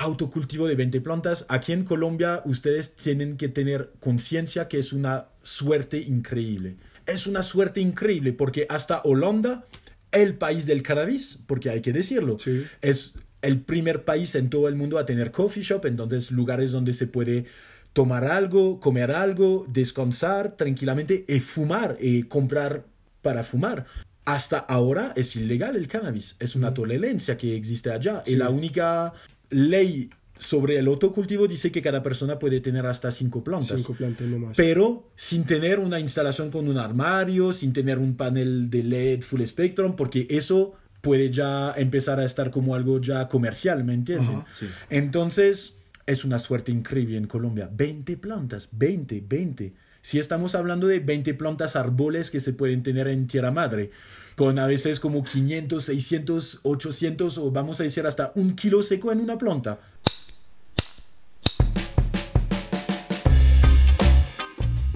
[0.00, 1.44] autocultivo de 20 plantas.
[1.48, 6.76] Aquí en Colombia ustedes tienen que tener conciencia que es una suerte increíble.
[7.06, 9.66] Es una suerte increíble porque hasta Holanda,
[10.10, 12.38] el país del cannabis, porque hay que decirlo,
[12.80, 16.92] es el primer país en todo el mundo a tener coffee shop, entonces lugares donde
[16.94, 17.44] se puede
[17.92, 22.86] tomar algo, comer algo, descansar tranquilamente y fumar y comprar
[23.20, 23.86] para fumar.
[24.24, 29.12] Hasta ahora es ilegal el cannabis, es una tolerancia que existe allá y la única
[29.50, 33.80] ley sobre el autocultivo dice que cada persona puede tener hasta cinco plantas.
[33.80, 34.56] Cinco plantas nomás.
[34.56, 39.42] Pero sin tener una instalación con un armario, sin tener un panel de LED full
[39.42, 44.42] spectrum, porque eso puede ya empezar a estar como algo ya comercial, ¿me entienden?
[44.88, 47.68] Entonces, es una suerte increíble en Colombia.
[47.72, 49.72] 20 plantas, 20, 20.
[50.02, 53.90] Si estamos hablando de 20 plantas árboles que se pueden tener en tierra madre,
[54.40, 59.12] con a veces como 500, 600, 800 o vamos a decir hasta un kilo seco
[59.12, 59.78] en una planta.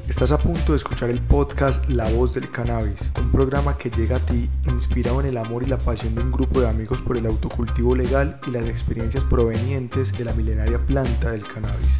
[0.08, 4.16] Estás a punto de escuchar el podcast La Voz del Cannabis, un programa que llega
[4.16, 7.18] a ti inspirado en el amor y la pasión de un grupo de amigos por
[7.18, 11.98] el autocultivo legal y las experiencias provenientes de la milenaria planta del cannabis.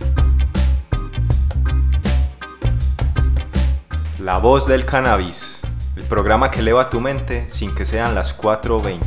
[4.25, 5.54] La Voz del Cannabis,
[5.97, 9.01] el programa que eleva tu mente sin que sean las 4.20.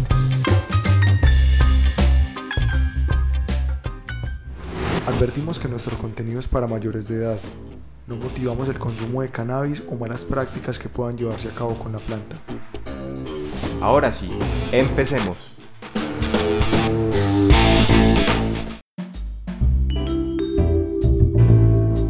[5.08, 7.40] Advertimos que nuestro contenido es para mayores de edad
[8.08, 11.92] no motivamos el consumo de cannabis o malas prácticas que puedan llevarse a cabo con
[11.92, 12.38] la planta.
[13.82, 14.30] Ahora sí,
[14.72, 15.50] empecemos.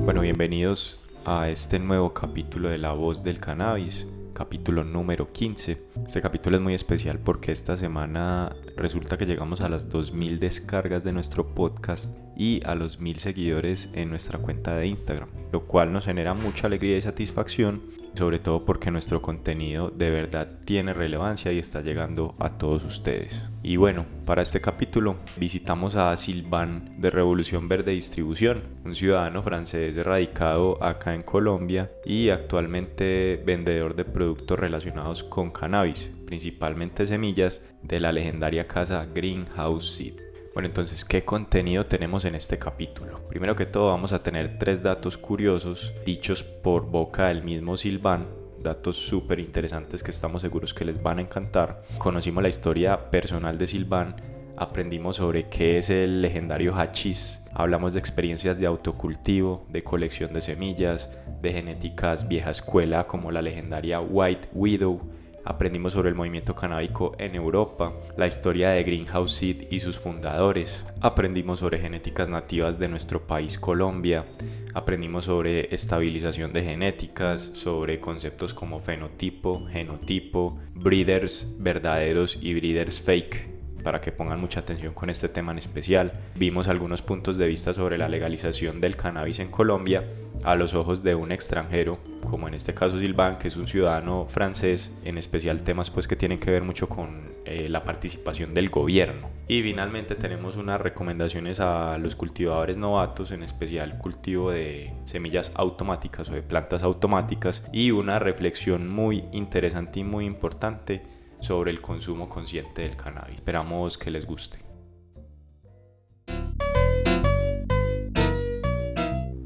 [0.06, 4.06] Bueno, bienvenidos a este nuevo capítulo de La Voz del Cannabis,
[4.38, 5.82] capítulo número 15.
[6.06, 11.04] Este capítulo es muy especial porque esta semana resulta que llegamos a las 2.000 descargas
[11.04, 15.92] de nuestro podcast y a los 1.000 seguidores en nuestra cuenta de Instagram, lo cual
[15.92, 17.82] nos genera mucha alegría y satisfacción,
[18.18, 23.44] sobre todo porque nuestro contenido de verdad tiene relevancia y está llegando a todos ustedes.
[23.64, 29.96] Y bueno, para este capítulo visitamos a Silvan de Revolución Verde Distribución, un ciudadano francés
[30.04, 38.00] radicado acá en Colombia y actualmente vendedor de productos relacionados con cannabis, principalmente semillas de
[38.00, 40.27] la legendaria casa Greenhouse Seed.
[40.58, 43.20] Bueno, entonces, ¿qué contenido tenemos en este capítulo?
[43.30, 48.26] Primero que todo, vamos a tener tres datos curiosos dichos por boca del mismo Silvan,
[48.64, 51.84] datos súper interesantes que estamos seguros que les van a encantar.
[52.00, 54.16] Conocimos la historia personal de Silvan,
[54.58, 60.42] aprendimos sobre qué es el legendario hachís, hablamos de experiencias de autocultivo, de colección de
[60.42, 65.02] semillas, de genéticas vieja escuela como la legendaria White Widow,
[65.48, 70.86] aprendimos sobre el movimiento canábico en Europa, la historia de Greenhouse Seed y sus fundadores,
[71.00, 74.26] aprendimos sobre genéticas nativas de nuestro país Colombia,
[74.74, 83.57] aprendimos sobre estabilización de genéticas, sobre conceptos como fenotipo, genotipo, breeders verdaderos y breeders fake
[83.88, 86.12] para que pongan mucha atención con este tema en especial.
[86.36, 90.04] Vimos algunos puntos de vista sobre la legalización del cannabis en Colombia
[90.44, 91.98] a los ojos de un extranjero,
[92.30, 96.18] como en este caso Silvan, que es un ciudadano francés, en especial temas pues que
[96.18, 99.30] tienen que ver mucho con eh, la participación del gobierno.
[99.48, 106.30] Y finalmente tenemos unas recomendaciones a los cultivadores novatos, en especial cultivo de semillas automáticas
[106.30, 112.30] o de plantas automáticas, y una reflexión muy interesante y muy importante sobre el consumo
[112.30, 113.36] consciente del cannabis.
[113.36, 114.60] Esperamos que les guste.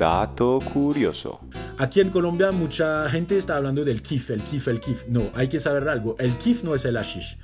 [0.02, 1.42] Dato curioso.
[1.78, 5.08] Aquí en Colombia mucha gente está hablando del kif, el kif, el kif.
[5.08, 6.16] No, hay que saber algo.
[6.18, 7.38] El kif no es el hashish.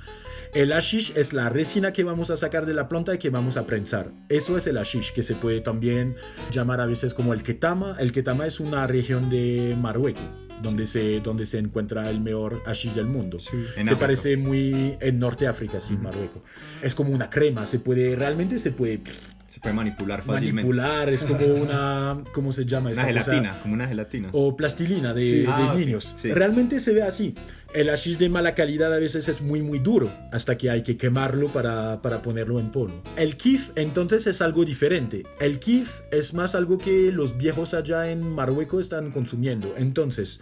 [0.54, 3.56] El hashish es la resina que vamos a sacar de la planta y que vamos
[3.56, 4.10] a prensar.
[4.28, 6.16] Eso es el hashish, que se puede también
[6.50, 7.96] llamar a veces como el ketama.
[8.00, 12.94] El ketama es una región de Marruecos donde se, donde se encuentra el mejor hashish
[12.94, 13.38] del mundo.
[13.40, 16.42] se parece muy en Norte África, sí, Marruecos.
[16.82, 19.00] Es como una crema, se puede, realmente se puede
[19.48, 20.54] se puede manipular fácilmente.
[20.54, 22.90] Manipular, es como una, ¿cómo se llama?
[22.90, 24.28] Una gelatina, como una gelatina.
[24.32, 26.12] O plastilina de, ah, niños.
[26.22, 27.34] Realmente se ve así.
[27.72, 30.96] El hashish de mala calidad a veces es muy muy duro, hasta que hay que
[30.96, 33.02] quemarlo para, para ponerlo en polvo.
[33.16, 35.22] El kif entonces es algo diferente.
[35.40, 39.74] El kif es más algo que los viejos allá en Marruecos están consumiendo.
[39.76, 40.40] Entonces,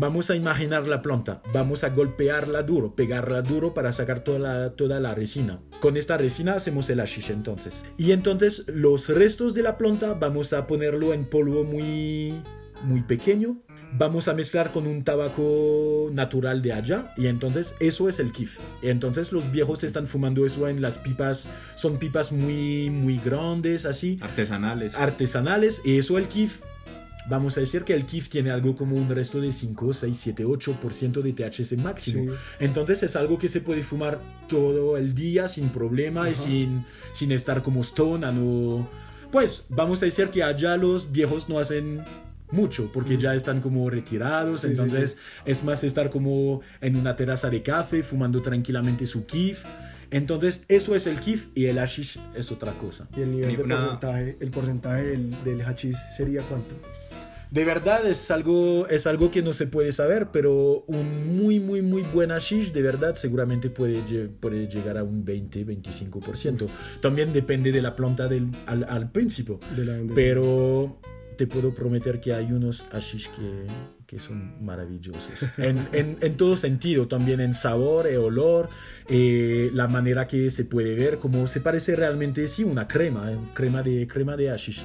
[0.00, 4.70] Vamos a imaginar la planta, vamos a golpearla duro, pegarla duro para sacar toda la,
[4.76, 5.58] toda la resina.
[5.80, 7.84] Con esta resina hacemos el hashish entonces.
[7.96, 12.40] Y entonces los restos de la planta vamos a ponerlo en polvo muy,
[12.84, 13.56] muy pequeño.
[13.94, 18.60] Vamos a mezclar con un tabaco natural de allá y entonces eso es el kif.
[18.82, 23.84] Y entonces los viejos están fumando eso en las pipas, son pipas muy, muy grandes,
[23.84, 24.94] así, Artesanales.
[24.94, 26.60] artesanales, y eso el kif.
[27.28, 30.46] Vamos a decir que el kif tiene algo como un resto de 5, 6, 7,
[30.46, 32.32] 8% de THC máximo.
[32.32, 32.38] Sí.
[32.60, 37.32] Entonces es algo que se puede fumar todo el día sin problema y sin, sin
[37.32, 38.88] estar como stone o...
[39.30, 42.00] Pues vamos a decir que allá los viejos no hacen
[42.50, 47.14] mucho porque ya están como retirados, Sí, sí, entonces es más estar como en una
[47.14, 49.64] terraza de café fumando tranquilamente su kif.
[50.10, 53.06] Entonces eso es el kif y el hashish es otra cosa.
[53.14, 56.74] Y el nivel de porcentaje, el porcentaje del, del hachís sería cuánto?
[57.50, 61.80] De verdad es algo, es algo que no se puede saber, pero un muy, muy,
[61.80, 66.66] muy buen hashish de verdad seguramente puede, puede llegar a un 20-25%.
[67.00, 69.58] También depende de la planta del, al, al principio.
[69.76, 70.98] De la, de- Pero
[71.36, 73.64] te puedo prometer que hay unos hashish que,
[74.06, 75.22] que son maravillosos.
[75.56, 78.68] En, en, en todo sentido, también en sabor, e olor,
[79.08, 83.36] eh, la manera que se puede ver, como se parece realmente, sí, una crema, eh,
[83.54, 84.84] crema de, crema de hashish.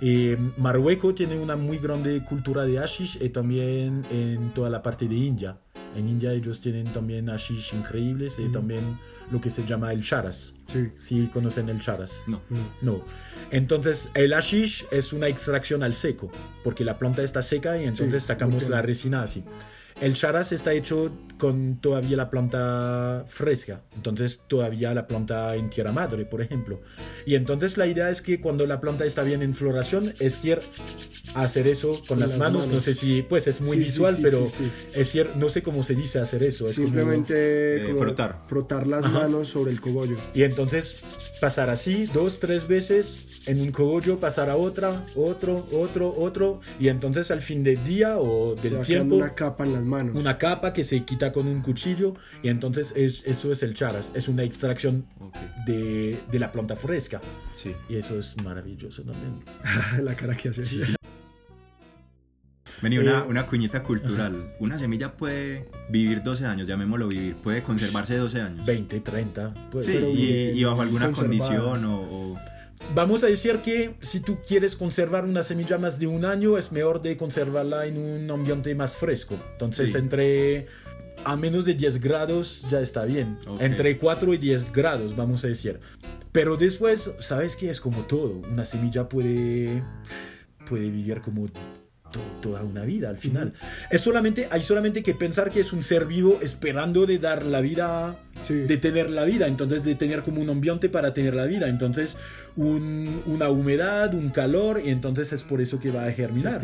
[0.00, 5.08] Eh, Marruecos tiene una muy grande cultura de hashish y también en toda la parte
[5.08, 5.58] de India.
[5.96, 8.52] En India ellos tienen también hashish increíbles y Ujú.
[8.52, 8.98] también
[9.30, 10.54] lo que se llama el charas.
[10.66, 10.88] Sí.
[10.98, 12.22] Si conocen el charas.
[12.26, 12.40] No.
[12.82, 13.02] No.
[13.50, 16.30] Entonces, el hashish es una extracción al seco,
[16.62, 19.44] porque la planta está seca y entonces Sí, sacamos la resina así.
[20.00, 25.90] El charas está hecho con todavía la planta fresca, entonces todavía la planta en tierra
[25.90, 26.82] madre, por ejemplo.
[27.24, 30.60] Y entonces la idea es que cuando la planta está bien en floración, es ir
[31.34, 32.68] a hacer eso con, las, las manos.
[32.68, 34.72] No sé si, pues es muy Sí, visual, sí, pero sí, sí.
[34.94, 36.68] es ir, no sé cómo se dice hacer eso.
[36.68, 38.42] es como- Simplemente Eh, como frotar.
[38.46, 39.20] frotar las Ajá.
[39.20, 40.16] manos sobre el cogollo.
[40.34, 40.96] Y entonces
[41.40, 46.60] pasar así dos, tres veces en un cogollo, pasar a otra, otro, otro, otro.
[46.80, 49.26] Y entonces al fin del día o del va tiempo, una...
[49.26, 50.38] una capa en las manos.
[50.38, 52.14] capa que se quita con un cuchillo.
[52.42, 54.12] Y entonces es, eso es el charas.
[54.14, 55.06] Es una extracción
[55.66, 57.20] de, de la planta fresca.
[57.56, 57.72] Sí.
[57.88, 59.44] Y eso es maravilloso también.
[60.02, 60.62] la cara que hace.
[62.82, 64.34] Vení, una, Eh, una cuñita cultural.
[64.60, 67.34] Una semilla puede vivir 12 años, llamémoslo vivir.
[67.36, 68.66] Puede conservarse 12 años.
[68.66, 69.54] 20, 30.
[69.72, 69.86] Pues.
[69.86, 71.38] Sí, Pero y, y bajo alguna conservada.
[71.38, 72.34] condición o, o-
[72.94, 76.70] Vamos a decir que si tú quieres conservar una semilla más de un año, es
[76.70, 79.36] mejor de conservarla en un ambiente más fresco.
[79.52, 79.96] Entonces, Sí.
[79.98, 80.66] entre
[81.24, 83.38] a menos de 10 grados ya está bien.
[83.48, 83.60] Ok.
[83.62, 85.80] Entre 4 y 10 grados, vamos a decir.
[86.30, 87.70] Pero después, ¿sabes qué?
[87.70, 88.42] Es como todo.
[88.52, 89.82] Una semilla puede,
[90.68, 91.48] puede vivir como
[92.40, 93.52] toda una vida al final.
[93.90, 97.60] es solamente, hay solamente que pensar que es un ser vivo esperando de dar la
[97.60, 98.54] vida Sí.
[98.54, 102.16] de tener la vida, entonces de tener como un ambiente para tener la vida, entonces
[102.56, 106.60] un- una humedad, un calor, y entonces es por eso que va a germinar.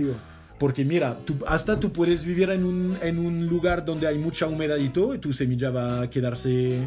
[0.59, 4.47] Porque mira, tú, hasta tú puedes vivir en un, en un lugar donde hay mucha
[4.47, 6.79] humedad y todo, y tu semilla va a quedarse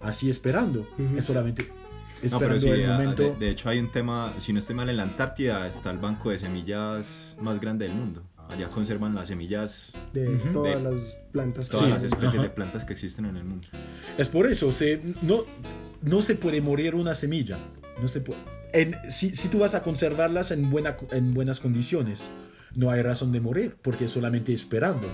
[0.00, 0.86] así esperando,
[1.16, 1.68] es solamente
[2.26, 3.22] esperando pero sí, el a- momento.
[3.22, 5.98] de, de hecho hay un tema, si no estoy mal, en la Antártida está el
[5.98, 8.22] banco de semillas más grande del mundo.
[8.48, 10.52] Allá conservan las semillas, De Ujú.
[10.52, 11.68] todas De- las plantas.
[11.70, 11.92] todas Sí.
[11.92, 12.42] las especies Ajá.
[12.42, 13.66] de plantas que existen en el mundo.
[14.18, 15.44] Es por eso, se, no,
[16.02, 17.58] no se puede morir una semilla.
[18.02, 18.40] No se puede.
[18.74, 22.28] En, si, si tú vas a conservarlas en, buena, en buenas condiciones,
[22.74, 25.06] no hay razón de morir, porque solamente esperando.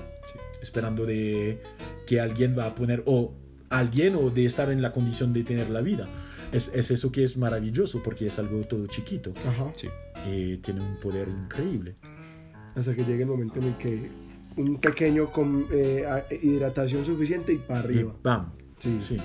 [0.62, 1.62] Esperando de
[2.06, 3.34] que alguien va a poner, o
[3.68, 6.08] alguien, o de estar en la condición de tener la vida.
[6.52, 9.32] Es, es eso que es maravilloso, porque es algo todo chiquito.
[9.46, 9.72] Ajá.
[9.76, 9.88] Sí.
[10.28, 11.94] Y tiene un poder increíble.
[12.74, 14.10] Hasta que llegue el momento en el que
[14.56, 18.16] un pequeño con eh, a- hidratación suficiente y para Y arriba.
[18.22, 18.52] ¡pam!
[18.78, 18.96] Sí.
[19.00, 19.16] Sí.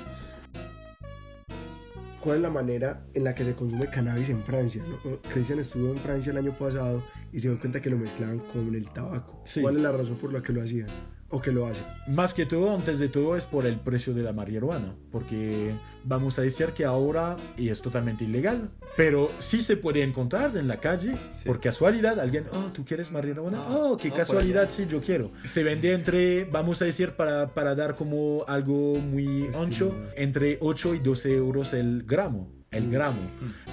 [2.22, 4.84] ¿Cuál es la manera en la que se consume cannabis en Francia?
[4.88, 5.18] ¿no?
[5.32, 8.74] Cristian estuvo en Francia el año pasado y se dio cuenta que lo mezclaban con
[8.74, 9.42] el tabaco.
[9.46, 9.62] Sí.
[9.62, 10.88] ¿Cuál es la razón por la que lo hacían?
[11.36, 11.84] ¿O que lo hacen?
[12.08, 15.74] Más que todo, antes de todo, es por el precio de la marihuana, porque
[16.06, 20.70] vamos a decir que ahora, y es totalmente ilegal, pero sí se puede encontrar en
[20.70, 21.44] la calle, Sí.
[21.46, 23.58] por casualidad, alguien, oh, ¿tú quieres marihuana?
[23.68, 25.32] Ah, oh, qué no, casualidad, sí, yo quiero.
[25.46, 29.64] Se vende entre, vamos a decir, para, para dar como algo muy Estimado.
[29.66, 32.50] ancho, entre 8 y 12 euros el gramo.
[32.72, 32.92] El Mm.
[32.92, 33.20] gramo.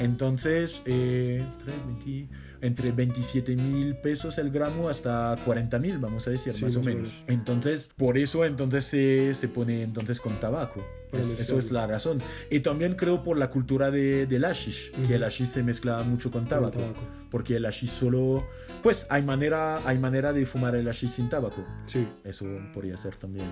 [0.00, 2.28] Entonces, eh, tres, 20,
[2.62, 6.78] entre 27 mil pesos el gramo hasta 40 mil, vamos a decir, Sí, más o
[6.78, 7.09] más o menos.
[7.11, 7.25] menos.
[7.26, 10.81] Entonces, por eso entonces se, se pone entonces con tabaco.
[11.12, 12.23] Es- eso es la razón.
[12.50, 15.09] Y también creo por la cultura de, del hashish, Ujú.
[15.09, 16.78] que el hashish se mezcla mucho con Con tabaco.
[16.78, 17.00] tabaco.
[17.31, 18.47] Porque el hashish solo...
[18.83, 21.64] Pues hay manera, hay manera de fumar el hashish sin tabaco.
[21.87, 22.07] Sí.
[22.25, 23.47] Eso podría ser también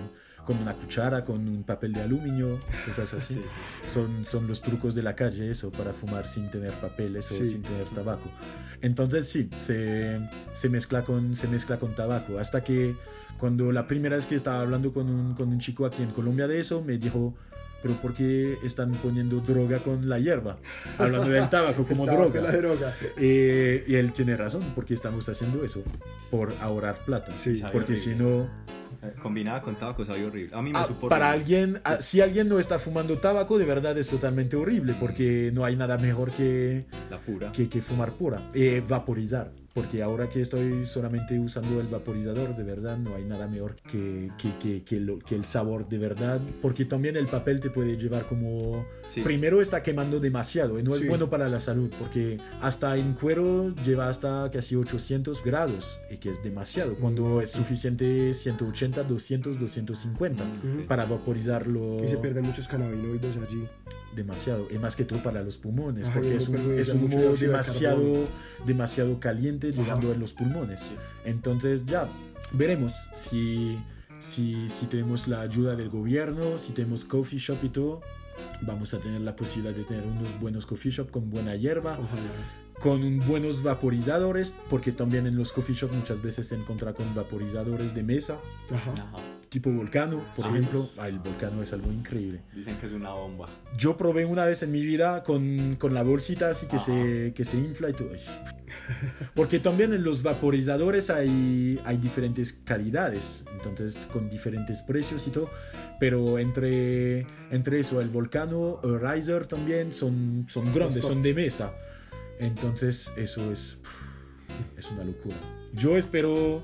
[0.45, 3.35] con una cuchara, con un papel de aluminio, cosas así.
[3.41, 3.41] Sí.
[3.85, 7.45] Son, son los trucos de la calle, eso, para fumar sin tener papeles o Sí.
[7.49, 8.29] sin tener tabaco.
[8.81, 10.19] Entonces sí, se,
[10.53, 12.39] se, mezcla con, se mezcla con tabaco.
[12.39, 12.95] Hasta que
[13.37, 16.47] cuando la primera vez que estaba hablando con un, con un chico aquí en Colombia
[16.47, 17.33] de eso, me dijo,
[17.81, 20.57] pero ¿por qué están poniendo droga con la hierba?
[20.99, 22.41] Hablando del tabaco como Tabaco droga.
[22.51, 22.95] la droga.
[23.17, 25.83] Eh, y él tiene razón, porque estamos haciendo eso,
[26.29, 27.35] por ahorrar plata.
[27.35, 27.63] Sí.
[27.71, 28.47] Porque si no,
[29.21, 30.55] Combinada con tabaco sabe horrible.
[30.55, 31.41] A mí me Ah, supo para horrible.
[31.57, 35.65] alguien, ah, si alguien no está fumando tabaco, de verdad es totalmente horrible, porque no
[35.65, 37.51] hay nada mejor que, La pura.
[37.51, 39.51] que, que fumar pura, eh, vaporizar.
[39.73, 44.29] Porque ahora que estoy solamente usando el vaporizador, de verdad no hay nada mejor que,
[44.37, 46.41] que, que, que lo- el sabor de verdad.
[46.61, 48.85] Porque también el papel te puede llevar como...
[49.09, 49.21] Sí.
[49.21, 51.03] Primero está quemando demasiado y no Sí.
[51.03, 56.15] es bueno para la salud porque hasta en cuero lleva hasta casi 800 grados y
[56.17, 60.85] que es demasiado cuando es suficiente 180, 200, 250 Ujú.
[60.87, 63.67] para vaporizarlo Y se pierden muchos cannabinoides allí.
[64.15, 67.17] Demasiado y más que todo para los pulmones Ajá, porque es un, es un humo
[67.19, 68.27] de demasiado
[68.65, 70.95] demasiado caliente llegando a los pulmones Sí.
[71.25, 72.07] entonces ya
[72.51, 73.77] veremos si,
[74.19, 78.01] si, si tenemos la ayuda del gobierno si tenemos coffee shop y todo
[78.63, 82.31] vamos a tener la posibilidad de tener unos buenos coffee shop con buena hierba Ojalá.
[82.79, 87.13] con un buenos vaporizadores porque también en los coffee shop muchas veces se encuentra con
[87.15, 88.37] vaporizadores de mesa
[88.73, 88.91] Ajá.
[88.93, 89.17] Ajá.
[89.51, 90.97] Tipo volcano por Ah, ejemplo sí.
[91.01, 93.49] Ah, el volcano es algo increíble Dicen que es una bomba.
[93.77, 96.85] yo probé una vez en mi vida con, con la bolsita así que Ajá.
[96.85, 98.09] se, que se infla y todo.
[99.35, 105.49] Porque también en los vaporizadores hay, hay diferentes calidades, entonces con diferentes precios y todo.
[105.99, 111.73] Pero entre, entre eso, el Volcano, el Riser también son, son grandes, son de mesa.
[112.39, 113.77] Entonces eso es,
[114.77, 115.35] es una locura.
[115.73, 116.63] Yo espero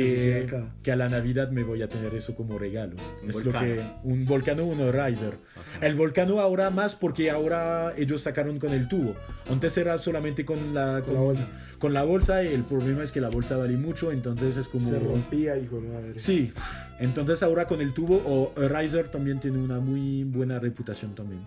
[0.00, 0.46] Que
[0.82, 2.96] que, a la Navidad me voy a tener eso como regalo.
[3.22, 3.66] Un es lo Volcano.
[3.66, 5.34] que un Volcano, un Riser.
[5.80, 9.14] El Volcano ahora más porque ahora ellos sacaron con el tubo.
[9.50, 11.48] Antes era solamente con la, Con la bolsa.
[11.78, 14.88] con la bolsa y el problema es que la bolsa vale mucho, entonces es como...
[14.88, 16.18] Se rompía, hijo de madre.
[16.18, 16.52] Sí,
[17.00, 21.46] entonces ahora con el tubo o Riser también tiene una muy buena reputación también.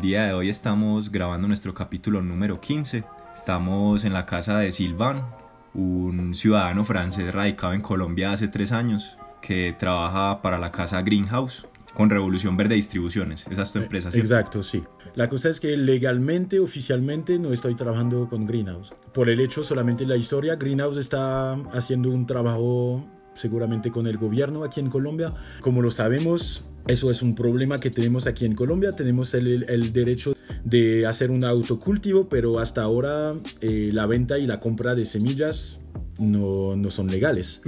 [0.00, 3.04] El día de hoy estamos grabando nuestro capítulo número 15.
[3.34, 5.26] Estamos en la casa de Silvan,
[5.74, 11.66] un ciudadano francés radicado en Colombia hace tres años que trabaja para la casa Greenhouse
[11.92, 13.44] con Revolución Verde Distribuciones.
[13.50, 14.32] Esa es tu empresa, ¿cierto?
[14.32, 14.82] Exacto, sí.
[15.16, 18.94] La cosa es que legalmente, oficialmente, no estoy trabajando con Greenhouse.
[19.12, 23.04] Por el hecho, solamente la historia, Greenhouse está haciendo un trabajo
[23.34, 25.32] seguramente con el gobierno aquí en Colombia.
[25.60, 28.92] Como lo sabemos, eso es un problema que tenemos aquí en Colombia.
[28.92, 30.34] Tenemos el, el derecho
[30.64, 35.80] de hacer un autocultivo, pero hasta ahora eh, la venta y la compra de semillas
[36.18, 37.62] no, no son legales.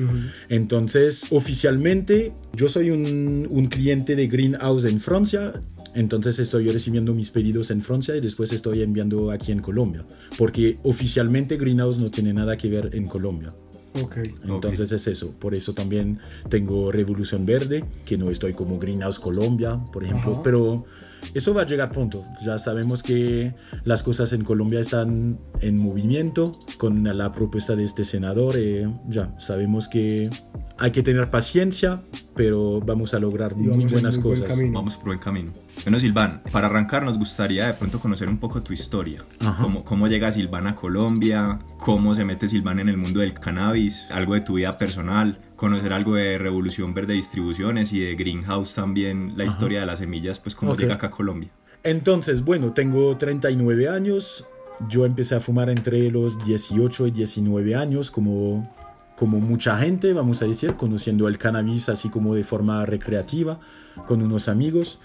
[0.48, 5.54] Entonces, oficialmente, yo soy un, un cliente de Greenhouse en Francia.
[5.94, 10.04] Entonces estoy recibiendo mis pedidos en Francia y después estoy enviando aquí en Colombia.
[10.38, 13.50] Porque oficialmente Greenhouse no tiene nada que ver en Colombia.
[14.00, 14.18] Ok.
[14.44, 15.30] Entonces es eso.
[15.38, 16.18] Por eso también
[16.48, 20.32] tengo Revolución Verde, que no estoy como Greenhouse Colombia, por ejemplo.
[20.32, 20.42] Ajá.
[20.42, 20.84] Pero
[21.34, 22.24] eso va a llegar pronto.
[22.44, 28.04] Ya sabemos que las cosas en Colombia están en movimiento con la propuesta de este
[28.04, 28.56] senador.
[28.56, 30.30] eh, ya sabemos que
[30.82, 32.02] hay que tener paciencia,
[32.34, 34.56] pero vamos a lograr muy vamos buenas muy buen cosas.
[34.56, 34.78] camino.
[34.80, 35.52] Vamos por buen camino.
[35.84, 39.22] Bueno, Silván, para arrancar nos gustaría de pronto conocer un poco tu historia.
[39.60, 44.06] Cómo, cómo llega Silván a Colombia, cómo se mete Silván en el mundo del cannabis,
[44.10, 49.34] algo de tu vida personal, conocer algo de Revolución Verde Distribuciones y de Greenhouse también,
[49.36, 49.52] la Ajá.
[49.52, 50.80] historia de las semillas, pues cómo Ok.
[50.80, 51.50] llega acá a Colombia.
[51.84, 54.46] Entonces, bueno, tengo 39 años.
[54.88, 58.68] Yo empecé a fumar entre los 18 y 19 años, como,
[59.16, 63.60] como mucha gente, vamos a decir, conociendo el cannabis así como de forma recreativa,
[64.06, 64.98] con unos amigos.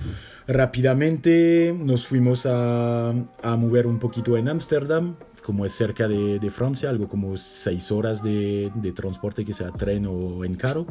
[0.47, 6.49] Rápidamente nos fuimos a, a mover un poquito en Ámsterdam, como es cerca de, de
[6.49, 10.87] Francia, algo como 6 horas de, de transporte, que sea tren o en carro.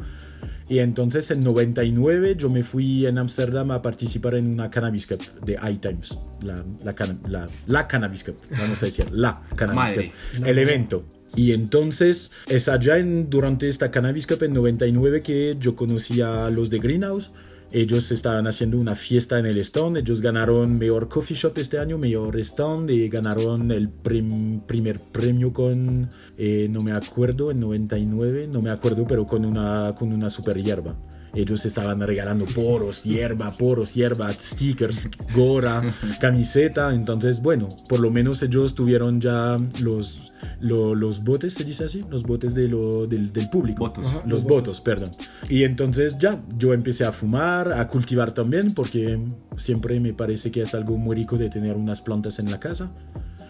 [0.69, 5.21] Y entonces en 99 yo me fui en Ámsterdam a participar en una Cannabis Cup
[5.45, 6.19] de iTimes.
[6.43, 6.95] La, la,
[7.29, 10.13] la, la Cannabis Cup, vamos a decir, la Cannabis Madre.
[10.37, 10.47] Cup.
[10.47, 11.05] El evento.
[11.35, 16.49] Y entonces es allá en, durante esta Cannabis Cup en 99 que yo conocí a
[16.51, 17.31] los de Greenhouse.
[17.73, 19.97] Ellos estaban haciendo una fiesta en el stand.
[19.99, 22.91] Ellos ganaron mejor coffee shop este año, mejor stand.
[22.91, 28.71] Y ganaron el prim- primer premio con, eh, no me acuerdo, en 99, no me
[28.71, 30.97] acuerdo, pero con una, con una super hierba.
[31.35, 35.83] Ellos estaban regalando poros, hierba, poros, hierba, stickers, gorra,
[36.21, 36.95] camiseta.
[36.95, 40.26] Entonces, bueno, por lo menos ellos tuvieron ya los,
[40.61, 43.85] lo- los botes, se dice así, los botes de lo, del, del público.
[43.85, 44.07] Votos.
[44.07, 44.21] Ajá.
[44.25, 45.11] Los Los votos, perdón.
[45.49, 49.19] Y entonces ya, yo empecé a fumar, a cultivar también, porque
[49.57, 52.91] siempre me parece que es algo muy rico de tener unas plantas en la casa.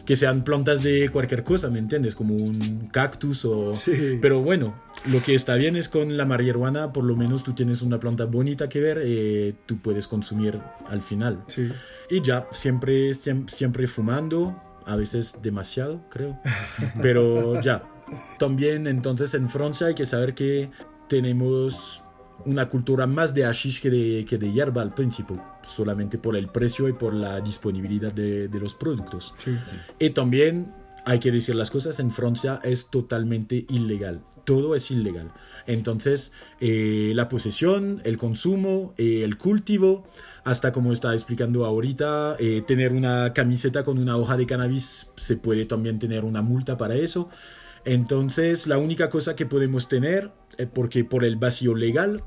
[0.05, 2.15] Que sean plantas de cualquier cosa, ¿me entiendes?
[2.15, 3.75] Como un cactus o...
[3.75, 4.19] Sí.
[4.23, 4.77] Pero bueno,
[5.11, 8.25] lo que está bien es con la marihuana, por lo menos tú tienes una planta
[8.25, 11.43] bonita que ver, eh, tú puedes consumir al final.
[11.49, 11.69] Sí.
[12.09, 14.55] Y ya, siempre, siem- siempre fumando,
[14.87, 16.39] a veces demasiado, creo.
[17.03, 17.83] Pero ya.
[18.39, 20.71] También entonces en Francia hay que saber que
[21.09, 22.03] tenemos
[22.45, 26.49] una cultura más de hashish que de, que de hierba al principio, solamente por el
[26.49, 29.35] precio y por la disponibilidad de, de los productos.
[29.39, 29.57] Sí.
[29.99, 30.73] Y también
[31.05, 34.23] hay que decir las cosas, en Francia es totalmente ilegal.
[34.45, 35.33] Todo es ilegal.
[35.67, 40.05] Entonces, eh, la posesión, el consumo, eh, el cultivo,
[40.45, 45.37] hasta como está explicando ahorita, eh, tener una camiseta con una hoja de cannabis, se
[45.37, 47.29] puede también tener una multa para eso.
[47.85, 50.31] Entonces, la única cosa que podemos tener,
[50.75, 52.23] porque por el vacío legal,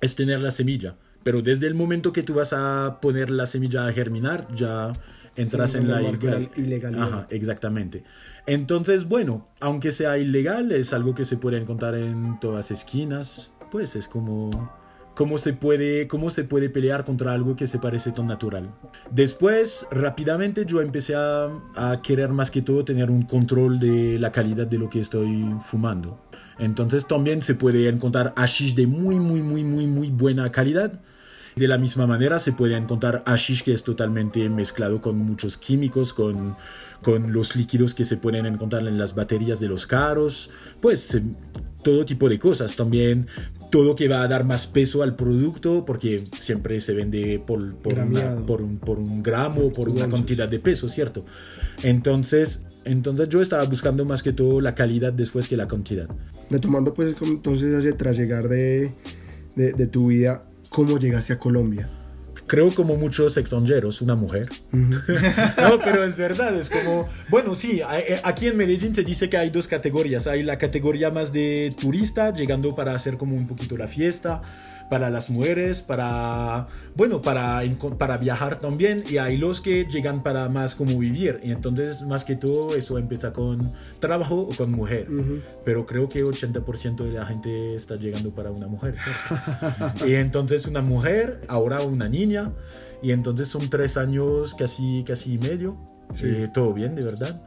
[0.00, 0.96] es tener la semilla.
[1.22, 4.92] Pero desde el momento que tú vas a poner la semilla a germinar, ya
[5.40, 7.02] entras Sí, en la ilegal- ilegalidad.
[7.02, 8.04] Ajá, exactamente.
[8.46, 13.50] Entonces, bueno, aunque sea ilegal, es algo que se puede encontrar en todas esquinas.
[13.70, 14.72] Pues es como
[15.14, 18.70] cómo se puede cómo se puede pelear contra algo que se parece tan natural.
[19.10, 24.32] Después, rápidamente yo empecé a, a querer más que todo tener un control de la
[24.32, 26.18] calidad de lo que estoy fumando.
[26.58, 31.00] Entonces también se puede encontrar hashish de muy muy muy muy muy buena calidad.
[31.56, 36.12] De la misma manera se puede encontrar hashish que es totalmente mezclado con muchos químicos,
[36.14, 36.56] con,
[37.02, 41.22] con los líquidos que se pueden encontrar en las baterías de los carros, pues eh,
[41.82, 42.76] todo tipo de cosas.
[42.76, 43.26] También
[43.70, 47.94] todo que va a dar más peso al producto, porque siempre se vende por, por,
[47.94, 48.46] una- Grameado.
[48.46, 51.24] por, un, por un gramo, por una cantidad de peso, ¿cierto?
[51.82, 56.08] Entonces, entonces yo estaba buscando más que todo la calidad después que la cantidad.
[56.50, 58.92] Retomando pues entonces hacia tras llegar de,
[59.56, 60.40] de, de tu vida,
[60.70, 61.88] ¿cómo llegaste a Colombia?
[62.46, 64.48] Creo como muchos extranjeros, una mujer.
[64.72, 69.28] No, pero es verdad, es como, bueno, sí, a- eh, aquí en Medellín se dice
[69.28, 70.26] que hay dos categorías.
[70.26, 74.42] Hay la categoría más de turista, llegando para hacer como un poquito la fiesta,
[74.90, 76.66] para las mujeres, para,
[76.96, 77.62] bueno, para,
[77.96, 79.04] para viajar también.
[79.08, 81.40] Y hay los que llegan para más como vivir.
[81.42, 85.08] Y entonces, más que todo, eso empieza con trabajo o con mujer.
[85.10, 85.38] Ujú.
[85.64, 90.06] Pero creo que 80% de la gente está llegando para una mujer, ¿cierto?
[90.06, 92.52] y entonces una mujer, ahora una niña,
[93.02, 95.76] y entonces son tres años casi, casi y medio,
[96.12, 96.26] Sí.
[96.26, 97.40] eh, todo bien, de verdad.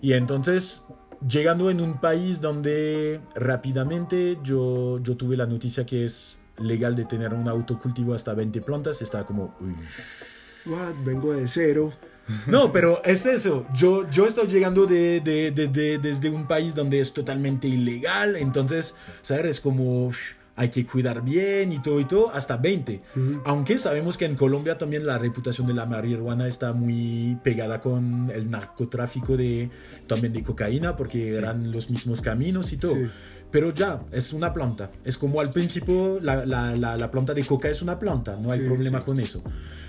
[0.00, 0.84] Y entonces,
[1.28, 7.04] llegando en un país donde rápidamente yo, yo tuve la noticia que es legal de
[7.04, 9.74] tener un autocultivo hasta 20 plantas, estaba como, uy,
[10.66, 10.94] What?
[11.04, 11.92] Vengo de cero.
[12.48, 13.66] no, pero es eso.
[13.72, 18.34] Yo, yo estoy llegando de, de- de- de- desde un país donde es totalmente ilegal.
[18.36, 19.46] Entonces, ¿sabes?
[19.46, 20.10] Es como
[20.58, 23.02] hay que cuidar bien y todo y todo, hasta 20.
[23.14, 23.42] Ujú.
[23.44, 28.30] Aunque sabemos que en Colombia también la reputación de la marihuana está muy pegada con
[28.34, 29.70] el narcotráfico de,
[30.08, 32.94] también de cocaína, porque eran los mismos caminos y todo.
[32.94, 33.06] Sí.
[33.50, 34.90] Pero ya, es una planta.
[35.04, 38.50] Es como al principio la, la- la- la planta de coca es una planta, no
[38.50, 39.04] hay Sí, problema sí.
[39.06, 39.42] con eso.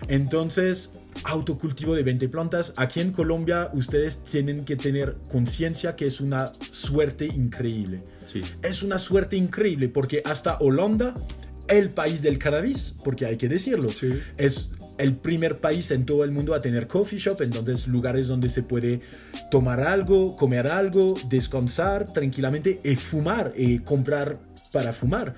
[0.08, 0.92] Entonces,
[1.24, 2.74] autocultivo de 20 plantas.
[2.78, 8.04] Aquí en Colombia ustedes tienen que tener conciencia que es una suerte increíble.
[8.26, 8.42] Sí.
[8.62, 11.14] Es una suerte increíble porque hasta Holanda,
[11.68, 14.20] el país del cannabis, porque hay que decirlo, Sí.
[14.38, 18.50] es el primer país en todo el mundo a tener coffee shop, entonces lugares donde
[18.50, 19.02] se puede
[19.52, 24.38] tomar algo, comer algo, descansar tranquilamente y fumar y comprar
[24.72, 25.36] para fumar.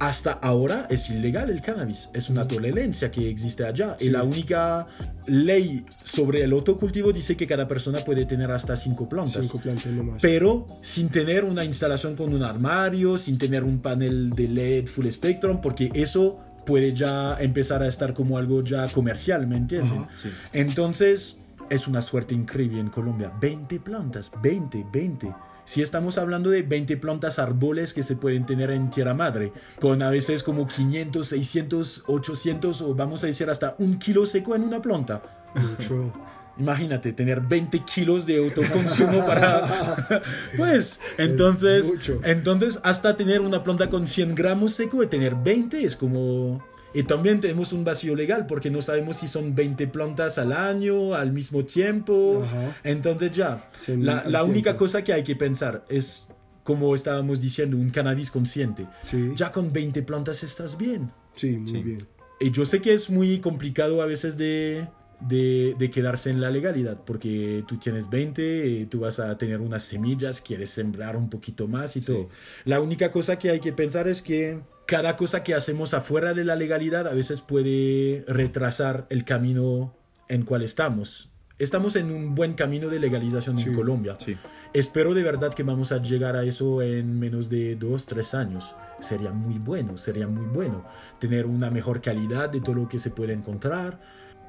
[0.00, 4.10] Hasta ahora es ilegal el cannabis, es una tolerancia que existe allá y Sí.
[4.10, 4.86] la única
[5.26, 9.86] ley sobre el autocultivo dice que cada persona puede tener hasta cinco plantas Cinco plantas
[9.86, 10.20] nomás.
[10.20, 15.06] pero sin tener una instalación con un armario, sin tener un panel de LED full
[15.08, 20.02] spectrum, porque eso puede ya empezar a estar como algo ya comercial, ¿me entienden?
[20.02, 20.30] Ajá, sí.
[20.52, 21.38] Entonces,
[21.70, 23.32] es una suerte increíble en Colombia.
[23.40, 25.34] 20 plantas, 20, 20.
[25.64, 30.02] Si estamos hablando de 20 plantas árboles que se pueden tener en tierra madre, con
[30.02, 34.62] a veces como 500, 600, 800 o vamos a decir hasta un kilo seco en
[34.62, 35.22] una planta.
[35.54, 36.12] Mucho.
[36.58, 40.22] Imagínate, tener 20 kilos de autoconsumo para...
[40.56, 42.20] pues, entonces, mucho.
[42.24, 46.64] entonces, hasta tener una planta con 100 gramos seco y tener 20 es como...
[46.96, 51.14] Y también tenemos un vacío legal porque no sabemos si son 20 plantas al año,
[51.14, 52.44] al mismo tiempo.
[52.46, 52.76] Ajá.
[52.84, 56.28] Entonces ya, Sí, la, la única cosa que hay que pensar es,
[56.62, 58.86] como estábamos diciendo, un cannabis consciente.
[59.02, 59.32] Sí.
[59.34, 61.10] Ya con 20 plantas estás bien.
[61.34, 61.82] Sí, muy Sí.
[61.82, 61.98] bien.
[62.38, 64.86] Y yo sé que es muy complicado a veces de,
[65.20, 69.60] de, de quedarse en la legalidad, porque tú tienes 20, eh, tú vas a tener
[69.60, 72.28] unas semillas, quieres sembrar un poquito más y todo.
[72.64, 76.44] La única cosa que hay que pensar es que cada cosa que hacemos afuera de
[76.44, 79.94] la legalidad a veces puede retrasar el camino
[80.28, 81.30] en cual estamos.
[81.58, 84.16] Estamos en un buen camino de legalización Sí, en Colombia.
[84.24, 84.36] sí.
[84.72, 88.74] Espero de verdad que vamos a llegar a eso en menos de dos, tres años.
[88.98, 90.84] Sería muy bueno, sería muy bueno
[91.20, 94.00] tener una mejor calidad de todo lo que se puede encontrar.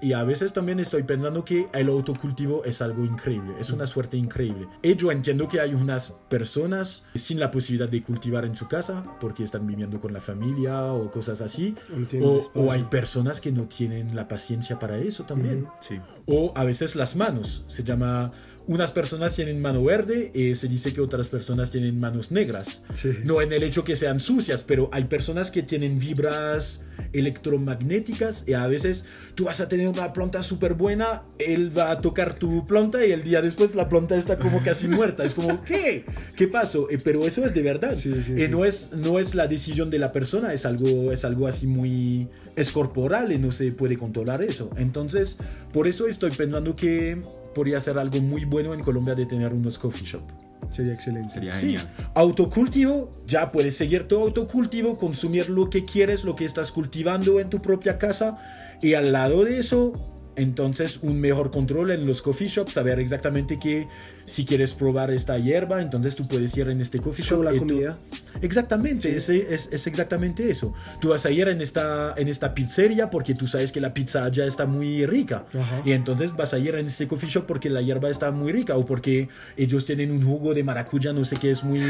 [0.06, 4.18] Y a veces también estoy pensando que el autocultivo es algo increíble, es una suerte
[4.18, 4.68] increíble.
[4.84, 9.04] Y yo entiendo que hay unas personas sin la posibilidad de cultivar en su casa
[9.20, 11.74] porque están viviendo con la familia o cosas así.
[12.22, 15.66] O O, o hay personas que no tienen la paciencia para eso también.
[15.80, 16.00] Sí.
[16.28, 17.64] o a veces las manos.
[17.66, 18.32] Se llama,
[18.68, 22.82] unas personas tienen mano verde, eh, se dice que otras personas tienen manos negras.
[22.94, 23.12] Sí.
[23.24, 28.54] No en el hecho que sean sucias, pero hay personas que tienen vibras electromagnéticas y
[28.54, 32.66] a veces tú vas a tener una planta súper buena, él va a tocar tu
[32.66, 35.24] planta y el día después la planta está como casi muerta.
[35.24, 36.06] Es como, ¿qué?
[36.36, 36.90] ¿Qué pasó?
[36.90, 37.94] Eh, pero eso es de verdad.
[37.94, 38.48] Sí, sí, Eh.
[38.48, 42.30] No, es, no es la decisión de la persona, es algo, es algo así muy...
[42.56, 44.70] es corporal y no se puede controlar eso.
[44.78, 45.38] Entonces,
[45.72, 47.20] por eso estoy pensando que
[47.56, 50.22] podría ser algo muy bueno en Colombia de tener unos coffee shop.
[50.70, 51.34] Sería excelente.
[51.34, 51.78] Sería Sí,
[52.14, 57.50] autocultivo, ya puedes seguir tu autocultivo, consumir lo que quieres, lo que estás cultivando en
[57.50, 58.38] tu propia casa
[58.82, 59.94] y al lado de eso,
[60.36, 63.88] entonces un mejor control en los coffee shops, saber exactamente que
[64.26, 67.44] si quieres probar esta hierba, entonces tú puedes ir en este coffee shop.
[67.44, 67.98] La y tú- comida.
[68.42, 69.16] Exactamente, Sí.
[69.16, 70.74] ese- es, es exactamente eso.
[71.00, 74.26] Tú vas a ir en esta, en esta pizzería porque tú sabes que la pizza
[74.26, 75.46] allá está muy rica.
[75.54, 75.82] Ajá.
[75.86, 78.76] Y entonces vas a ir en este coffee shop porque la hierba está muy rica
[78.78, 81.82] o porque ellos tienen un jugo de maracuya, no sé qué, es muy,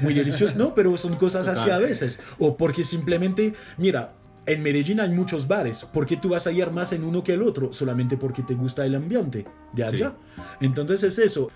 [0.00, 0.54] muy delicioso.
[0.56, 2.18] No, pero son cosas así a veces.
[2.38, 4.12] O porque simplemente, mira,
[4.46, 5.84] en Medellín hay muchos bares.
[5.84, 7.72] ¿Por qué tú vas a ir más en uno que el otro?
[7.72, 10.14] Solamente porque te gusta el ambiente de allá.
[10.60, 11.50] Entonces es eso.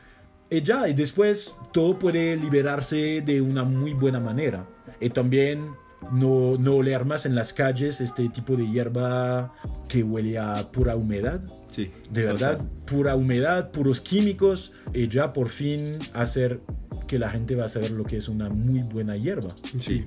[0.51, 4.66] Y ya, y después todo puede liberarse de una muy buena manera.
[5.01, 5.72] Y también
[6.12, 9.53] no, no oler más en las calles este tipo de hierba
[9.88, 11.42] que huele a pura humedad.
[11.68, 11.90] Sí.
[12.11, 14.72] De verdad, pura humedad, puros químicos.
[14.94, 16.61] Y ya por fin hacer
[17.07, 19.55] que la gente va a saber lo que es una muy buena hierba.
[19.79, 20.07] Sí.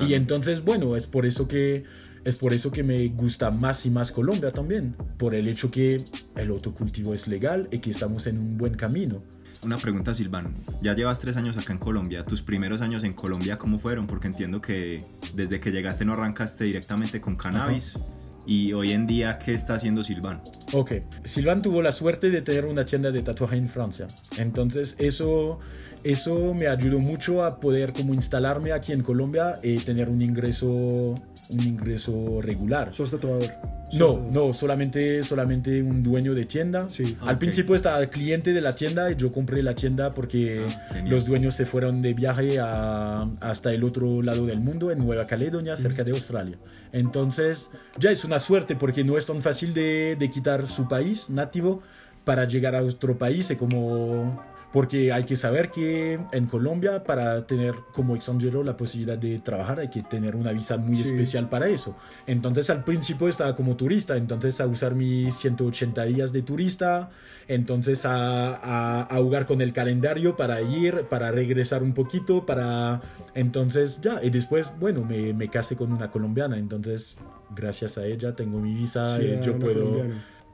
[0.00, 1.84] Y entonces, bueno, es por eso que
[2.24, 6.04] es por eso que me gusta más y más Colombia también, por el hecho que
[6.36, 9.22] el autocultivo es legal y que estamos en un buen camino.
[9.62, 10.50] Una pregunta, Silvano.
[10.80, 12.24] Ya llevas tres años acá en Colombia.
[12.24, 14.06] ¿Tus primeros años en Colombia cómo fueron?
[14.06, 15.04] Porque entiendo que
[15.34, 17.98] desde que llegaste no arrancaste directamente con cannabis.
[18.46, 20.42] Y hoy en día, ¿qué está haciendo Silvano?
[20.72, 20.92] Ok,
[21.24, 24.08] Silvan tuvo la suerte de tener una tienda de tatuaje en Francia.
[24.38, 25.58] Entonces eso,
[26.04, 31.12] eso me ayudó mucho a poder como instalarme aquí en Colombia y tener un ingreso,
[31.52, 32.92] un ingreso regular.
[32.94, 33.42] Sos tatuador.
[33.90, 34.34] Sos No, tatuador.
[34.34, 36.88] no, solamente, solamente un dueño de tienda.
[36.88, 37.16] Sí.
[37.22, 41.24] Al principio estaba cliente de la tienda y yo compré la tienda porque Ah, los
[41.26, 45.76] dueños se fueron de viaje a- hasta el otro lado del mundo, en Nueva Caledonia,
[45.76, 46.56] cerca de Australia.
[46.92, 51.30] Entonces, ya es una suerte porque no es tan fácil de, de quitar su país
[51.30, 51.82] nativo
[52.24, 53.50] para llegar a otro país.
[53.50, 59.18] Es como porque hay que saber que en Colombia para tener como extranjero la posibilidad
[59.18, 61.08] de trabajar hay que tener una visa muy Sí.
[61.10, 61.96] especial para eso.
[62.26, 67.10] Entonces al principio estaba como turista, entonces a usar mis 180 días de turista,
[67.48, 73.00] entonces a, a, a jugar con el calendario para ir, para regresar un poquito, para...
[73.34, 77.16] Entonces ya, y después, bueno, me, me casé con una colombiana, entonces
[77.56, 80.02] gracias a ella tengo mi visa, y yo Ciudadano puedo...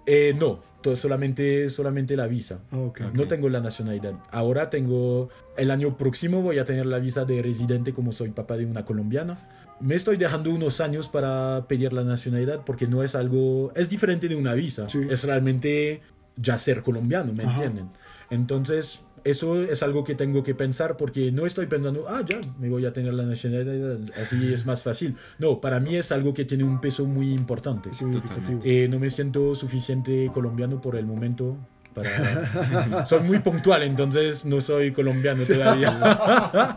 [0.06, 0.60] Eh, no,
[0.94, 2.60] solamente, solamente la visa.
[2.70, 2.90] Ah.
[3.12, 4.14] No tengo la nacionalidad.
[4.30, 8.56] Ahora tengo, el año próximo voy a tener la visa de residente como soy papá
[8.56, 9.38] de una colombiana.
[9.80, 14.28] Me estoy dejando unos años para pedir la nacionalidad porque no es algo, es diferente
[14.28, 14.88] de una visa.
[14.88, 15.00] Sí.
[15.10, 16.02] Es realmente
[16.36, 17.52] ya ser colombiano, ¿me Ajá.
[17.54, 17.90] entienden?
[18.30, 22.68] Entonces, eso es algo que tengo que pensar porque no estoy pensando, ah, ya, me
[22.68, 25.16] voy a tener la nacionalidad, así es más fácil.
[25.38, 27.90] No, para mí es algo que tiene un peso muy importante.
[28.64, 31.56] Eh, no me siento suficiente colombiano por el momento.
[31.94, 33.06] Para...
[33.06, 36.76] soy muy puntual, entonces no soy colombiano todavía.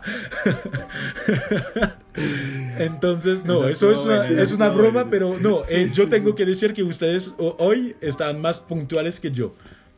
[2.78, 6.72] entonces, no, eso es una, es una broma, pero no, eh, yo tengo que decir
[6.72, 9.54] que ustedes ho- hoy están más puntuales que yo.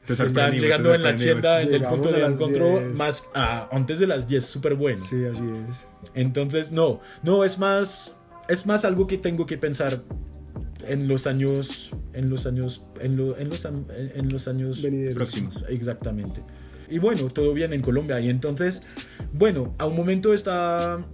[0.06, 2.94] Te Están sorprendimos, llegando en la tienda en el punto de encuentro 10.
[2.96, 5.00] más ah, antes de las 10, súper bueno.
[5.04, 5.86] Sí, así es.
[6.14, 8.14] Entonces, no, no, es más,
[8.48, 10.02] es más algo que tengo que pensar
[10.88, 13.86] en los años, en los años, en, lo- en los, en-
[14.16, 15.14] en los años Venideros.
[15.14, 15.62] Próximos.
[15.68, 16.42] Exactamente.
[16.90, 18.18] Y bueno, todo bien en Colombia.
[18.20, 18.82] Y entonces,
[19.32, 21.06] bueno, a un momento está,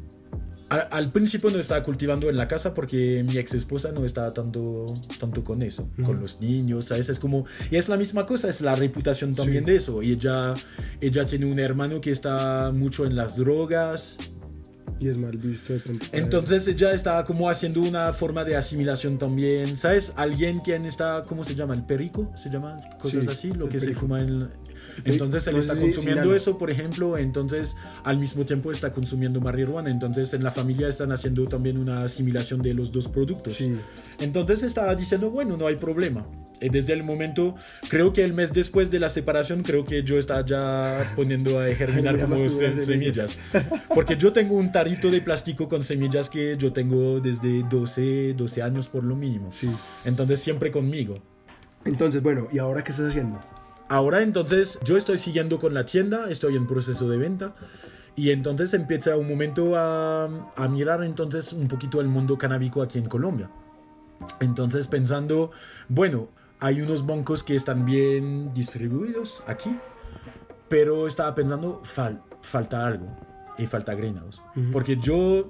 [0.71, 4.35] A- al principio no estaba cultivando en la casa porque mi ex esposa no estaba
[4.35, 7.09] tanto, tanto con eso, con los niños, ¿sabes?
[7.09, 9.71] Es como, y es la misma cosa, es la reputación también Sí.
[9.71, 10.03] de eso.
[10.03, 10.55] Y ella,
[11.01, 14.19] ella tiene un hermano que está mucho en las drogas,
[15.01, 15.75] Y es mal visto
[16.11, 20.13] entonces ella estaba como haciendo una forma de asimilación también, ¿sabes?
[20.17, 21.75] Alguien quien está, ¿cómo se llama?
[21.75, 22.33] ¿El perico?
[22.37, 22.81] ¿Se llama?
[23.01, 24.49] Cosas Sí, así, lo que se fuma en...
[25.05, 28.93] Entonces él no sé está si consumiendo eso, por ejemplo, entonces al mismo tiempo está
[28.93, 33.55] consumiendo marihuana, entonces en la familia están haciendo también una asimilación de los dos productos.
[33.55, 33.73] Sí.
[34.21, 36.25] Entonces estaba diciendo, bueno, no hay problema.
[36.61, 37.55] Y desde el momento,
[37.89, 41.67] creo que el mes después de la separación, creo que yo estaba ya poniendo a
[41.67, 43.39] germinar como semillas.
[43.95, 48.63] Porque yo tengo un tarito de plástico con semillas que yo tengo desde 12, 12
[48.63, 49.53] años por lo mínimo.
[49.53, 49.71] Sí.
[50.05, 51.15] Entonces siempre conmigo.
[51.85, 53.41] Entonces, bueno, ¿y ahora qué estás haciendo?
[53.89, 57.55] Ahora entonces yo estoy siguiendo con la tienda, estoy en proceso de venta.
[58.17, 60.25] Y entonces empieza un momento a,
[60.57, 63.49] a mirar entonces un poquito el mundo canábico aquí en Colombia.
[64.41, 65.53] Entonces pensando,
[65.89, 69.77] bueno, hay unos bancos que están bien distribuidos aquí,
[70.69, 73.07] pero estaba pensando, fal- falta algo
[73.57, 74.43] y falta Greenhouse.
[74.73, 75.47] Porque yo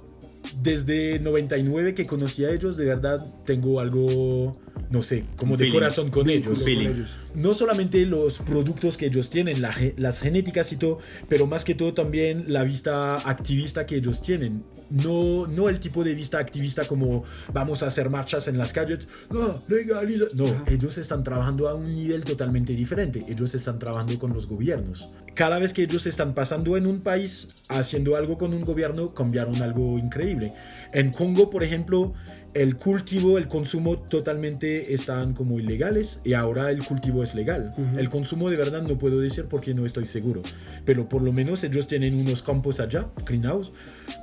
[0.60, 4.52] desde 99 que conocí a ellos, de verdad tengo algo,
[4.90, 5.74] no sé, como de feeling.
[5.78, 7.18] corazón con ellos con ellos.
[7.34, 11.74] no solamente los productos que ellos tienen, la las genéticas y todo, pero más que
[11.74, 14.62] todo también la vista activista que ellos tienen.
[14.90, 19.06] No, no el tipo de vista activista como vamos a hacer marchas en las calles,
[19.30, 20.24] "Ah, legaliza".
[20.34, 23.24] No, ellos están trabajando a un nivel totalmente diferente.
[23.28, 25.10] Ellos están trabajando con los gobiernos.
[25.34, 29.60] Cada vez que ellos están pasando en un país, haciendo algo con un gobierno, cambiaron
[29.60, 30.54] algo increíble.
[30.92, 32.14] En Congo, por ejemplo,
[32.58, 37.70] el cultivo, el consumo totalmente están como ilegales y ahora el cultivo es legal.
[37.96, 40.42] El consumo de verdad no puedo decir porque no estoy seguro,
[40.84, 43.70] pero por lo menos ellos tienen unos campos allá, greenhouse,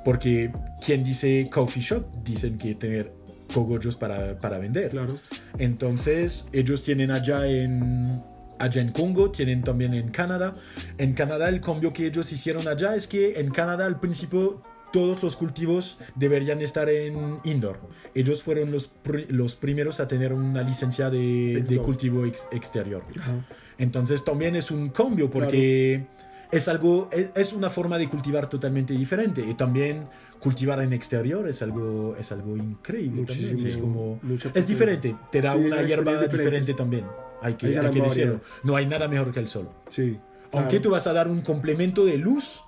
[0.04, 0.52] porque
[0.84, 3.10] quien dice coffee shop dicen que tener
[3.54, 4.90] cogollos para, para vender.
[4.90, 5.16] Claro.
[5.58, 8.22] Entonces, ellos tienen allá en,
[8.58, 10.52] allá en Congo, tienen también en Canadá.
[10.98, 15.22] En Canadá, el cambio que ellos hicieron allá es que en Canadá, al principio, todos
[15.22, 17.78] los cultivos deberían estar en indoor.
[18.14, 18.92] Ellos fueron los,
[19.28, 23.04] los primeros a tener una licencia de, de cultivo ex- exterior.
[23.18, 23.44] Ajá.
[23.78, 26.06] Entonces también es un cambio porque
[26.50, 31.48] es algo, es, es una forma de cultivar totalmente diferente y también cultivar en exterior
[31.48, 33.66] es algo, es algo increíble también.
[33.66, 34.20] Es como,
[34.54, 37.04] es diferente, te da Sí, una hierba diferente también.
[37.42, 38.40] Hay que, hay decirlo.
[38.64, 39.68] No hay nada mejor que el sol.
[39.88, 40.18] Sí.
[40.52, 40.82] Aunque claro.
[40.82, 42.62] tú vas a dar un complemento de luz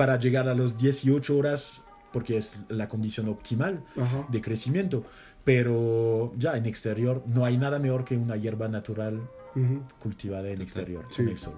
[0.00, 4.26] para llegar a los 18 horas porque es la condición optimal Ajá.
[4.30, 5.04] de crecimiento.
[5.44, 9.20] Pero ya en exterior no hay nada mejor que una hierba natural
[9.98, 11.22] cultivada en exterior Sí.
[11.24, 11.54] con el sol.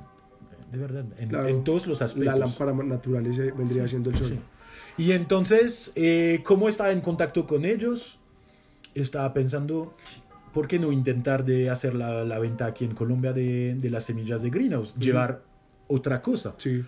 [0.72, 1.48] De verdad, en, Claro.
[1.48, 2.35] en todos los aspectos.
[2.35, 4.28] La lámpara natural ese vendría siendo el sol.
[4.28, 4.40] Sí.
[5.05, 8.18] Y entonces, eh, ¿cómo estaba en contacto con ellos?
[8.94, 9.94] Estaba pensando,
[10.52, 14.02] ¿por qué no intentar de hacer la, la venta aquí en Colombia de, de las
[14.05, 14.96] semillas de greenhouse?
[14.96, 15.42] Llevar
[15.87, 16.55] otra cosa.
[16.59, 16.83] Sí.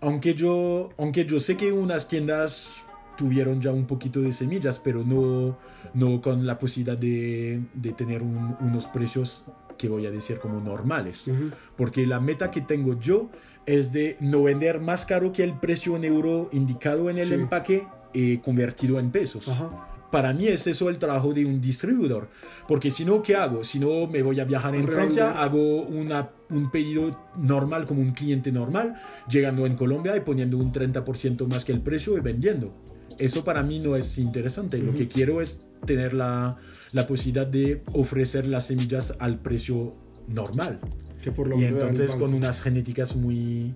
[0.00, 2.84] Aunque yo, aunque yo sé que unas tiendas
[3.16, 5.56] tuvieron ya un poquito de semillas, pero no,
[5.94, 9.42] no con la posibilidad de, de tener un- unos precios
[9.78, 11.30] que voy a decir como normales.
[11.76, 13.30] Porque la meta que tengo yo
[13.64, 17.34] es de no vender más caro que el precio en euro indicado en el Sí.
[17.34, 19.48] empaque eh, convertido en pesos.
[19.48, 19.70] Ajá.
[20.10, 22.28] Para mí es eso el trabajo de un distribuidor.
[22.68, 23.64] Porque si no, ¿qué hago?
[23.64, 24.86] Si no, me voy a viajar en.
[24.88, 28.96] Francia, hago una, un pedido normal como un cliente normal,
[29.28, 32.72] llegando en Colombia y poniendo un 30% más que el precio y vendiendo.
[33.18, 34.78] Eso para mí no es interesante.
[34.78, 34.98] Lo Ujú.
[34.98, 36.58] que quiero es tener la,
[36.92, 39.92] la posibilidad de ofrecer las semillas al precio
[40.28, 40.80] normal.
[41.22, 43.74] Que por lo Y entonces con unas genéticas muy...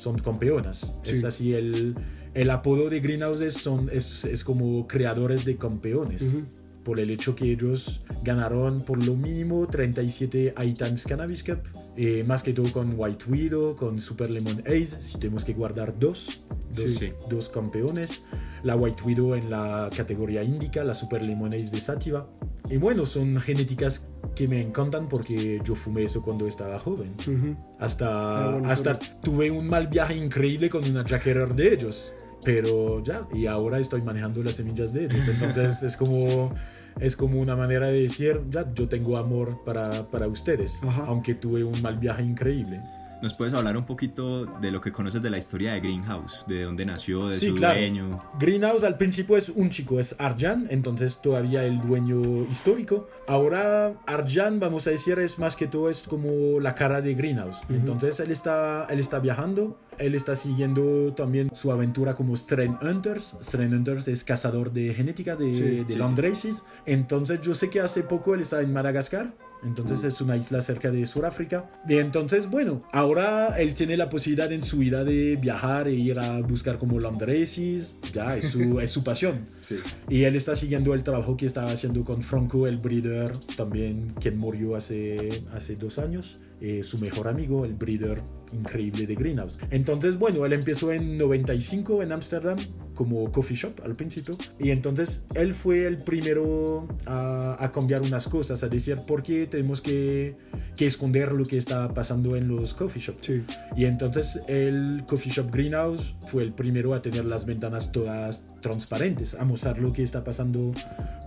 [0.00, 0.94] son campeonas.
[1.04, 1.26] Es Sí.
[1.26, 1.94] así, el,
[2.34, 6.34] el apodo de Greenhouses son, es, es como creadores de campeones.
[6.82, 11.60] Por el hecho que ellos ganaron por lo mínimo 37 iTimes Cannabis Cup.
[11.96, 15.00] eh, más que todo con White Widow, con Super Lemon Ace.
[15.00, 16.42] Si tenemos que guardar dos,
[16.74, 17.12] dos, Sí.
[17.30, 18.24] dos campeones.
[18.64, 22.28] La White Widow en la categoría Indica, la Super Lemon Ace de Sativa.
[22.70, 27.12] Y bueno, son genéticas que me encantan porque yo fumé eso cuando estaba joven.
[27.20, 27.56] Ujú.
[27.78, 31.72] Hasta, Ah, bueno, hasta pero- tuve un mal viaje increíble con una Jack Herer de
[31.74, 32.14] ellos.
[32.42, 35.26] Pero ya, y ahora estoy manejando las semillas de ellos.
[35.28, 36.54] Entonces es como,
[37.00, 40.80] es como una manera de decir, ya, yo tengo amor para, para ustedes.
[40.82, 41.04] Ajá.
[41.06, 42.80] Aunque tuve un mal viaje increíble.
[43.24, 46.44] ¿Nos puedes hablar un poquito de lo que conoces de la historia de Greenhouse?
[46.46, 47.80] ¿De dónde nació, de Sí, su claro.
[47.80, 48.22] dueño?
[48.38, 53.08] Greenhouse al principio es un chico, es Arjan, entonces todavía el dueño histórico.
[53.26, 57.62] Ahora Arjan, vamos a decir, es más que todo es como la cara de Greenhouse.
[57.70, 63.36] Entonces él está, él está viajando él está siguiendo también su aventura como Strain Hunters.
[63.42, 66.22] Strain Hunters es cazador de genética de, Sí, de sí, land sí.
[66.22, 66.64] races.
[66.86, 69.34] Entonces yo sé que hace poco él está en Madagascar.
[69.64, 71.70] Entonces es una isla cerca de Sudáfrica.
[71.88, 76.18] Y entonces, bueno, ahora él tiene la posibilidad en su vida de viajar e ir
[76.18, 77.94] a buscar como land races.
[78.12, 79.38] Ya, es su, es su pasión.
[79.66, 79.76] Sí.
[80.10, 84.36] Y él está siguiendo el trabajo que estaba haciendo con Franco, el breeder, también quien
[84.36, 86.36] murió hace, hace dos años.
[86.60, 89.58] Eh, su mejor amigo, el breeder increíble de Greenhouse.
[89.70, 92.56] Entonces, bueno, él empezó en 95 en Ámsterdam
[92.94, 94.36] como coffee shop al principio.
[94.58, 99.46] Y entonces él fue el primero a, a cambiar unas cosas, a decir por qué
[99.46, 100.36] tenemos que,
[100.76, 103.26] que esconder lo que está pasando en los coffee shops.
[103.26, 103.42] Sí.
[103.76, 109.34] Y entonces el Coffee Shop Greenhouse fue el primero a tener las ventanas todas transparentes,
[109.34, 110.72] a mostrar lo que está pasando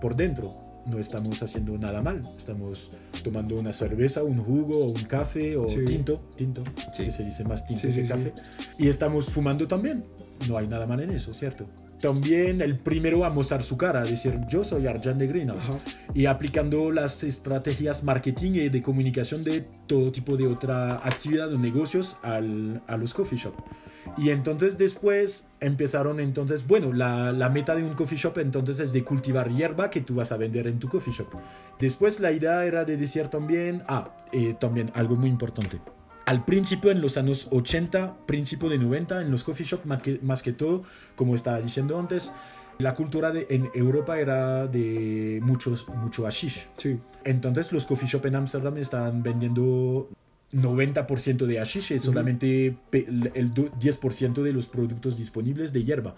[0.00, 0.67] por dentro.
[0.90, 2.90] No estamos haciendo nada mal, estamos
[3.22, 5.84] tomando una cerveza, un jugo un café o Sí.
[5.84, 7.04] tinto, tinto, Sí.
[7.04, 8.32] que se dice más tinto Sí, que café.
[8.78, 10.04] Y estamos fumando también.
[10.46, 11.66] No hay nada mal en eso, ¿cierto?
[12.00, 15.78] También el primero a mostrar su cara, a decir yo soy Arjan de Greenhouse Ajá.
[16.14, 21.58] y aplicando las estrategias marketing y de comunicación de todo tipo de otra actividad o
[21.58, 23.54] negocios al, a los coffee shop.
[24.16, 28.92] Y entonces después empezaron entonces, bueno, la, la meta de un coffee shop entonces es
[28.92, 31.28] de cultivar hierba que tú vas a vender en tu coffee shop.
[31.78, 35.78] Después la idea era de decir también, ah, eh, también algo muy importante.
[36.28, 40.20] Al principio, en los años 80, principio de 90, en los coffee shop, más que,
[40.22, 40.82] más que todo,
[41.16, 42.32] como estaba diciendo antes,
[42.78, 46.66] la cultura de, en Europa era de muchos, mucho hashish.
[46.76, 46.98] Sí.
[47.24, 50.10] Entonces los coffee shop en Amsterdam estaban vendiendo
[50.52, 56.14] 90% de hashish y solamente el do- 10% de los productos disponibles de hierba.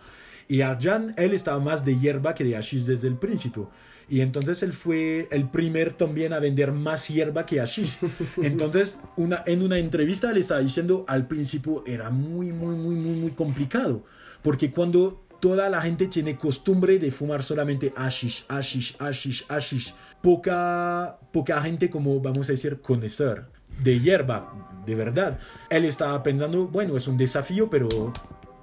[0.49, 3.71] Y Arjan, él estaba más de hierba que de hashish desde el principio.
[4.11, 7.97] Y entonces él fue el primer también a vender más hierba que hashish.
[8.43, 13.17] Entonces, una, en una entrevista le estaba diciendo, al principio era muy, muy, muy, muy,
[13.17, 14.05] muy complicado.
[14.43, 21.17] Porque cuando toda la gente tiene costumbre de fumar solamente hashish, hashish, hashish, hashish, poca,
[21.33, 23.45] poca gente como, vamos a decir, conocer
[23.81, 25.39] de hierba, de verdad.
[25.71, 27.89] Él estaba pensando, bueno, es un desafío, pero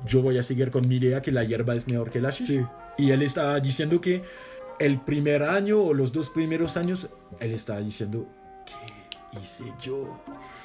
[0.06, 2.48] yo voy a seguir con mi idea que la hierba es mejor que el hashish.
[2.48, 2.62] Sí.
[2.98, 4.24] Y él estaba diciendo que
[4.80, 7.10] el primer año o los dos primeros años,
[7.40, 8.28] él estaba diciendo,
[8.66, 10.22] ¿qué hice yo?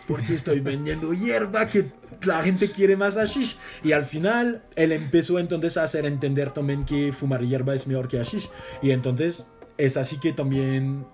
[0.06, 3.56] Porque estoy vendiendo hierba que la gente quiere más hashish.
[3.82, 8.08] Y al final, él empezó entonces a hacer entender también que fumar hierba es mejor
[8.08, 8.48] que hashish.
[8.82, 9.46] Y entonces
[9.78, 11.06] es así que también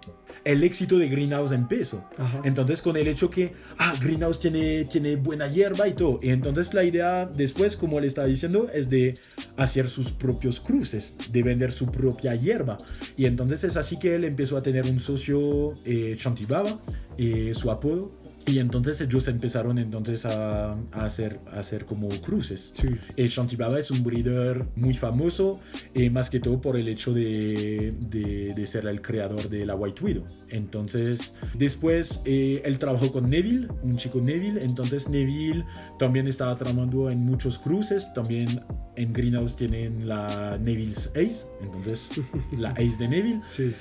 [0.49, 2.03] el éxito de Greenhouse empezó.
[2.17, 2.41] Ajá.
[2.43, 6.19] Entonces con el hecho que, ah, Greenhouse tiene, tiene buena hierba y todo.
[6.23, 9.19] Y entonces la idea después, como le estaba diciendo, es de
[9.59, 12.79] hacer sus propios cruces, de vender su propia hierba.
[13.15, 16.81] Y entonces es así que él empezó a tener un socio, eh, Chantibaba,
[17.19, 18.18] eh, su apodo.
[18.49, 22.73] Y entonces ellos empezaron entonces a, a hacer, a hacer como cruces.
[22.75, 22.89] Sí.
[23.17, 25.61] Eh, Chantibaba es un breeder muy famoso,
[25.95, 29.75] eh, más que todo por el hecho de, de- de ser el creador de la
[29.75, 30.25] White Widow.
[30.49, 34.63] Entonces, después eh, él trabajó con Neville, un chico Neville.
[34.63, 35.65] Entonces, Neville
[35.99, 38.13] también estaba tramando en muchos cruces.
[38.15, 38.61] También
[38.97, 42.11] en Greenhouse tienen la Neville's Ace, entonces
[42.57, 43.41] la Ace de Neville.
[43.51, 43.73] Sí.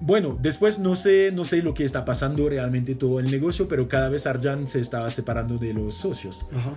[0.00, 3.88] Bueno, después no sé, no sé lo que está pasando realmente todo el negocio, pero
[3.88, 6.44] cada vez Arjan se estaba separando de los socios.
[6.54, 6.74] Ajá.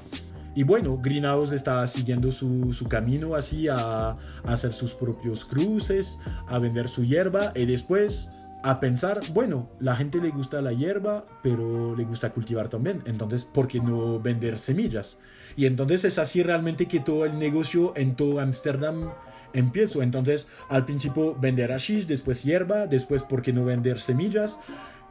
[0.54, 6.20] Y bueno, Greenhouse está siguiendo su, su camino así a, a hacer sus propios cruces,
[6.48, 8.28] a vender su hierba y después
[8.64, 13.44] a pensar, bueno, la gente le gusta la hierba, pero le gusta cultivar también, entonces,
[13.44, 15.18] ¿por qué no vender semillas?
[15.56, 19.12] Y entonces es así realmente que todo el negocio en todo Ámsterdam
[19.54, 20.02] empiezo.
[20.02, 24.60] Entonces, al principio vender hashish, después hierba, después, ¿por qué no vender semillas?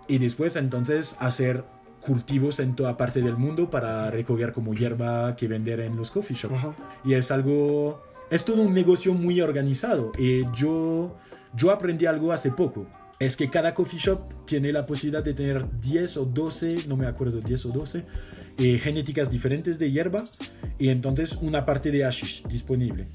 [0.08, 1.64] Y después, entonces, hacer
[2.00, 6.36] cultivos en toda parte del mundo para recoger como hierba que vender en los coffee
[6.36, 6.56] shops.
[7.04, 10.12] Y es algo, es todo un negocio muy organizado.
[10.18, 11.16] Y yo,
[11.54, 12.86] yo aprendí algo hace poco.
[13.18, 17.06] Es que cada coffee shop tiene la posibilidad de tener 10 o 12, no me
[17.06, 18.04] acuerdo, 10 o 12
[18.56, 20.24] eh, genéticas diferentes de hierba
[20.78, 23.08] y entonces una parte de hashish disponible.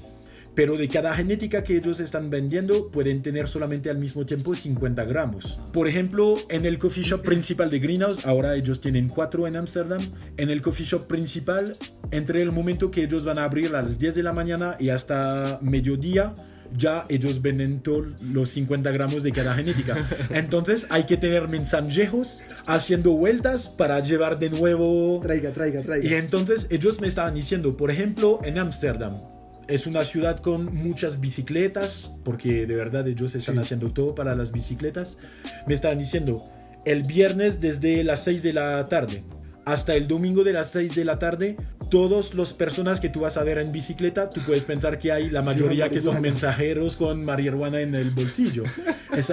[0.56, 5.04] Pero de cada genética que ellos están vendiendo pueden tener solamente al mismo tiempo 50
[5.04, 5.60] gramos.
[5.70, 10.00] Por ejemplo, en el coffee shop principal de Greenhouse, ahora ellos tienen 4 en Amsterdam,
[10.38, 11.76] en el coffee shop principal,
[12.10, 14.88] entre el momento que ellos van a abrir a las 10 de la mañana y
[14.88, 16.32] hasta mediodía,
[16.74, 20.08] ya ellos venden todos los 50 gramos de cada genética.
[20.30, 26.08] Entonces hay que tener mensajejos haciendo vueltas para llevar de nuevo Traiga, traiga, traiga.
[26.08, 29.20] y entonces ellos me estaban diciendo, por ejemplo, en Ámsterdam,
[29.68, 33.60] es una ciudad con muchas bicicletas, porque de verdad ellos están Sí.
[33.62, 35.18] haciendo todo para las bicicletas.
[35.66, 36.48] Me estaban diciendo,
[36.84, 39.24] el viernes desde las 6 de la tarde
[39.64, 41.56] hasta el domingo de las 6 de la tarde,
[41.90, 45.28] todas las personas que tú vas a ver en bicicleta, tú puedes pensar que hay
[45.28, 48.62] la mayoría que son mensajeros con marihuana en el bolsillo.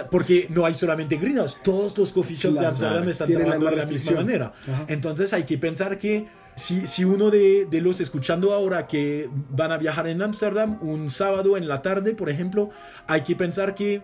[0.10, 3.76] Porque no hay solamente greenhouse, todos los coffee shops de Claro, Amsterdam están trabajando de
[3.76, 4.54] la misma manera.
[4.68, 4.86] Ajá.
[4.88, 6.26] Entonces hay que pensar que
[6.56, 11.10] si, si uno de, de los escuchando ahora que van a viajar en Ámsterdam un
[11.10, 12.70] sábado en la tarde, por ejemplo,
[13.08, 14.02] hay que pensar que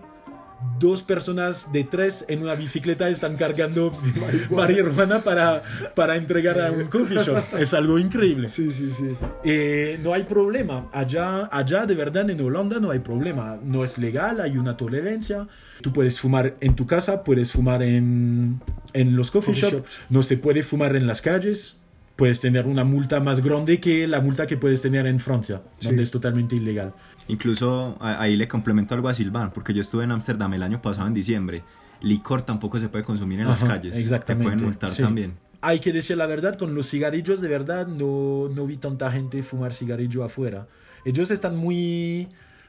[0.78, 3.92] dos personas de tres en una bicicleta están cargando
[4.50, 5.64] marihuana para,
[5.96, 7.44] para entregar a un coffee shop.
[7.60, 8.48] Es algo increíble.
[8.48, 9.16] Sí, sí, sí.
[9.44, 10.90] Eh, no hay problema.
[10.92, 13.58] Allá, allá, de verdad, en Holanda no hay problema.
[13.64, 15.48] No es legal, hay una tolerancia.
[15.82, 18.60] Tú puedes fumar en tu casa, puedes fumar en,
[18.94, 19.74] en los coffee, Coffee shops.
[19.88, 20.00] shops.
[20.10, 21.78] No se puede fumar en las calles.
[22.20, 25.88] Puedes tener una multa más grande que la multa que puedes tener en Francia, Sí.
[25.88, 26.94] donde es totalmente ilegal.
[27.30, 31.08] Incluso ahí le complemento algo a Silvan, porque yo estuve en Ámsterdam el año pasado
[31.08, 31.64] en diciembre.
[32.02, 33.96] Licor tampoco se puede consumir en las Ajá, calles.
[33.96, 35.02] exactamente, Te pueden multar sí.
[35.02, 35.34] también.
[35.62, 39.42] Hay que decir la verdad, con los cigarrillos, de verdad, no, no vi tanta gente
[39.44, 40.68] fumar cigarrillo afuera.
[41.06, 42.28] Ellos están muy,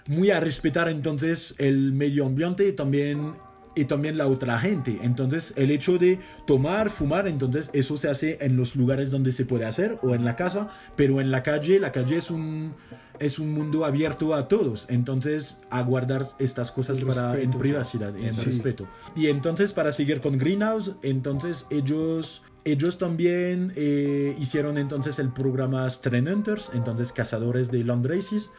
[0.09, 3.35] muy a respetar entonces el medio ambiente y también,
[3.75, 4.99] y también la otra gente.
[5.03, 9.45] Entonces, el hecho de tomar, fumar, entonces eso se hace en los lugares donde se
[9.45, 12.75] puede hacer o en la casa, pero en la calle, la calle es un,
[13.19, 14.87] es un mundo abierto a todos.
[14.89, 18.45] Entonces, a guardar estas cosas El para, en respeto, privacidad, en Sí.
[18.47, 18.87] respeto.
[19.15, 25.87] Y entonces, para seguir con Greenhouse, entonces ellos, ellos también eh, hicieron entonces el programa
[25.87, 28.51] Hunters, entonces cazadores de land races.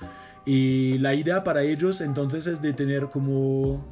[0.45, 3.86] Y la idea para ellos entonces es de tener como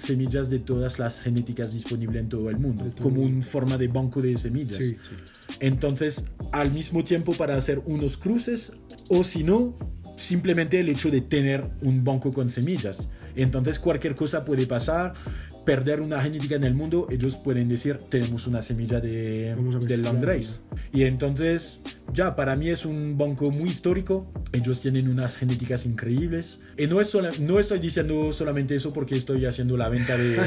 [0.00, 3.88] semillas de todas las genéticas disponibles en todo el mundo, todo como una forma de
[3.88, 4.82] banco de semillas.
[4.82, 4.96] Sí.
[5.60, 8.72] Entonces, al mismo tiempo para hacer unos cruces,
[9.08, 9.76] o si no,
[10.16, 13.08] simplemente el hecho de tener un banco con semillas.
[13.34, 15.14] Entonces, cualquier cosa puede pasar,
[15.70, 19.54] perder una genética en el mundo, ellos pueden decir, tenemos una semilla de,
[19.86, 20.02] del.
[20.02, 20.62] Landrace.
[20.92, 21.78] Y entonces,
[22.12, 24.32] ya, para mí es un banco muy histórico.
[24.50, 26.58] Ellos tienen unas genéticas increíbles.
[26.76, 30.40] Y no, es sola- no estoy diciendo solamente eso porque estoy haciendo la venta de,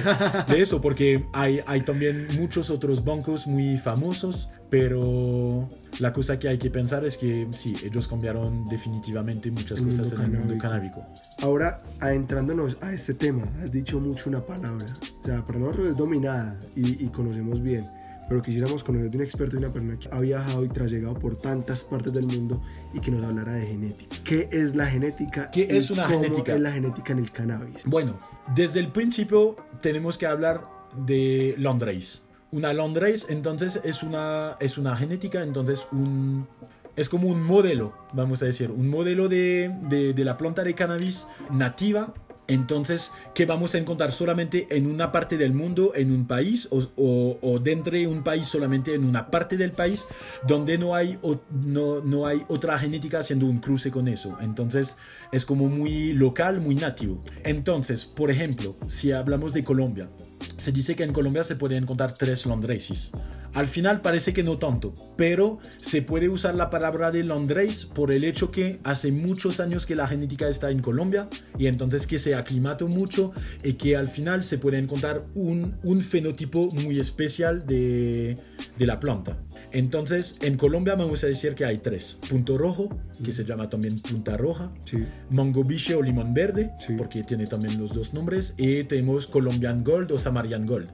[0.49, 5.69] de eso, porque hay, hay también muchos otros bancos muy famosos, pero
[5.99, 10.11] la cosa que hay que pensar es que sí, ellos cambiaron definitivamente muchas El cosas
[10.13, 11.01] en mundo el mundo canábico.
[11.01, 11.23] canábico.
[11.43, 14.87] Ahora, adentrándonos a este tema, has dicho mucho una palabra.
[15.21, 17.87] O sea, para nosotros es dominada y, y conocemos bien.
[18.27, 21.37] Pero quisiéramos conocer de un experto y una persona que ha viajado y trasegado por
[21.37, 22.59] tantas partes del mundo
[22.95, 24.15] y que nos hablara de genética.
[24.23, 25.45] ¿Qué es la genética?
[25.53, 26.55] ¿Qué es una cómo genética?
[26.55, 27.83] es la genética en el cannabis?
[27.85, 28.19] Bueno,
[28.55, 30.63] desde el principio tenemos que hablar
[31.05, 32.23] de Landrace.
[32.53, 36.47] Una Landrace entonces es una, es una genética, entonces un,
[36.95, 41.27] es como un modelo, vamos a decir, un modelo de, de, la planta de cannabis
[41.51, 42.13] nativa.
[42.45, 47.39] Entonces, que vamos a encontrar solamente en una parte del mundo, en un país, o,
[47.41, 50.05] o, dentro de un país solamente en una parte del país,
[50.45, 51.17] donde no hay,
[51.49, 54.37] no, no hay otra genética haciendo un cruce con eso.
[54.41, 54.97] Entonces,
[55.31, 57.17] es como muy local, muy nativo.
[57.45, 60.09] Entonces, por ejemplo, si hablamos de Colombia,
[60.57, 63.11] se dice que en Colombia se pueden encontrar tres Landraces.
[63.53, 68.11] Al final parece que no tanto, pero se puede usar la palabra de Landrace por
[68.11, 71.27] el hecho que hace muchos años que la genética está en Colombia
[71.57, 73.31] y entonces que se aclimató mucho
[73.63, 78.37] y que al final se puede encontrar un, un fenotipo muy especial de,
[78.77, 79.37] de la planta.
[79.71, 82.17] Entonces, en Colombia vamos a decir que hay tres.
[82.29, 82.89] Punto rojo,
[83.23, 84.97] que se llama también punta roja, Sí.
[85.31, 86.93] Mango biche o limón verde, Sí.
[86.97, 90.89] porque tiene también los dos nombres, y tenemos Colombian Gold o Samarian Gold.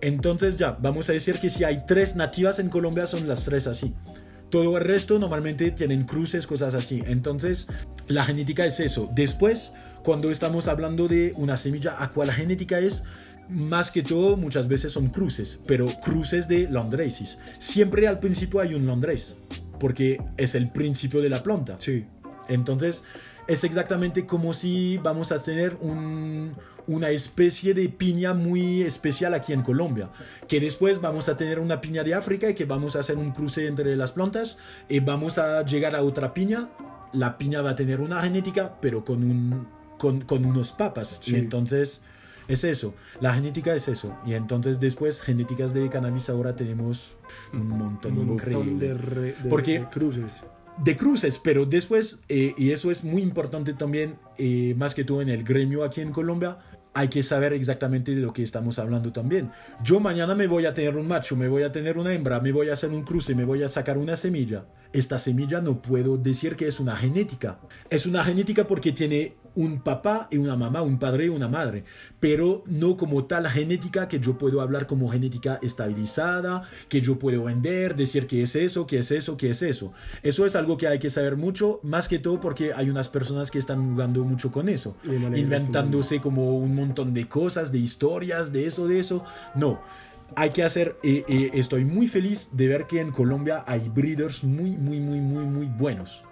[0.00, 3.66] Entonces ya, vamos a decir que si hay tres nativas en Colombia son las tres
[3.66, 3.94] así.
[4.50, 7.02] Todo el resto normalmente tienen cruces, cosas así.
[7.06, 7.66] Entonces,
[8.06, 9.08] la genética es eso.
[9.14, 9.72] Después,
[10.04, 13.02] cuando estamos hablando de una semilla, ¿a cuál genética es?
[13.48, 17.38] Más que todo, muchas veces son cruces, pero cruces de landraces.
[17.58, 19.34] Siempre al principio hay un landrace,
[19.80, 21.76] porque es el principio de la planta.
[21.78, 22.04] Sí.
[22.48, 23.02] Entonces,
[23.48, 26.54] es exactamente como si vamos a tener un-
[26.86, 30.10] una especie de piña muy especial aquí en Colombia,
[30.48, 33.32] que después vamos a tener una piña de África y que vamos a hacer un
[33.32, 34.58] cruce entre las plantas
[34.88, 36.68] y vamos a llegar a otra piña.
[37.12, 39.66] La piña va a tener una genética, pero con, un,
[39.98, 41.20] con, con unos papas.
[41.22, 41.32] Sí.
[41.32, 42.00] Y entonces,
[42.48, 42.94] es eso.
[43.20, 44.16] La genética es eso.
[44.26, 47.16] Y entonces después, genéticas de cannabis ahora tenemos
[47.52, 50.42] un montón Un montón increíble de, re- de- Porque- de cruces.
[50.78, 55.22] De cruces, pero después, eh, y eso es muy importante también, eh, más que todo
[55.22, 56.58] en el gremio aquí en Colombia,
[56.94, 59.50] hay que saber exactamente de lo que estamos hablando también.
[59.82, 62.52] Yo mañana me voy a tener un macho, me voy a tener una hembra, me
[62.52, 64.66] voy a hacer un cruce, me voy a sacar una semilla.
[64.92, 67.58] Esta semilla no puedo decir que es una genética.
[67.88, 71.84] Es una genética porque tiene un papá y una mamá, un padre y una madre,
[72.20, 77.44] pero no como tal genética que yo puedo hablar como genética estabilizada, que yo puedo
[77.44, 79.92] vender, decir que es eso, que es eso, que es eso.
[80.22, 83.50] Eso es algo que hay que saber mucho, más que todo porque hay unas personas
[83.50, 88.66] que están jugando mucho con eso, inventándose como un montón de cosas, de historias, de
[88.66, 89.24] eso, de eso.
[89.54, 89.80] No.
[90.34, 94.44] Hay que hacer, eh, eh, estoy muy feliz de ver que en Colombia hay breeders
[94.44, 96.24] muy, muy, muy, muy, muy buenos.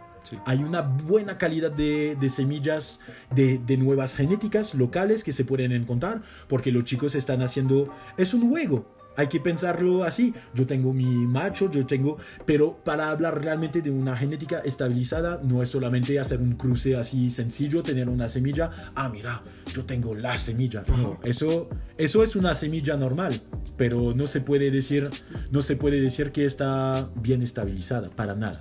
[0.47, 3.01] Hay una buena calidad de, semillas
[3.35, 8.49] de nuevas genéticas locales que se pueden encontrar porque los chicos están haciendo, es un
[8.49, 8.87] juego,
[9.17, 10.33] hay que pensarlo así.
[10.55, 15.63] Yo tengo mi macho, yo tengo, pero para hablar realmente de una genética estabilizada no
[15.63, 19.43] es solamente hacer un cruce así sencillo, tener una semilla, ah, mira,
[19.75, 20.83] yo tengo la semilla.
[20.89, 23.43] No, eso, eso es una semilla normal,
[23.77, 25.11] pero no se puede decir,
[25.51, 28.61] no se puede decir que está bien estabilizada, para nada.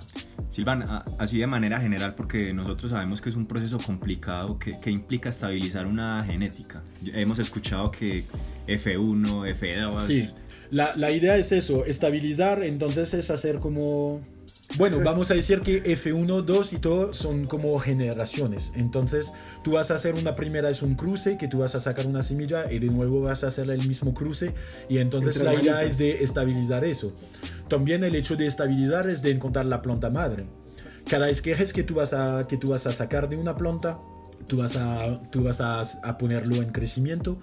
[0.50, 0.84] Silvan,
[1.18, 5.28] así de manera general, porque nosotros sabemos que es un proceso complicado que, que implica
[5.28, 6.82] estabilizar una genética.
[7.12, 8.26] Hemos escuchado que
[8.66, 10.00] F1, F2...
[10.00, 10.30] Sí,
[10.70, 14.20] la, la idea es eso, estabilizar, entonces es hacer como...
[14.78, 18.72] Bueno, vamos a decir que F1, 2 y todo son como generaciones.
[18.76, 19.32] Entonces,
[19.64, 22.22] tú vas a hacer una primera, es un cruce, que tú vas a sacar una
[22.22, 24.54] semilla y de nuevo vas a hacer el mismo cruce.
[24.88, 27.12] Y entonces Entre la idea es de estabilizar eso.
[27.66, 30.44] También el hecho de estabilizar es de encontrar la planta madre.
[31.08, 33.98] Cada esquejes que tú vas a, que tú vas a sacar de una planta,
[34.50, 37.38] tú vas a, tú vas a, a ponerlo en crecimiento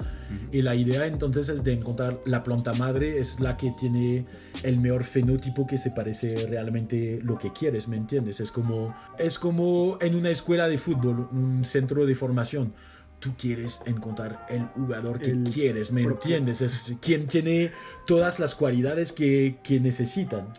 [0.51, 4.25] y la idea entonces es de encontrar la planta madre es la que tiene
[4.61, 8.41] el mejor fenotipo que se parece realmente lo que quieres, ¿me entiendes?
[8.41, 12.73] Es como, es como en una escuela de fútbol, un centro de formación.
[13.19, 16.35] Tú quieres encontrar el jugador que El quieres, ¿me propio.
[16.35, 16.61] entiendes?
[16.61, 17.71] Es quien tiene
[18.05, 20.49] todas las cualidades que, que necesitan.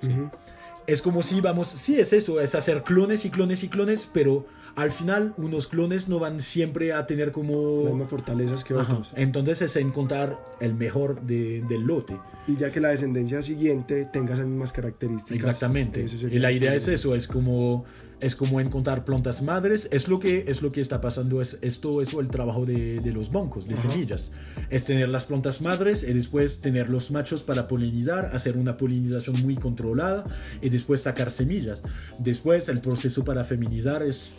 [0.86, 4.46] Es como si vamos, sí es eso, es hacer clones y clones y clones, pero
[4.78, 7.84] al final unos clones no van siempre a tener Las como...
[7.84, 8.92] mismas fortalezas que Ajá.
[8.92, 9.12] otros.
[9.16, 12.16] Entonces es encontrar el mejor de- del lote.
[12.46, 15.36] Y ya que la descendencia siguiente tenga esas mismas características.
[15.36, 16.04] Exactamente.
[16.30, 17.84] Y la idea es eso, es como
[18.20, 19.88] es como encontrar plantas madres.
[19.92, 21.40] Es lo que es lo que está pasando.
[21.40, 23.88] Es esto eso el trabajo de, de los bancos de Ajá.
[23.90, 24.32] semillas.
[24.70, 29.40] Es tener las plantas madres y después tener los machos para polinizar, hacer una polinización
[29.42, 30.24] muy controlada
[30.62, 31.82] y después sacar semillas.
[32.18, 34.32] Después el proceso para feminizar es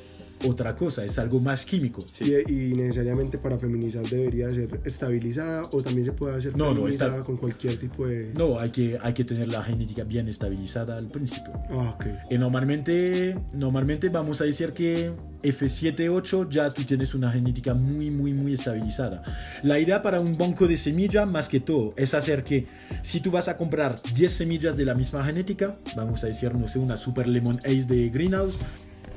[0.48, 2.06] otra cosa, es algo más químico.
[2.22, 2.34] Y,
[2.70, 7.16] y necesariamente para feminizar debería ser estabilizada o también se puede hacer No, no, feminizada
[7.16, 8.32] está- con cualquier tipo de...
[8.36, 11.52] No, hay que, hay que tener la genética bien estabilizada al principio.
[11.72, 12.06] Ah, ok.
[12.32, 15.12] Y normalmente, normalmente vamos a decir que
[15.44, 19.24] F7-8 ya tú tienes una genética muy, muy, muy estabilizada.
[19.64, 22.68] La idea para un banco de semilla, más que todo, es hacer que
[23.02, 26.68] si tú vas a comprar 10 semillas de la misma genética, vamos a decir, no
[26.68, 28.56] sé, una Super Lemon Ace de Greenhouse,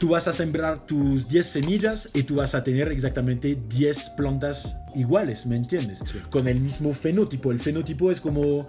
[0.03, 4.74] tú vas a sembrar tus 10 semillas y tú vas a tener exactamente 10 plantas
[4.96, 6.03] iguales, ¿me entiendes?
[6.28, 7.53] Con el mismo fenotipo.
[7.53, 8.66] El fenotipo es como,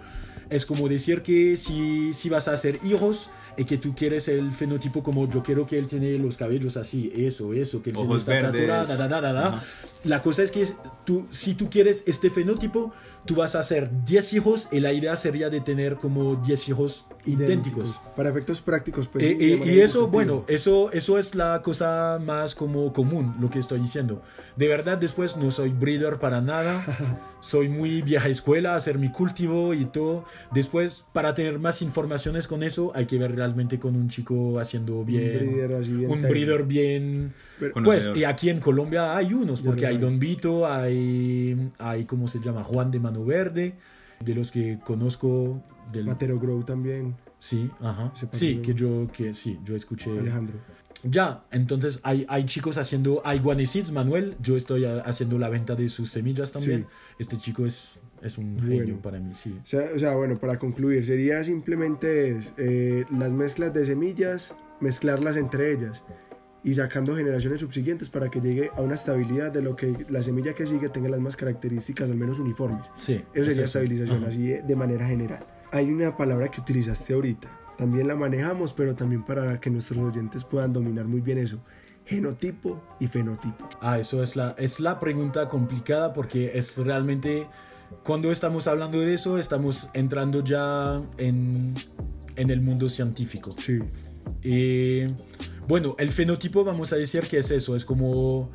[0.48, 4.52] es como decir que si, si vas a hacer hijos y que tú quieres el
[4.52, 8.08] fenotipo como yo quiero que él tiene los cabellos así, eso, eso, que él tiene
[8.10, 8.68] Ojos esta verdes.
[8.68, 9.64] da, da, da, da.
[10.04, 12.92] La cosa es que es- tú, si tú quieres este fenotipo,
[13.24, 17.06] tú vas a hacer 10 hijos y la idea sería de tener como 10 hijos
[17.26, 18.00] idénticos.
[18.16, 19.24] Para efectos prácticos, pues.
[19.24, 20.06] Eh, eh, y eso, ilustrativa.
[20.06, 24.22] bueno, eso, eso es la cosa más como común, lo que estoy diciendo.
[24.56, 26.84] De verdad, después no soy breeder para nada.
[27.44, 30.24] soy muy vieja escuela, hacer mi cultivo y todo.
[30.52, 35.04] Después, para tener más informaciones con eso, hay que ver realmente con un chico haciendo
[35.04, 35.50] bien.
[35.50, 37.34] breeder así bien un breeder bien.
[37.58, 39.98] Pero- Pues, y aquí en Colombia hay unos, porque hay.
[39.98, 42.64] Don Vito, hay, hay, ¿cómo se llama?
[42.64, 43.74] Juan de Mano Verde,
[44.20, 45.62] de los que conozco.
[45.92, 48.10] Del, Matero Grow también, Sí, ajá.
[48.32, 50.10] Sí, que yo, que sí, yo escuché.
[50.18, 50.56] Alejandro.
[51.02, 55.74] Ya, entonces hay, hay chicos haciendo, hay Guanesids, Manuel, yo estoy a- haciendo la venta
[55.76, 56.86] de sus semillas también.
[57.18, 58.70] Este chico es, es un Bueno.
[58.70, 59.54] genio para mí, sí.
[59.62, 65.36] O sea, o sea, bueno, para concluir, sería simplemente eh, las mezclas de semillas, mezclarlas
[65.36, 66.02] entre ellas
[66.64, 70.54] y sacando generaciones subsiguientes para que llegue a una estabilidad de lo que la semilla
[70.54, 72.86] que sigue tenga las más características, al menos uniformes.
[72.96, 73.14] Sí.
[73.14, 73.78] Eso es sería eso.
[73.78, 74.28] estabilización, Ajá.
[74.28, 75.44] así de, de manera general.
[75.72, 80.42] Hay una palabra que utilizaste ahorita, también la manejamos, pero también para que nuestros oyentes
[80.44, 81.58] puedan dominar muy bien eso.
[82.06, 83.68] Genotipo y fenotipo.
[83.80, 87.46] Ah, eso es la, es la pregunta complicada porque es realmente,
[88.02, 91.74] cuando estamos hablando de eso, estamos entrando ya en,
[92.36, 93.54] en el mundo científico.
[93.56, 93.80] Sí.
[94.42, 95.10] Eh,
[95.68, 98.50] bueno, el fenotipo vamos a decir que es eso, es como,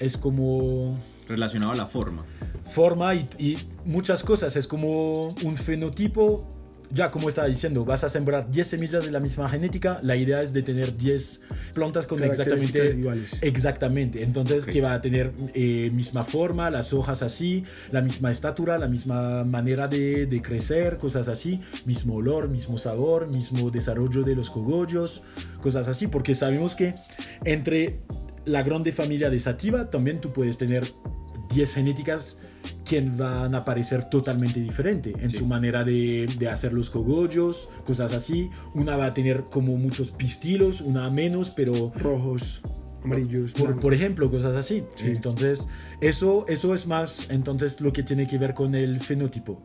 [0.00, 0.98] es como
[1.28, 2.24] Relacionado a la forma.
[2.68, 4.56] forma y, y muchas cosas.
[4.56, 6.46] Es como un fenotipo.
[6.92, 10.42] Ya como estaba diciendo, vas a sembrar 10 semillas de la misma genética, la idea
[10.42, 11.40] es de tener 10
[11.74, 12.94] plantas con exactamente...
[12.98, 13.30] iguales.
[13.40, 18.78] Exactamente, entonces que va a tener eh, misma forma, las hojas así, la misma estatura,
[18.78, 24.36] la misma manera de, de crecer, cosas así, mismo olor, mismo sabor, mismo desarrollo de
[24.36, 25.22] los cogollos,
[25.60, 26.94] cosas así, porque sabemos que
[27.44, 28.00] entre
[28.44, 30.84] la grande familia de Sativa también tú puedes tener
[31.54, 32.36] 10 genéticas
[32.84, 35.38] que van a parecer totalmente diferente en Sí.
[35.38, 38.50] su manera de, de hacer los cogollos, cosas así.
[38.74, 42.60] Una va a tener como muchos pistilos, una menos, pero Rojos,
[43.04, 43.52] amarillos.
[43.52, 44.84] por, por ejemplo, cosas así.
[44.96, 45.06] Sí.
[45.06, 45.66] Entonces,
[46.00, 49.62] eso, eso es más entonces lo que tiene que ver con el fenotipo.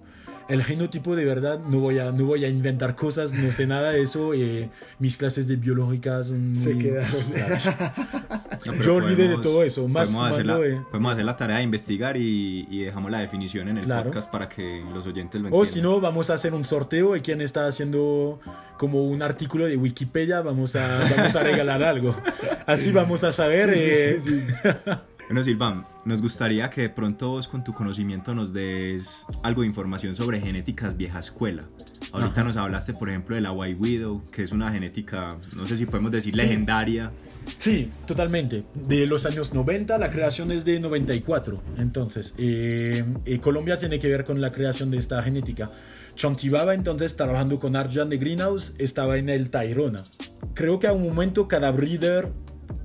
[0.50, 3.91] El genotipo de verdad, no voy a, no voy a inventar cosas, no sé nada
[3.91, 4.34] de eso.
[4.34, 4.70] eh,
[5.00, 6.28] mis clases de biológicas...
[6.28, 6.36] Se
[6.74, 7.08] muy- quedaron.
[8.66, 10.82] No, Yo olvidé de todo eso, más podemos hacer, la, fumando, eh.
[10.89, 14.06] podemos hacer la tarea de investigar y, y dejamos la definición en el Claro.
[14.06, 15.74] podcast para que los oyentes lo O entiendan.
[15.74, 18.39] si no, vamos a hacer un sorteo y quien está haciendo
[18.78, 22.16] como un artículo de Wikipedia, vamos a, vamos a regalar algo.
[22.66, 23.74] Así vamos a saber.
[23.74, 24.91] Sí, sí, eh, sí, sí.
[25.28, 29.67] Bueno, Silvan, nos gustaría que de pronto vos con tu conocimiento nos des algo de
[29.67, 31.63] información sobre genéticas vieja escuela.
[32.13, 32.43] Ahorita Ajá.
[32.45, 35.86] nos hablaste, por ejemplo, de la White Widow, que es una genética, no sé si
[35.86, 36.39] podemos decir Sí.
[36.39, 37.11] legendaria.
[37.57, 38.63] Sí, totalmente.
[38.73, 41.61] De los años 90, la creación es de 94.
[41.78, 45.69] Entonces, eh, eh, Colombia tiene que ver con la creación de esta genética.
[46.15, 50.05] Chontibaba, entonces, trabajando con Arjan de Greenhouse, estaba en el Tairona.
[50.53, 52.30] Creo que a un momento cada breeder,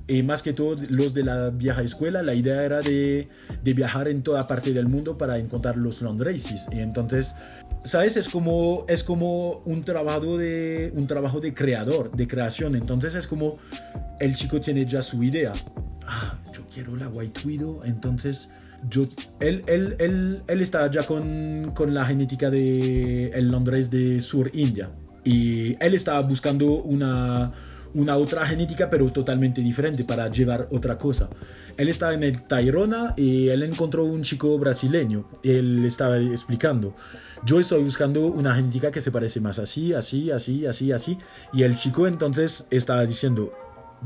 [0.07, 3.27] eh, más que todo los de la vieja escuela, la idea era de,
[3.63, 6.67] de viajar en toda parte del mundo para encontrar los Landraces.
[6.71, 7.33] Y entonces,
[7.83, 8.17] ¿sabes?
[8.17, 12.75] Es como, es como un, trabajo de, un trabajo de creador, de creación.
[12.75, 13.59] Entonces es como
[14.19, 15.53] el chico tiene ya su idea.
[16.05, 18.49] Ah, yo quiero la White Widow, entonces
[18.89, 19.07] yo,
[19.39, 24.51] él, él, él, él está ya con, con la genética de el Londres de Sur
[24.53, 24.89] India
[25.23, 27.51] y él estaba buscando una,
[27.93, 31.29] una otra genética pero totalmente diferente para llevar otra cosa.
[31.77, 35.25] Él estaba en el Tairona y él encontró un chico brasileño.
[35.43, 36.95] Él estaba explicando,
[37.45, 41.17] yo estoy buscando una genética que se parece más así, así, así, así, así.
[41.51, 43.53] Y el chico entonces estaba diciendo,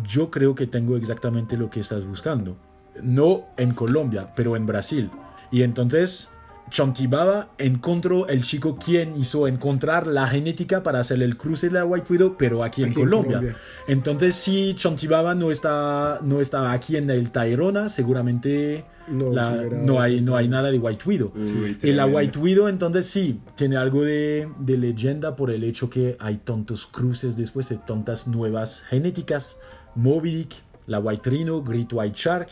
[0.03, 2.57] yo creo que tengo exactamente lo que estás buscando.
[3.01, 5.11] No en Colombia, pero en Brasil.
[5.51, 6.29] Y entonces
[6.69, 11.85] Chontibaba encontró el chico quien hizo encontrar la genética para hacer el cruce de la
[11.85, 13.37] White Widow, pero aquí en Aquí en Colombia.
[13.37, 13.57] Colombia.
[13.87, 19.59] Entonces, si Chontibaba no está, no está aquí en el Tairona, seguramente No, la- sí,
[19.65, 21.31] era- no, hay, no hay nada de White Widow.
[21.35, 22.05] Uy, Y la.
[22.05, 26.85] White Widow, entonces sí, tiene algo de, de leyenda por el hecho que hay tantos
[26.87, 29.55] cruces después de tantas nuevas genéticas.
[29.95, 30.55] Moby Dick,
[30.85, 32.49] la White Rhino, Great White Shark,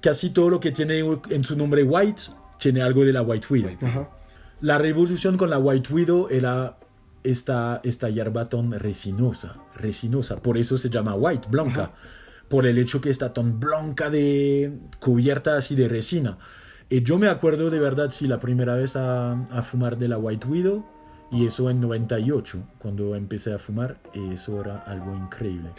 [0.00, 0.98] casi todo lo que tiene
[1.30, 2.22] en su nombre White
[2.58, 3.76] tiene algo de la White Widow.
[3.82, 4.10] Ajá.
[4.60, 6.78] La revolución con la White Widow era
[7.22, 11.90] esta, esta hierba tan resinosa, resinosa, por eso se llama white, blanca,
[12.48, 16.38] por el hecho que está tan blanca de cubierta así de resina.
[16.88, 20.18] Y yo me acuerdo de verdad, sí, la primera vez a, a fumar de la
[20.18, 20.86] White Widow,
[21.30, 25.70] y eso en 98, cuando empecé a fumar, eso era algo increíble.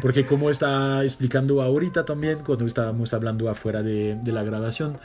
[0.00, 4.98] Porque como está explicando ahorita también, cuando estábamos hablando afuera de, de la grabación,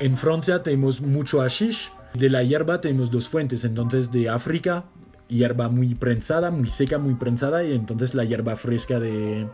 [0.00, 1.92] en Francia tenemos mucho hashish.
[2.14, 3.64] De la hierba tenemos dos fuentes.
[3.64, 4.84] Entonces de África,
[5.28, 7.64] hierba muy prensada, muy seca, muy prensada.
[7.64, 9.48] Y entonces la hierba fresca de,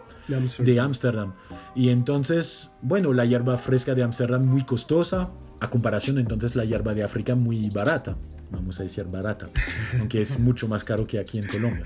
[0.59, 1.34] De Ámsterdam.
[1.74, 5.30] Y entonces, bueno, la hierba fresca de Ámsterdam muy costosa.
[5.61, 8.16] A comparación, entonces la hierba de África muy barata.
[8.53, 9.48] Vamos a decir barata.
[9.98, 11.82] Aunque es mucho más caro que aquí en Colombia.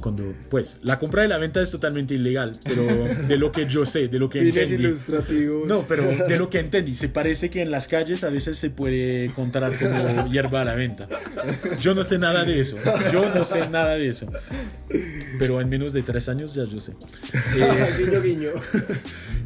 [0.00, 2.58] Cuando, pues, la compra y la venta es totalmente ilegal.
[2.64, 4.84] Pero de lo que yo sé, de lo que Fines entendí.
[4.84, 5.68] ilustrativos.
[5.68, 8.70] No, pero de lo que entendí, se parece que en las calles a veces se
[8.70, 11.06] puede encontrar como hierba a la venta.
[11.80, 12.76] Yo no sé nada de eso.
[13.12, 14.30] Yo no sé nada de eso.
[15.38, 16.92] Pero en menos de tres años ya yo sé.
[17.56, 18.48] Eh, guiño, guiño.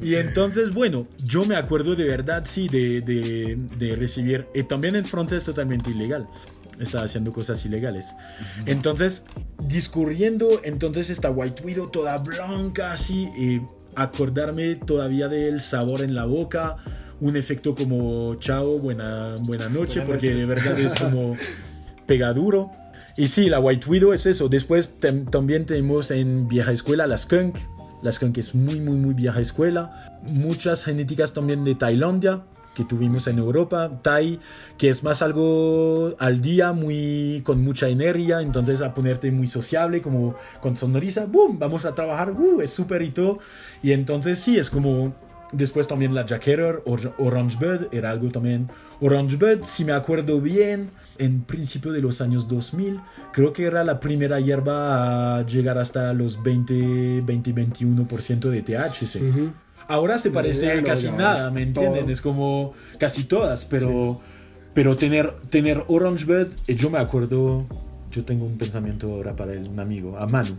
[0.02, 4.46] y entonces, bueno, yo me acuerdo de verdad, sí, de, de, de recibir.
[4.54, 6.26] Y también en Francia es totalmente ilegal.
[6.82, 8.14] Estaba haciendo cosas ilegales.
[8.66, 9.24] Entonces,
[9.66, 13.62] discurriendo, entonces esta White Widow toda blanca, así, y
[13.94, 16.76] acordarme todavía del sabor en la boca.
[17.20, 21.36] Un efecto como chao, buena, buena noche, porque de verdad es como
[22.06, 22.72] pegaduro.
[23.16, 24.48] Y sí, la White Widow es eso.
[24.48, 24.98] Después
[25.30, 27.56] también tenemos en vieja escuela la Skunk.
[28.02, 30.20] La Skunk es muy, muy, muy vieja escuela.
[30.26, 32.42] Muchas genéticas también de Tailandia
[32.74, 33.90] que tuvimos en Europa.
[34.02, 34.40] Thai,
[34.78, 38.40] que es más algo al día, muy, con mucha energía.
[38.40, 41.26] Entonces a ponerte muy sociable, como con sonrisa.
[41.26, 41.58] ¡Boom!
[41.58, 42.32] Vamos a trabajar.
[42.32, 42.60] ¡Uh!
[42.60, 43.38] Es súper y todo.
[43.82, 45.14] Y entonces sí, es como
[45.52, 46.48] Después también la Jack
[47.18, 48.70] Orange Bud, era algo también.
[49.00, 53.00] Orange Bud, si me acuerdo bien, en principio de los años 2000,
[53.32, 59.16] creo que era la primera hierba a llegar hasta los 20, 20 21% de THC.
[59.16, 59.52] Ujú.
[59.88, 62.02] Ahora se parece Bueno, casi ya nada, ¿me entienden?
[62.02, 62.12] todo.
[62.12, 64.20] Es como casi todas, pero,
[64.74, 67.66] pero tener, tener Orange Bud, eh, yo me acuerdo,
[68.10, 70.56] yo tengo un pensamiento ahora para él, un amigo, a Manu.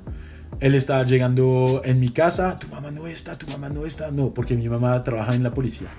[0.60, 4.34] Él estaba llegando en mi casa, tu mamá no está, tu mamá no está, no,
[4.34, 5.89] porque mi mamá trabaja en la policía.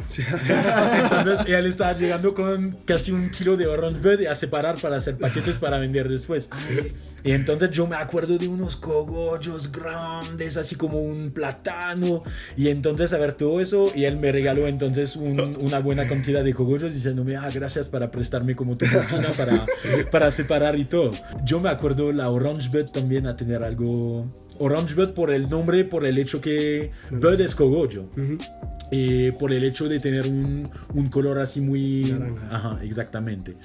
[1.18, 5.16] Entonces él estaba llegando con casi un kilo de Orange Bud a separar para hacer
[5.18, 6.48] paquetes para vender después.
[7.22, 12.22] Y entonces yo me acuerdo de unos cogollos grandes, así como un plátano.
[12.56, 13.90] Y entonces a ver todo eso.
[13.94, 18.10] Y él me regaló entonces un- una buena cantidad de cogollos diciéndome, ah, gracias para
[18.10, 19.64] prestarme como tu cocina para,
[20.10, 21.12] para separar y todo.
[21.44, 24.26] Yo me acuerdo la Orange Bud también a tener algo...
[24.58, 28.04] Orange Bud por el nombre, por el hecho que Bud es cogollo.
[28.16, 28.38] Ujú.
[28.90, 32.04] Eh, por el hecho de tener un, un color así muy...
[32.04, 32.46] Naranja.
[32.50, 33.56] Ajá, exactamente.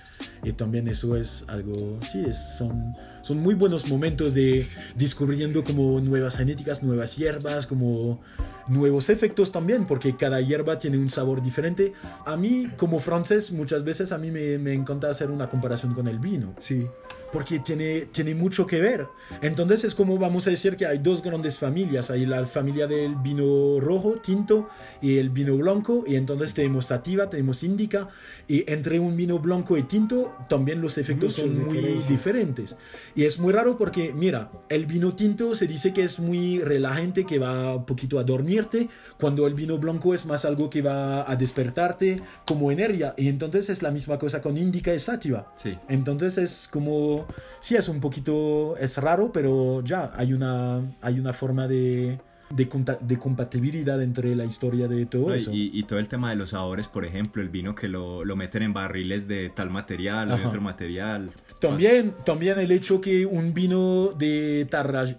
[0.44, 4.66] Y también eso es algo, sí, es, son, son muy buenos momentos de
[4.96, 8.22] descubriendo como nuevas genéticas, nuevas hierbas, como
[8.68, 11.94] nuevos efectos también, porque cada hierba tiene un sabor diferente.
[12.26, 16.08] A mí, como francés, muchas veces a mí me, me encanta hacer una comparación con
[16.08, 16.88] el vino Sí.
[17.32, 19.08] Porque tiene, tiene mucho que ver.
[19.42, 22.10] Entonces es como vamos a decir que hay dos grandes familias.
[22.10, 24.70] Hay la familia del vino rojo, tinto,
[25.02, 26.04] y el vino blanco.
[26.08, 28.10] Y entonces tenemos sativa, tenemos indica.
[28.48, 32.76] Y entre un vino blanco y tinto también los efectos Muchas son muy diferentes.
[33.16, 37.26] Y es muy raro porque, mira, el vino tinto se dice que es muy relajante,
[37.26, 41.30] que va un poquito a dormirte, cuando el vino blanco es más algo que va
[41.30, 43.14] a despertarte como energía.
[43.18, 45.52] Y entonces es la misma cosa con indica y sativa.
[45.56, 45.78] Sí.
[45.88, 47.19] Entonces es como,
[47.60, 52.20] sí, es un poquito, es raro, pero ya hay una, hay una forma de,
[52.50, 52.68] de,
[53.02, 55.52] de compatibilidad entre la historia de todo No, eso.
[55.54, 58.36] y- y todo el tema de los sabores, por ejemplo, el vino que lo, lo
[58.36, 61.30] meten en barriles de tal material o de otro material.
[61.60, 65.18] También, también el hecho que un vino de tal,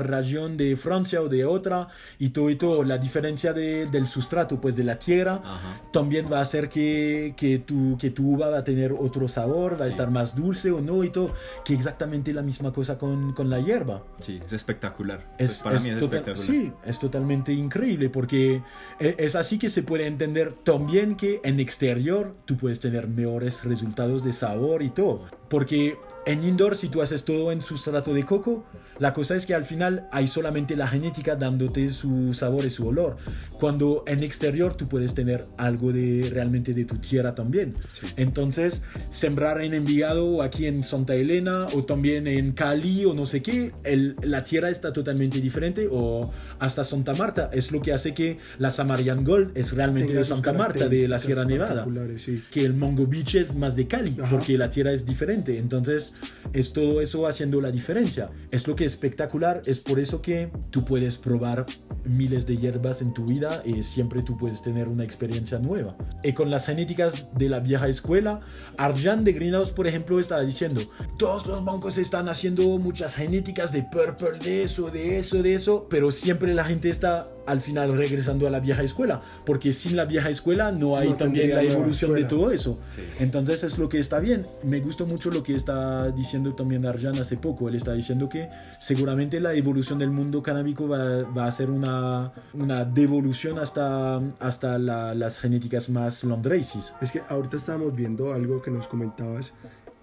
[0.00, 1.88] región de Francia o de otra
[2.18, 5.80] y todo y todo, la diferencia de- del sustrato, pues de la tierra, Ajá.
[5.92, 9.80] también va a hacer que, que, tu, que tu uva va a tener otro sabor,
[9.80, 11.32] va a estar más dulce o no y todo,
[11.64, 14.02] que exactamente la misma cosa con, con la hierba.
[14.20, 15.20] Sí, es espectacular.
[15.38, 16.36] Es, Pues para es mí es espectacular.
[16.48, 18.62] Sí, es totalmente increíble porque
[18.98, 23.64] e- es así que se puede entender también que en exterior tú puedes tener mejores
[23.64, 25.26] resultados de sabor y todo.
[25.48, 25.96] Porque
[26.28, 28.64] en indoor, si tú haces todo en sustrato de coco,
[28.98, 32.86] la cosa es que al final hay solamente la genética dándote su sabor y su
[32.86, 33.16] olor.
[33.58, 37.74] Cuando en exterior tú puedes tener algo de realmente de tu tierra también.
[38.00, 38.06] Sí.
[38.16, 43.26] Entonces, sembrar en Envigado o aquí en Santa Elena o también en Cali o no
[43.26, 47.50] sé qué, el- la tierra está totalmente diferente o hasta Santa Marta.
[47.52, 51.18] Es lo que hace que la Samarian Gold es realmente de Santa Marta, de la
[51.18, 51.86] Sierra Nevada
[52.18, 52.42] sí.
[52.50, 54.30] que el Mongo Beach es más de Cali, Ajá.
[54.30, 55.58] porque la tierra es diferente.
[55.58, 56.12] Entonces,
[56.52, 58.30] es todo eso haciendo la diferencia.
[58.50, 61.66] Es lo que es espectacular, es por eso que tú puedes probar
[62.04, 65.96] miles de hierbas en tu vida y siempre tú puedes tener una experiencia nueva.
[66.22, 68.40] Y con las genéticas de la vieja escuela,
[68.76, 70.80] Arjan de Greenhouse, por ejemplo, estaba diciendo,
[71.18, 75.86] todos los bancos están haciendo muchas genéticas de purple, de eso, de eso, de eso,
[75.90, 80.04] pero siempre la gente está al final regresando a la vieja escuela, porque sin la
[80.04, 82.78] vieja escuela no hay No también la evolución de todo eso.
[82.94, 83.02] Sí.
[83.18, 84.46] Entonces es lo que está bien.
[84.62, 87.68] Me gustó mucho lo que está diciendo también Arjan hace poco.
[87.68, 88.48] Él está diciendo que
[88.80, 94.78] seguramente la evolución del mundo canábico va, va a ser una, una devolución hasta, hasta
[94.78, 96.94] la- las genéticas más landraces.
[97.00, 99.52] Es que ahorita estábamos viendo algo que nos comentabas,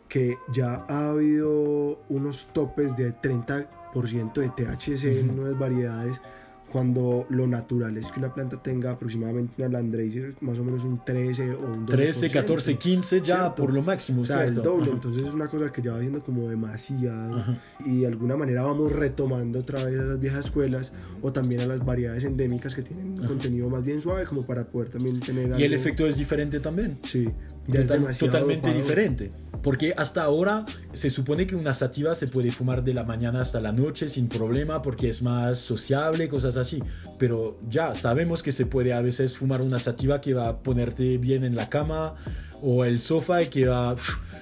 [0.08, 6.20] que ya ha habido unos topes de 30% de THC en unas variedades,
[6.76, 11.00] cuando lo natural es que una planta tenga aproximadamente una Landracer más o menos un
[11.06, 11.90] 13 o un 12%.
[11.90, 13.56] 13, 14, 15 ya ¿Cierto?
[13.56, 14.72] por lo máximo, O sea, el ¿cierto?
[14.72, 14.92] doble, Ajá.
[14.96, 17.58] entonces es una cosa que ya va siendo como demasiado Ajá.
[17.86, 21.66] y de alguna manera vamos retomando otra vez a las viejas escuelas o también a
[21.66, 25.44] las variedades endémicas que tienen un contenido más bien suave como para poder también tener
[25.58, 26.98] Y el algo- efecto es diferente también.
[27.04, 27.30] sí
[27.68, 28.84] ya es demasiado totalmente dopado.
[28.84, 29.30] diferente.
[29.62, 33.60] Porque hasta ahora se supone que una sativa se puede fumar de la mañana hasta
[33.60, 36.84] la noche sin problema porque es más sociable, cosas así.
[37.18, 41.18] Pero ya sabemos que se puede a veces fumar una sativa que va a ponerte
[41.18, 42.16] bien en la cama
[42.62, 43.96] o el sofá y que va...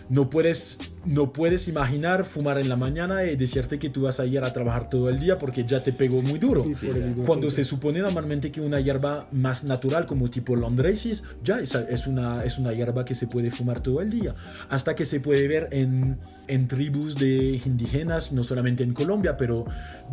[0.10, 4.26] no puedes, no puedes imaginar fumar en la mañana y decirte que tú vas a
[4.26, 6.64] ir a trabajar todo el día porque ya te pegó muy duro.
[7.26, 12.08] Cuando se supone normalmente que una hierba más natural como tipo Londresis, ya es, es,
[12.08, 14.36] una, es una hierba que se puede fumar todo el día.
[14.70, 19.66] Hasta que se puede ver en, en tribus de indígenas, no solamente en Colombia, pero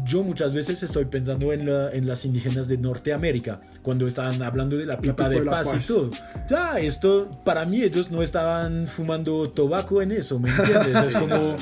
[0.05, 4.77] yo muchas veces estoy pensando en, la- en las indígenas de Norteamérica, cuando estaban hablando
[4.77, 6.11] de la pipa de paz, y todo.
[6.49, 10.80] Ya, esto, para mí ellos no estaban fumando tabaco en eso, ¿me entiendes?
[10.83, 11.57] Es como...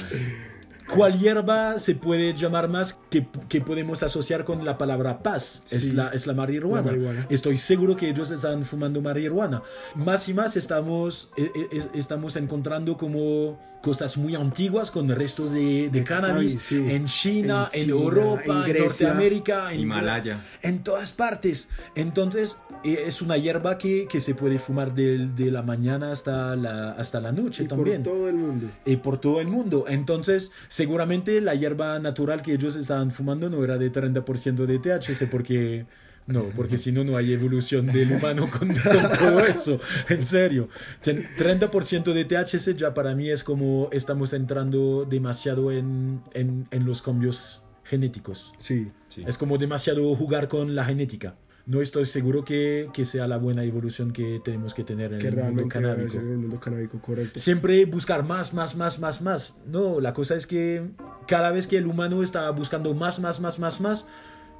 [0.94, 5.62] ¿Cuál hierba se puede llamar más que, que podemos asociar con la palabra paz?
[5.70, 6.80] Es, la, es la marihuana.
[6.80, 7.26] La marihuana.
[7.28, 9.62] Estoy seguro que ellos están fumando marihuana.
[9.94, 15.52] Más y más estamos, eh, eh, es- estamos encontrando como cosas muy antiguas con restos
[15.52, 16.76] de, de cannabis sí.
[16.76, 20.40] en China, En en, China, Europa, en en, Norteamérica, en Himalaya.
[20.62, 21.68] en todas partes.
[21.94, 26.56] Entonces, eh, es una hierba que, que se puede fumar del- de, la mañana hasta
[26.56, 28.02] la, hasta la noche Y por también.
[28.02, 28.68] todo el mundo.
[28.84, 29.84] Y por todo el mundo.
[29.88, 35.30] Entonces, seguramente la hierba natural que ellos estaban fumando no era de 30% de THC
[35.30, 35.86] porque...
[36.28, 39.80] No, porque si no, no hay evolución del humano con, con todo eso.
[40.08, 40.68] En serio.
[41.02, 46.84] Ten- 30% de THC ya para mí es como estamos entrando demasiado en, en, en
[46.84, 48.52] los cambios genéticos.
[48.58, 48.90] Sí.
[49.08, 49.24] Sí.
[49.26, 51.34] Es como demasiado jugar con la genética.
[51.64, 55.28] No estoy seguro que, que sea la buena evolución que tenemos que tener en Que
[55.28, 56.14] el mundo canábico.
[56.18, 57.38] en el mundo canábico, correcto.
[57.38, 59.54] Siempre buscar más, más, más, más, más.
[59.66, 60.82] No, la cosa es que
[61.26, 64.06] cada vez que el humano está buscando más, más, más, más, más,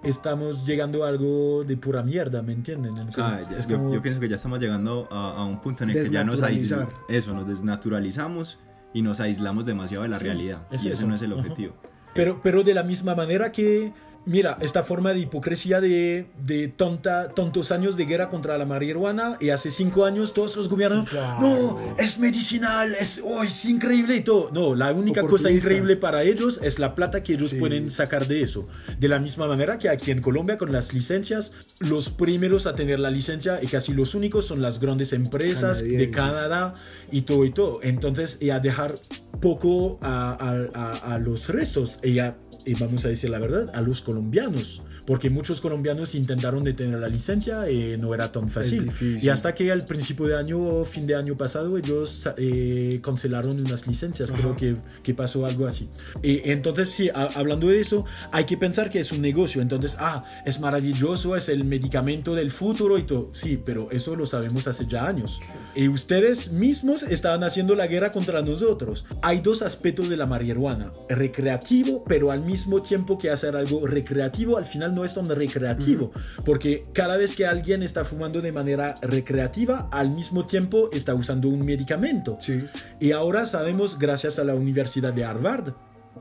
[0.03, 2.94] estamos llegando a algo de pura mierda, ¿me entienden?
[3.16, 5.84] Ah, ya- es yo, como- yo pienso que ya estamos llegando a, a un punto
[5.84, 6.92] en el que ya nos aislamos.
[7.09, 8.59] Eso, nos desnaturalizamos
[8.94, 10.66] y nos aislamos demasiado de la Sí, realidad.
[10.70, 11.07] es y eso, eso.
[11.07, 11.40] no es el Ajá.
[11.40, 11.74] objetivo.
[12.14, 13.92] Pero, pero de la misma manera que,
[14.29, 19.37] mira, esta forma de hipocresía de, de tonta, tontos años de guerra contra la marihuana
[19.41, 21.41] y hace cinco años todos los gobiernos, Sí, claro.
[21.41, 24.51] no, es medicinal, es, oh, es increíble y todo.
[24.53, 27.57] No, la única cosa increíble para ellos es la plata que ellos Sí.
[27.57, 28.64] pueden sacar de eso.
[28.99, 33.01] De la misma manera que aquí en Colombia con las licencias, los primeros a tener
[33.01, 36.11] la licencia y casi los únicos son las grandes empresas de.
[36.11, 36.74] Canadá
[37.12, 37.81] y todo y todo.
[37.83, 38.99] Entonces, y a dejar
[39.41, 42.37] poco a, a- a- a los restos y, a-
[42.69, 44.83] y vamos a decir la verdad, a los colombianos.
[45.09, 48.93] Porque muchos colombianos intentaron de tener la licencia y no era tan fácil.
[49.01, 53.87] Y hasta que al principio de año, fin de año pasado, ellos eh, cancelaron unas
[53.87, 54.31] licencias.
[54.31, 54.57] Creo Ajá.
[54.57, 55.89] que, que pasó algo así.
[56.23, 59.63] Y entonces, sí, a- hablando de eso, hay que pensar que es un negocio.
[59.63, 63.31] Entonces, ah, es maravilloso, es el medicamento del futuro y todo.
[63.33, 65.41] Sí, pero eso lo sabemos hace ya años.
[65.75, 69.07] Y ustedes mismos estaban haciendo la guerra contra nosotros.
[69.23, 70.91] Hay dos aspectos de la marihuana.
[71.09, 76.11] Recreativo, pero al mismo tiempo que hacer algo recreativo, al final no es tan recreativo.
[76.44, 81.49] Porque cada vez que alguien está fumando de manera recreativa, al mismo tiempo está usando
[81.49, 82.36] un medicamento.
[82.40, 82.64] Sí.
[83.01, 85.72] Y ahora sabemos, gracias a la Universidad de Harvard,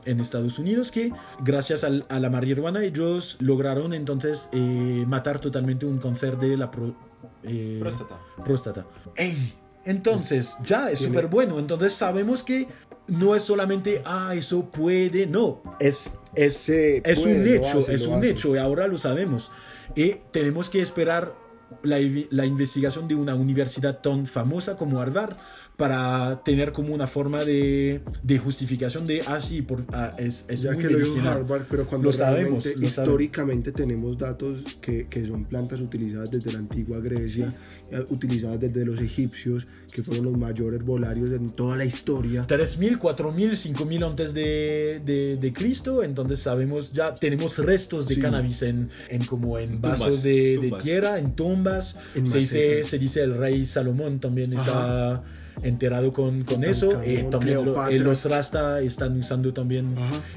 [0.04, 5.86] en Estados Unidos, que gracias al- a la marihuana ellos lograron entonces eh, matar totalmente
[5.86, 6.94] un cáncer de la pro-
[7.42, 7.78] eh,
[8.44, 8.86] próstata.
[9.16, 9.54] ¡Ey!
[9.84, 11.58] Entonces, ya es súper bueno.
[11.58, 12.68] Entonces sabemos que
[13.08, 16.12] no es solamente, ah, eso puede, no, es,
[16.44, 18.30] es, Se es puede, un hecho, hace, es un hace.
[18.30, 19.50] hecho y ahora lo sabemos.
[19.94, 21.34] Y tenemos que esperar
[21.82, 21.98] la,
[22.30, 25.36] la investigación de una universidad tan famosa como Harvard
[25.78, 30.62] para tener como una forma de, de justificación de, ah, sí, por, ah, es, es
[30.62, 30.98] ya muy que lo.
[31.30, 36.52] Harvard, pero cuando Lo sabemos, lo históricamente tenemos datos que, que son plantas utilizadas desde
[36.52, 37.54] la antigua Grecia,
[37.92, 42.44] eh, utilizadas desde los egipcios, que fueron los mayores herbolarios en toda la historia.
[42.48, 48.20] 3.000, 4.000, 5.000 antes de, de, de Cristo, entonces sabemos, ya tenemos restos de Sí.
[48.20, 51.94] cannabis en, en como en Tumbas, vasos de, de tierra, en tumbas.
[52.16, 55.22] En se, dice, se dice el rey Salomón también está
[55.62, 57.00] enterado con, con eso.
[57.02, 59.94] Eh, también lo- eh, los Rasta están usando también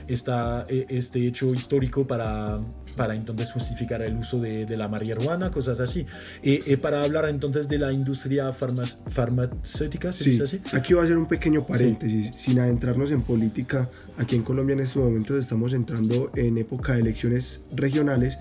[0.08, 2.60] esta, eh, este hecho histórico para,
[2.96, 6.06] para entonces justificar el uso de, de la marihuana, cosas así.
[6.44, 10.62] Eh, eh, para hablar entonces de la industria farma- farmacéutica, ¿se Sí, dice así?
[10.74, 13.90] aquí voy a hacer un pequeño paréntesis, sin adentrarnos en política.
[14.18, 18.38] Aquí en Colombia en estos momentos estamos entrando en época de elecciones regionales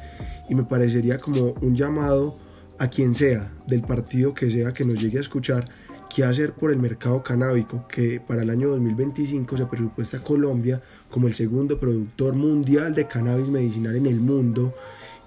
[0.49, 2.39] y me parecería como un llamado
[2.79, 5.65] a quien sea, del partido que sea que nos llegue a escuchar,
[6.15, 11.29] qué hacer por el mercado canábico, que para el año 2025 se presupuesta Colombia como
[11.29, 14.75] el segundo productor mundial de cannabis medicinal en el mundo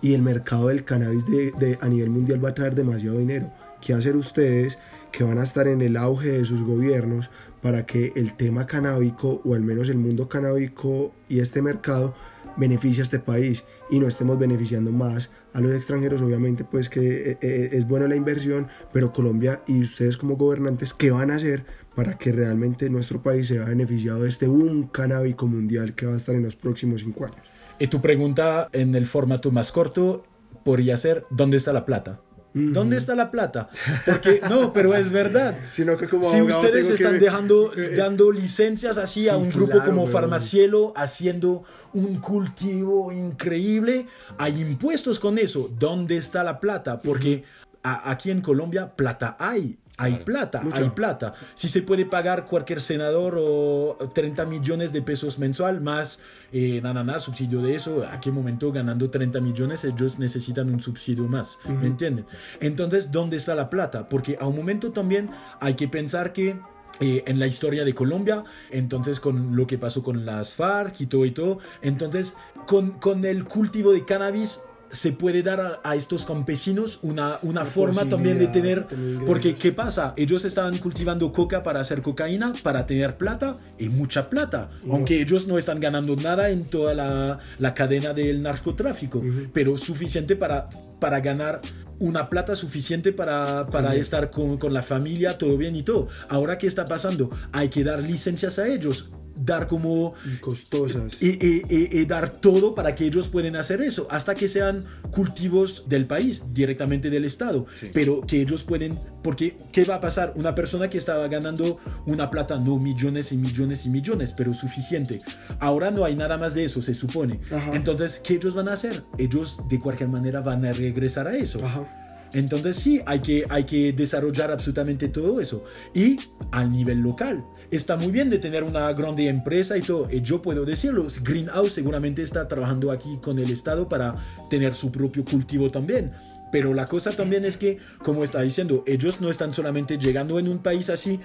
[0.02, 3.50] y el mercado del cannabis de, de- a nivel mundial va a traer demasiado dinero.
[3.82, 4.80] ¿Qué hacer ustedes
[5.12, 7.30] que van a estar en el auge de sus gobiernos
[7.62, 12.14] para que el tema canábico o al menos el mundo canábico y este mercado
[12.58, 17.32] beneficia a este país y no estemos beneficiando más a los extranjeros, obviamente pues que
[17.32, 21.36] eh, eh, es buena la inversión, pero Colombia y ustedes como gobernantes, ¿qué van a
[21.36, 26.14] hacer para que realmente nuestro país sea beneficiado de este boom canábico mundial que va
[26.14, 27.38] a estar en los próximos cinco años?
[27.80, 30.24] Y tu pregunta en el formato más corto
[30.64, 32.22] podría ser, ¿dónde está la plata?
[32.54, 33.70] ¿Dónde está la plata?
[34.06, 35.56] Porque no, pero es verdad.
[35.72, 39.72] Sino que como si ustedes que- están dejando eh, dando licencias así a un grupo
[39.74, 40.06] claro, como.
[40.08, 45.70] Farmacielo haciendo un cultivo increíble, hay impuestos con eso.
[45.80, 47.02] ¿Dónde está la plata?
[47.02, 47.44] Porque
[47.82, 49.78] a- aquí en Colombia plata hay.
[49.98, 50.26] Hay Claro.
[50.26, 51.34] plata, hay plata.
[51.54, 56.18] Si se puede pagar cualquier senador o 30 millones de pesos mensual más
[56.52, 60.82] eh, nada, nada, subsidio de eso, ¿a qué momento ganando 30 millones ellos necesitan un
[60.82, 61.60] subsidio más?
[61.66, 62.26] ¿Me entienden?
[62.60, 64.10] Entonces, ¿dónde está la plata?
[64.10, 65.30] Porque a un momento también
[65.60, 66.60] hay que pensar que
[67.00, 71.06] eh, en la historia de Colombia, entonces con lo que pasó con las FARC y
[71.08, 72.36] todo y todo, entonces
[72.68, 74.62] con, con el cultivo de cannabis
[74.94, 78.86] se puede dar a, a estos campesinos una, una forma también de tener,
[79.26, 80.14] porque ¿qué pasa?
[80.16, 85.48] Ellos estaban cultivando coca para hacer cocaína, para tener plata y mucha plata, aunque ellos
[85.48, 90.70] no están ganando nada en toda la, la cadena del narcotráfico, pero suficiente para,
[91.00, 91.60] para ganar
[92.00, 96.08] una plata suficiente para, para estar con, con la familia, todo bien y todo.
[96.30, 97.32] Ahora, ¿qué está pasando?
[97.52, 101.22] Hay que dar licencias a ellos, dar como y costosas.
[101.22, 104.84] y, y- y- y dar todo para que ellos puedan hacer eso, hasta que sean
[105.12, 110.34] cultivos del país, directamente del Estado, pero que ellos pueden, porque ¿qué va a pasar?
[110.36, 115.22] Una persona que estaba ganando una plata, no millones y millones y millones, pero suficiente.
[115.60, 117.40] Ahora no hay nada más de eso, se supone.
[117.52, 117.72] Ajá.
[117.76, 119.04] Entonces, ¿qué ellos van a hacer?
[119.18, 121.64] Ellos de cualquier manera van a regresar a eso.
[121.64, 122.00] Ajá.
[122.36, 125.64] Entonces sí, hay que, hay que desarrollar absolutamente todo eso.
[125.94, 126.18] Y
[126.52, 127.44] al nivel local.
[127.74, 130.08] Está muy bien de tener una grande empresa y todo.
[130.12, 134.16] Y yo puedo decirlo, Greenhouse seguramente está trabajando aquí con el Estado para
[134.48, 136.12] tener su propio cultivo también.
[136.54, 140.48] Pero la cosa también es que, como está diciendo, ellos no están solamente llegando en
[140.48, 141.20] un país así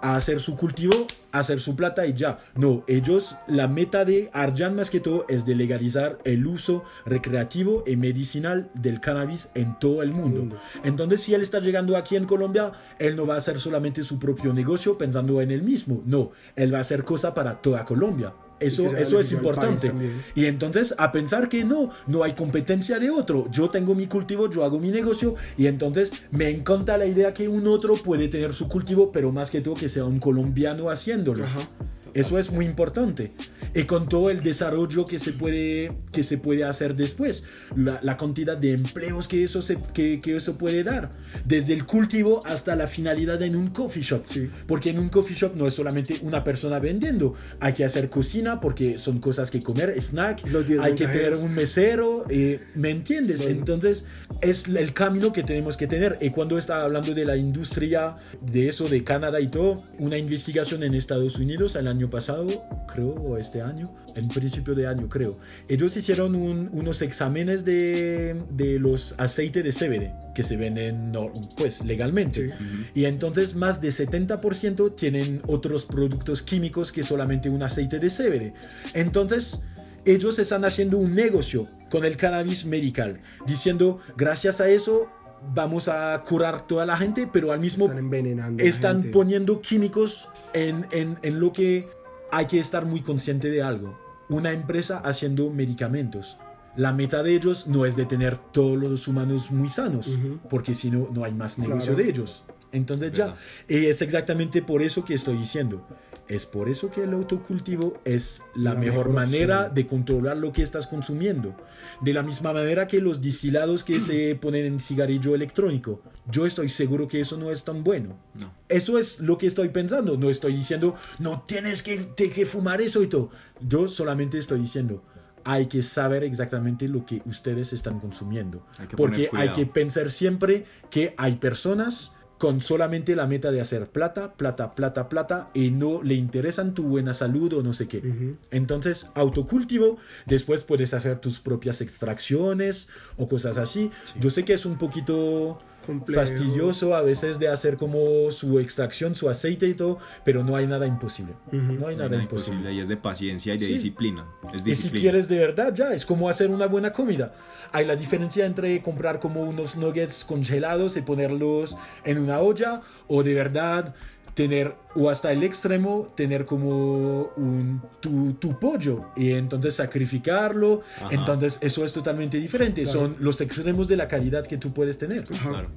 [0.00, 2.38] a hacer su cultivo, a hacer su plata y ya.
[2.54, 7.84] No, ellos, la meta de Arjan más que todo es de legalizar el uso recreativo
[7.86, 10.56] y medicinal del cannabis en todo el mundo.
[10.84, 14.18] Entonces, si él está llegando aquí en Colombia, él no va a hacer solamente su
[14.18, 16.02] propio negocio pensando en él mismo.
[16.06, 18.32] No, él va a hacer cosa para toda Colombia.
[18.62, 19.92] Eso, eso es importante.
[20.34, 23.48] Y entonces a pensar que no, no hay competencia de otro.
[23.50, 27.48] Yo tengo mi cultivo, yo hago mi negocio y entonces me encanta la idea que
[27.48, 31.44] un otro puede tener su cultivo, pero más que todo que sea un colombiano haciéndolo.
[31.44, 31.68] Ajá.
[32.14, 33.32] Eso es muy importante.
[33.74, 37.44] Y con todo el desarrollo que se puede, que se puede hacer después,
[37.74, 41.10] la, la cantidad de empleos que eso, se, que, que eso puede dar,
[41.44, 44.24] desde el cultivo hasta la finalidad en un coffee shop.
[44.26, 44.50] Sí.
[44.66, 48.60] Porque en un coffee shop no es solamente una persona vendiendo, hay que hacer cocina
[48.60, 50.42] porque son cosas que comer, snack,
[50.80, 53.42] hay que tener un mesero, eh, ¿me entiendes?
[53.42, 53.58] Bueno.
[53.58, 54.04] Entonces
[54.40, 56.18] es el camino que tenemos que tener.
[56.20, 60.82] Y cuando estaba hablando de la industria, de eso, de Canadá y todo, una investigación
[60.82, 62.46] en Estados Unidos el año pasado,
[62.92, 65.38] creo, o este año, en principio de año, creo.
[65.68, 71.10] Ellos hicieron un- unos exámenes de, de los aceites de CBD que se venden
[71.56, 72.48] pues legalmente.
[72.48, 72.54] Sí.
[72.94, 78.52] Y entonces más de 70% tienen otros productos químicos que solamente un aceite de CBD.
[78.94, 79.60] Entonces
[80.04, 85.08] ellos están haciendo un negocio con el cannabis medical, diciendo, gracias a eso
[85.54, 88.62] vamos a curar toda la gente, pero al mismo Están envenenando.
[88.62, 89.10] están gente.
[89.10, 91.88] poniendo químicos en, en, en lo que
[92.30, 93.98] hay que estar muy consciente de algo.
[94.28, 96.38] Una empresa haciendo medicamentos.
[96.76, 100.16] La meta de ellos no es de tener todos los humanos muy sanos,
[100.48, 102.02] porque si no, no hay más negocio Claro.
[102.02, 102.44] de ellos.
[102.72, 103.34] Entonces ya,
[103.68, 105.86] y es exactamente por eso que estoy diciendo.
[106.32, 109.74] Es por eso que el autocultivo es la, La mejor, mejor manera opción.
[109.74, 111.54] de controlar lo que estás consumiendo.
[112.00, 116.00] De la misma manera que los destilados que se ponen en cigarrillo electrónico.
[116.30, 118.16] Yo estoy seguro que eso no es tan bueno.
[118.34, 118.50] No.
[118.68, 120.16] Eso es lo que estoy pensando.
[120.16, 123.30] No estoy diciendo, no tienes que, te- que fumar eso y todo.
[123.60, 125.02] Yo solamente estoy diciendo,
[125.44, 128.64] hay que saber exactamente lo que ustedes están consumiendo.
[128.78, 132.12] Hay Porque hay que pensar siempre que hay personas
[132.42, 136.82] con solamente la meta de hacer plata, plata, plata, plata y no le interesan tu
[136.82, 138.02] buena salud o no sé qué.
[138.50, 143.92] Entonces, autocultivo, después puedes hacer tus propias extracciones o cosas así.
[144.18, 146.20] Yo sé que es un poquito Complejo.
[146.20, 150.66] fastidioso a veces de hacer como su extracción, su aceite y todo, pero no hay
[150.66, 151.34] nada imposible.
[151.50, 152.56] No hay No hay nada nada imposible.
[152.58, 153.72] imposible y es de paciencia y de Sí.
[153.74, 154.26] disciplina.
[154.48, 155.00] Es Y si disciplina.
[155.02, 157.34] quieres de verdad, ya, es como hacer una buena comida.
[157.72, 163.22] Hay la diferencia entre comprar como unos nuggets congelados y ponerlos en una olla o
[163.22, 163.94] de verdad
[164.34, 170.82] tener, o hasta el extremo, tener como un, tu, tu pollo y entonces sacrificarlo.
[170.96, 171.08] Ajá.
[171.10, 172.82] Entonces eso es totalmente diferente.
[172.82, 173.00] Claro.
[173.00, 175.24] Son los extremos de la calidad que tú puedes tener.
[175.32, 175.50] Ajá.
[175.50, 175.70] Claro.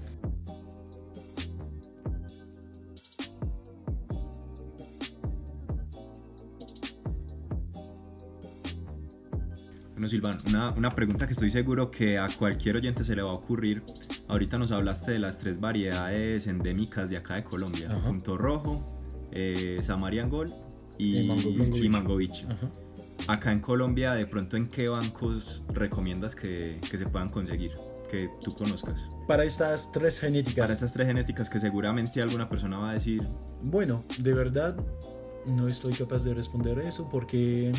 [9.93, 13.29] Bueno, Silvan, una, una pregunta que estoy seguro que a cualquier oyente se le va
[13.29, 13.81] a ocurrir.
[14.27, 17.89] Ahorita nos hablaste de las tres variedades endémicas de acá de Colombia.
[17.91, 18.07] Ajá.
[18.07, 18.83] Punto Rojo,
[19.31, 20.51] eh, Samarian Gold
[20.97, 21.77] y, Y Mango Beach.
[21.77, 22.45] y Mango Beach.
[22.49, 22.69] Ajá.
[23.27, 27.71] Acá en Colombia, de pronto, ¿en qué bancos recomiendas que, que se puedan conseguir?
[28.11, 29.07] Que tú conozcas.
[29.27, 30.63] Para estas tres genéticas.
[30.63, 33.27] Para estas tres genéticas que seguramente alguna persona va a decir,
[33.63, 34.75] Bueno, de verdad
[35.53, 37.71] no estoy capaz de responder eso porque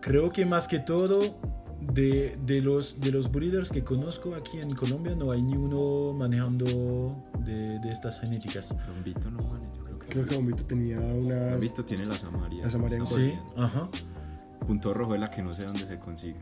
[0.00, 1.40] creo que más que todo
[1.80, 6.12] de, de los, de los breeders que conozco aquí en Colombia no hay ni uno
[6.12, 7.10] manejando
[7.40, 8.74] de, de estas genéticas.
[8.94, 10.06] Lombito no vale, yo creo que...
[10.08, 11.52] Creo que Bombito tenía unas...
[11.52, 12.64] Lombito tiene la Samaria.
[12.64, 13.16] La Samarian Gold.
[13.16, 13.88] Sí, ajá.
[14.66, 16.38] Punto Rojo es la que no sé dónde se consigue.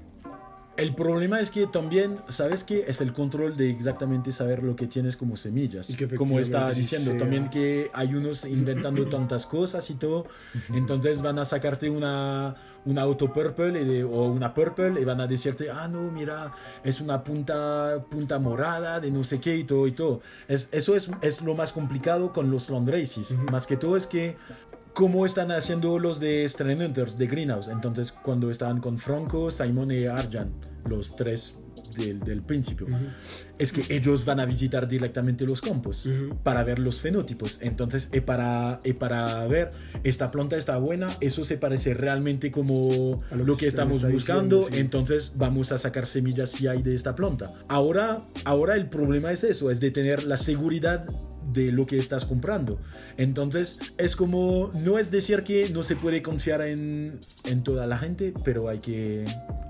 [0.78, 2.84] El problema es que también, ¿sabes qué?
[2.86, 5.88] Es el control de exactamente saber lo que tienes como semillas.
[6.16, 7.18] Como estaba diciendo, sea.
[7.18, 10.26] también que hay unos inventando tantas cosas y todo.
[10.72, 12.54] Entonces van a sacarte una,
[12.84, 16.52] una auto purple y de- o una purple y van a decirte, ah, no, mira,
[16.84, 20.20] es una punta, punta morada de no sé qué y todo y todo.
[20.46, 23.32] Es, eso es, es lo más complicado con los land races.
[23.32, 23.50] Ujú.
[23.50, 24.36] Más que todo es que
[24.98, 27.68] cómo están haciendo los de Strain Hunters, de Greenhouse.
[27.68, 30.50] Entonces, cuando estaban con Franco, Simon y Arjan,
[30.88, 31.54] los tres
[31.96, 32.96] del, del principio, Ujú.
[33.58, 36.36] es que ellos van a visitar directamente los campos Ujú.
[36.42, 37.60] para ver los fenotipos.
[37.62, 39.70] Entonces, y para, y para ver,
[40.02, 44.02] esta planta está buena, eso se parece realmente como A lo lo, que que estamos
[44.02, 44.80] buscando, diciendo, sí.
[44.80, 47.52] entonces vamos a sacar semillas si hay de esta planta.
[47.68, 51.06] Ahora, ahora el problema es eso, es de tener la seguridad
[51.52, 52.78] de lo que estás comprando.
[53.16, 57.98] Entonces, es como, no es decir que no se puede confiar en, en toda la
[57.98, 59.24] gente, pero hay que,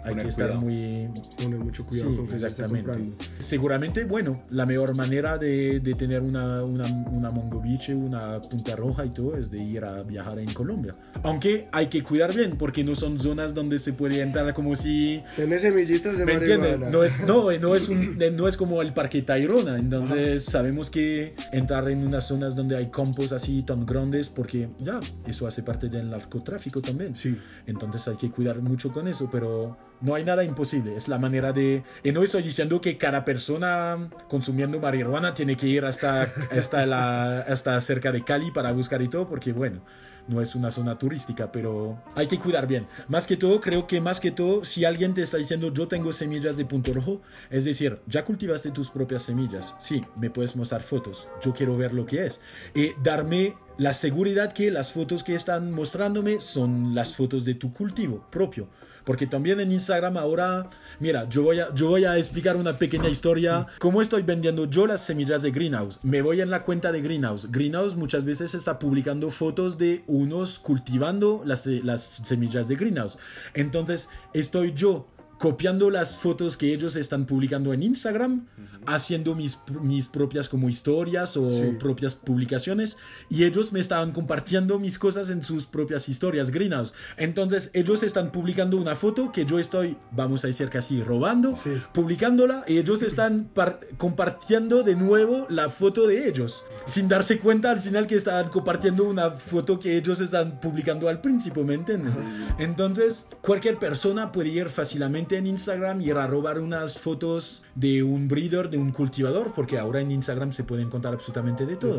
[0.08, 0.60] hay que estar cuidado.
[0.60, 2.86] muy, Poner mucho cuidado Sí, con que se está exactamente.
[2.90, 3.16] comprando.
[3.38, 9.04] Seguramente, bueno, la mejor manera de, de tener una, una, una mongobiche, una punta roja
[9.06, 10.92] y todo es de ir a viajar en Colombia.
[11.22, 15.22] Aunque hay que cuidar bien, porque no son zonas donde se puede entrar como si...
[15.36, 16.88] Tiene semillitas de ¿Me entiendes?
[16.90, 21.34] No es, no, no, es un- no es como el Parque Tayrona, entonces sabemos que
[21.52, 25.88] entrar en unas zonas donde hay campos así tan grandes, porque ya, eso hace parte
[25.88, 27.14] del narcotráfico también.
[27.14, 27.36] Sí.
[27.66, 30.96] Entonces hay que cuidar mucho con eso, pero no hay nada imposible.
[30.96, 31.82] Es la manera de...
[32.02, 37.80] Y no estoy diciendo que cada persona consumiendo marihuana tiene que ir hasta, hasta, hasta
[37.80, 39.80] cerca de Cali para buscar y todo, porque bueno,
[40.28, 42.86] no es una zona turística, pero hay que cuidar bien.
[43.08, 46.12] Más que todo, creo que más que todo, si alguien te está diciendo yo tengo
[46.12, 49.74] semillas de punto rojo, es decir, ya cultivaste tus propias semillas.
[49.78, 51.28] Sí, me puedes mostrar fotos.
[51.42, 52.40] Yo quiero ver lo que es.
[52.74, 57.72] Y darme la seguridad que las fotos que están mostrándome son las fotos de tu
[57.72, 58.68] cultivo propio.
[59.08, 60.68] Porque también en Instagram ahora,
[61.00, 63.66] mira, yo voy, a, yo voy a explicar una pequeña historia.
[63.78, 65.98] ¿Cómo estoy vendiendo yo las semillas de Greenhouse?
[66.02, 67.50] Me voy en la cuenta de Greenhouse.
[67.50, 73.16] Greenhouse muchas veces está publicando fotos de unos cultivando las, las semillas de Greenhouse.
[73.54, 75.06] Entonces, estoy yo
[75.38, 78.46] copiando las fotos que ellos están publicando en Instagram,
[78.86, 81.76] haciendo mis, mis propias como historias o Sí.
[81.78, 82.96] propias publicaciones
[83.30, 86.92] y ellos me estaban compartiendo mis cosas en sus propias historias, Greenhouse.
[87.16, 91.70] Entonces ellos están publicando una foto que yo estoy, vamos a decir casi robando, Sí.
[91.92, 97.70] publicándola y ellos están par- compartiendo de nuevo la foto de ellos, sin darse cuenta
[97.70, 102.14] al final que estaban compartiendo una foto que ellos están publicando al principio, ¿me entiendes?
[102.58, 108.02] Entonces cualquier persona puede ir fácilmente en Instagram y ir a robar unas fotos de
[108.02, 111.98] un breeder, de un cultivador, porque ahora en Instagram se puede encontrar absolutamente de todo.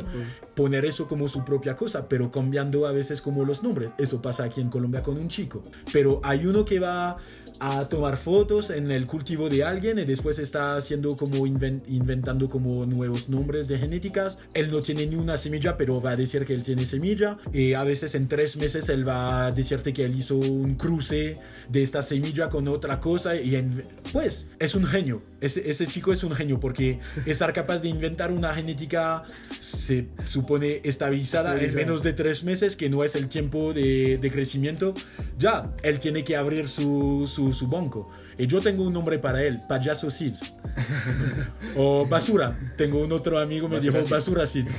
[0.55, 3.91] Poner eso como su propia cosa, pero cambiando a veces como los nombres.
[3.97, 5.63] Eso pasa aquí en Colombia con un chico.
[5.93, 7.17] Pero hay uno que va
[7.59, 12.47] a tomar fotos en el cultivo de alguien y después está haciendo como inven- inventando
[12.49, 14.37] como nuevos nombres de genéticas.
[14.53, 17.37] Él no tiene ni una semilla, pero va a decir que él tiene semilla.
[17.51, 21.37] Y a veces en tres meses él va a decirte que él hizo un cruce
[21.67, 23.83] de esta semilla con otra cosa y en-
[24.13, 25.21] pues es un genio.
[25.41, 29.23] Ese, ese chico es un genio porque estar capaz de inventar una genética
[29.59, 31.85] se supone estabilizada en Estabilizada.
[31.85, 34.93] menos de tres meses, que no es el tiempo de, de crecimiento,
[35.37, 38.07] ya, él tiene que abrir su, su, su banco.
[38.39, 40.53] Y yo tengo un nombre para él, Payaso Seeds.
[41.75, 42.57] o Basura.
[42.77, 44.11] Tengo un otro amigo me Basura dijo Seeds.
[44.11, 44.71] Basura Seeds.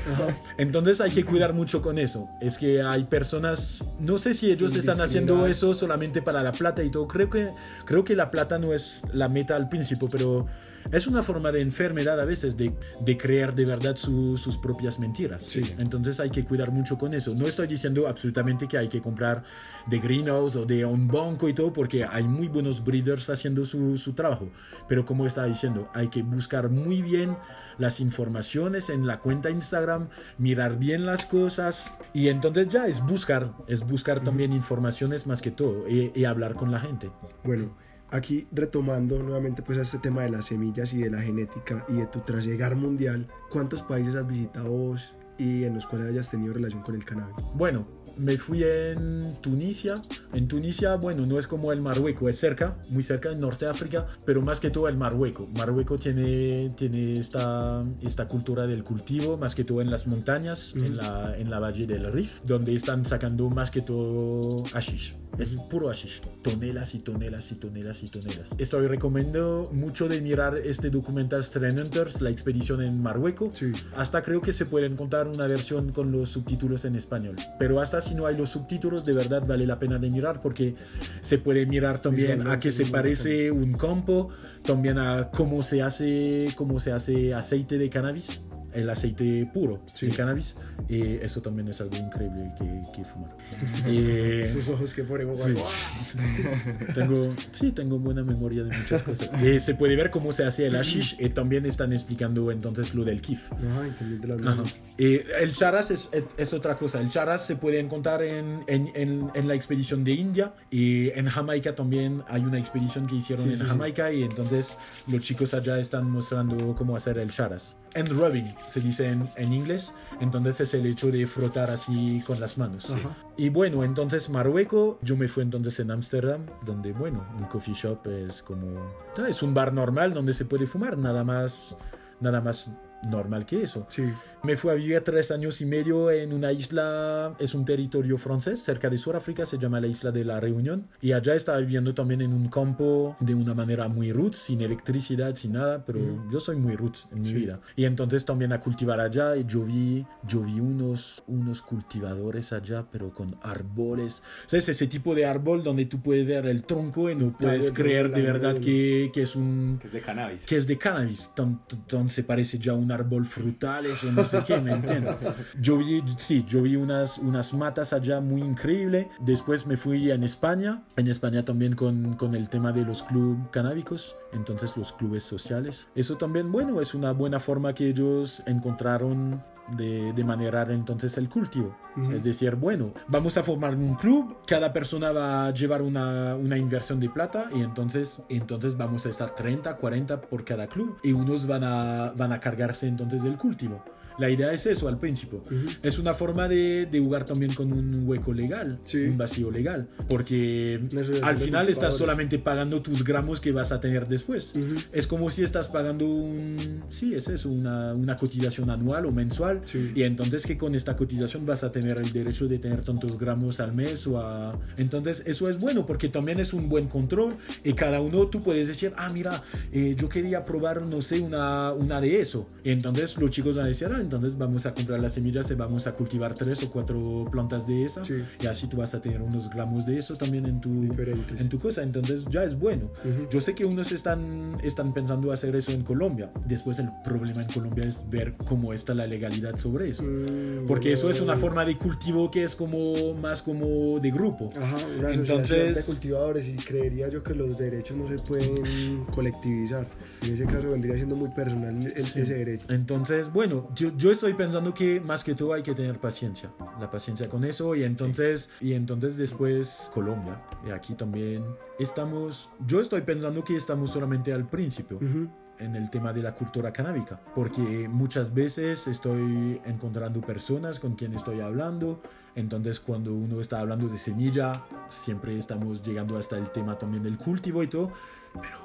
[0.59, 2.29] Entonces hay que cuidar mucho con eso.
[2.41, 6.83] Es que hay personas, no sé si ellos están haciendo eso solamente para la plata
[6.83, 7.07] y todo.
[7.07, 7.51] Creo que,
[7.85, 10.47] creo que la plata no es la meta al principio, pero
[10.91, 12.73] es una forma de enfermedad a veces de,
[13.05, 15.43] de creer de verdad su- sus propias mentiras.
[15.45, 15.61] Sí.
[15.79, 17.35] Entonces hay que cuidar mucho con eso.
[17.35, 19.43] No estoy diciendo absolutamente que hay que comprar
[19.87, 23.97] de greenhouse o de un banco y todo, porque hay muy buenos breeders haciendo su,
[23.99, 24.49] su trabajo.
[24.89, 27.37] Pero como estaba diciendo, hay que buscar muy bien
[27.79, 30.09] las informaciones en la cuenta Instagram,
[30.39, 35.51] mirar bien las cosas y entonces ya es buscar, es buscar también informaciones más que
[35.51, 37.11] todo y, y hablar con la gente.
[37.43, 37.75] Bueno,
[38.11, 41.95] aquí retomando nuevamente pues a este tema de las semillas y de la genética y
[41.95, 46.53] de tu trasegar mundial, ¿cuántos países has visitado vos y en los cuales hayas tenido
[46.53, 47.35] relación con el cannabis?
[47.55, 47.83] Bueno,
[48.19, 50.01] me fui en Tunisia.
[50.33, 53.71] En Tunisia, bueno, no es como el Marruecos, es cerca, muy cerca, en Norte de
[53.71, 55.49] África, pero más que todo el Marruecos.
[55.51, 60.97] Marruecos tiene, tiene esta, esta cultura del cultivo, más que todo en las montañas, en,
[60.97, 65.17] la, en la valle del Rif, donde están sacando más que todo hashish.
[65.39, 66.21] Es puro hashish.
[66.43, 68.49] Tonelas y tonelas y tonelas y tonelas.
[68.59, 73.59] Estoy recomendando mucho de mirar este documental Strain Hunters, la expedición en Marruecos.
[73.59, 73.73] Sí.
[73.97, 77.37] Hasta creo que se puede encontrar una versión con los subtítulos en español.
[77.59, 80.75] Pero hasta si no hay los subtítulos, de verdad vale la pena de mirar porque
[81.21, 84.31] se puede mirar también a qué se parece un campo,
[84.65, 88.41] también a cómo se hace, cómo se hace aceite de cannabis,
[88.75, 90.07] el aceite puro Sí.
[90.07, 90.55] de cannabis.
[90.89, 93.31] Y eso también es algo increíble que, que fumar.
[93.87, 95.41] Eh, Esos ojos que ponemos.
[95.41, 95.55] Sí.
[96.95, 99.31] tengo, sí, tengo buena memoria de muchas cosas.
[99.43, 103.05] Eh, se puede ver cómo se hace el hashish y también están explicando entonces lo
[103.05, 103.51] del kif.
[103.53, 104.63] Ajá.
[104.99, 107.01] Eh, el charas es, es otra cosa.
[107.01, 111.27] El charas se puede encontrar en, en, en- en la expedición de India y en
[111.29, 113.67] Jamaica también hay una expedición que hicieron Sí, en.
[113.69, 114.77] Jamaica y entonces
[115.07, 117.77] los chicos allá están mostrando cómo hacer el charas.
[117.95, 122.39] And rubbing se dice en, en inglés, entonces es el hecho de frotar así con
[122.39, 122.89] las manos.
[122.91, 123.17] Ajá.
[123.37, 128.07] Y bueno, entonces Marruecos, yo me fui entonces en Ámsterdam, donde bueno, un coffee shop
[128.07, 128.79] es como,
[129.17, 131.77] ah, es un bar normal donde se puede fumar, nada más,
[132.21, 132.71] nada más
[133.03, 133.87] normal que eso.
[133.89, 134.05] Sí.
[134.43, 138.59] Me fui a vivir tres años y medio en una isla, es un territorio francés
[138.61, 140.87] cerca de Sudáfrica, se llama la isla de la Reunión.
[141.03, 145.35] Y allá estaba viviendo también en un campo de una manera muy roots, sin electricidad,
[145.35, 146.01] sin nada, pero
[146.33, 147.35] yo soy muy roots en mi Sí.
[147.35, 147.61] vida.
[147.77, 152.87] Y entonces también a cultivar allá, y yo vi, yo vi unos, unos cultivadores allá,
[152.91, 154.23] pero con árboles.
[154.47, 154.71] ¿Sabes?
[154.71, 158.23] Ese tipo de árbol donde tú puedes ver el tronco y no puedes creer de
[158.23, 160.47] verdad que, que es un Que es de cannabis.
[160.47, 164.25] que es de cannabis, tan- tan- se parece ya a un árbol frutal, eso no
[164.31, 165.17] sé qué, ¿me entiendes?
[165.61, 169.09] Yo vi, sí, yo vi unas, unas matas allá muy increíble.
[169.21, 173.39] Después me fui en España, en España también con, con el tema de los clubes
[173.51, 175.89] canábicos, entonces los clubes sociales.
[175.95, 179.43] Eso también, bueno, es una buena forma que ellos encontraron
[179.77, 181.77] de, de manerar entonces el cultivo.
[181.97, 182.13] Ujú.
[182.13, 186.57] Es decir, bueno, vamos a formar un club, cada persona va a llevar una, una
[186.57, 191.13] inversión de plata y entonces, entonces vamos a estar 30, 40 por cada club y
[191.13, 193.83] unos van a, van a cargarse entonces del cultivo.
[194.21, 195.39] La idea es eso al principio.
[195.47, 195.57] Ujú.
[195.83, 198.99] Es una forma de, de jugar también con un hueco legal, Sí.
[198.99, 200.81] un vacío legal, porque
[201.23, 204.55] al final estás solamente pagando tus gramos que vas a tener después.
[204.55, 204.75] Ujú.
[204.93, 209.63] Es como si estás pagando un, sí, es eso, una, una cotización anual o mensual.
[209.65, 209.93] Sí.
[209.95, 213.61] Y entonces que con esta cotización vas a tener el derecho de tener tantos gramos
[213.61, 214.59] al mes o a...
[214.77, 218.69] Entonces eso es bueno porque también es un buen control y cada uno tú puedes
[218.69, 219.43] decir, ah, mira,
[219.73, 222.47] eh, yo quería probar, no sé, una, una de eso.
[222.65, 225.55] Y entonces los chicos van a decir, ah, entonces vamos a comprar las semillas y
[225.55, 228.05] vamos a cultivar tres o cuatro plantas de esa.
[228.05, 228.15] Sí.
[228.41, 231.41] Y así tú vas a tener unos gramos de eso también en tu, Diferentes.
[231.41, 231.83] en tu cosa.
[231.83, 232.87] Entonces ya es bueno.
[233.05, 233.29] Ujú.
[233.31, 236.31] Yo sé que unos están, están pensando hacer eso en Colombia.
[236.47, 240.03] Después el problema en Colombia es ver cómo está la legalidad sobre eso.
[240.03, 241.41] Mm, Porque eso es una bueno.
[241.41, 244.51] forma de cultivo que es como más como de grupo.
[244.57, 249.87] Ajá, una Entonces- de cultivadores y creería yo que los derechos no se pueden colectivizar.
[250.23, 252.21] En ese caso vendría siendo muy personal el- Sí.
[252.21, 252.67] ese derecho.
[252.69, 256.51] Entonces, bueno, yo, yo estoy pensando que más que todo hay que tener paciencia,
[256.81, 260.41] la paciencia con eso y entonces, y entonces después Colombia.
[260.67, 261.45] Y aquí también
[261.79, 264.97] estamos, yo estoy pensando que estamos solamente al principio.
[264.97, 265.29] Ujú.
[265.59, 271.13] en el tema de la cultura canábica, porque muchas veces estoy encontrando personas con quien
[271.13, 272.01] estoy hablando,
[272.35, 277.19] entonces cuando uno está hablando de semilla, siempre estamos llegando hasta el tema también del
[277.19, 277.93] cultivo y todo,
[278.41, 278.57] pero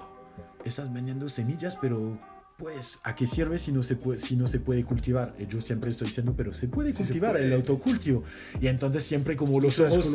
[0.64, 2.18] estás vendiendo semillas, pero
[2.58, 5.36] pues, ¿a qué sirve si no se puede, si no se puede cultivar?
[5.38, 7.46] Eh, Yo siempre estoy diciendo, pero se puede Sí se cultivar puede.
[7.46, 8.24] el autocultivo.
[8.62, 10.08] Y entonces siempre como los ojos,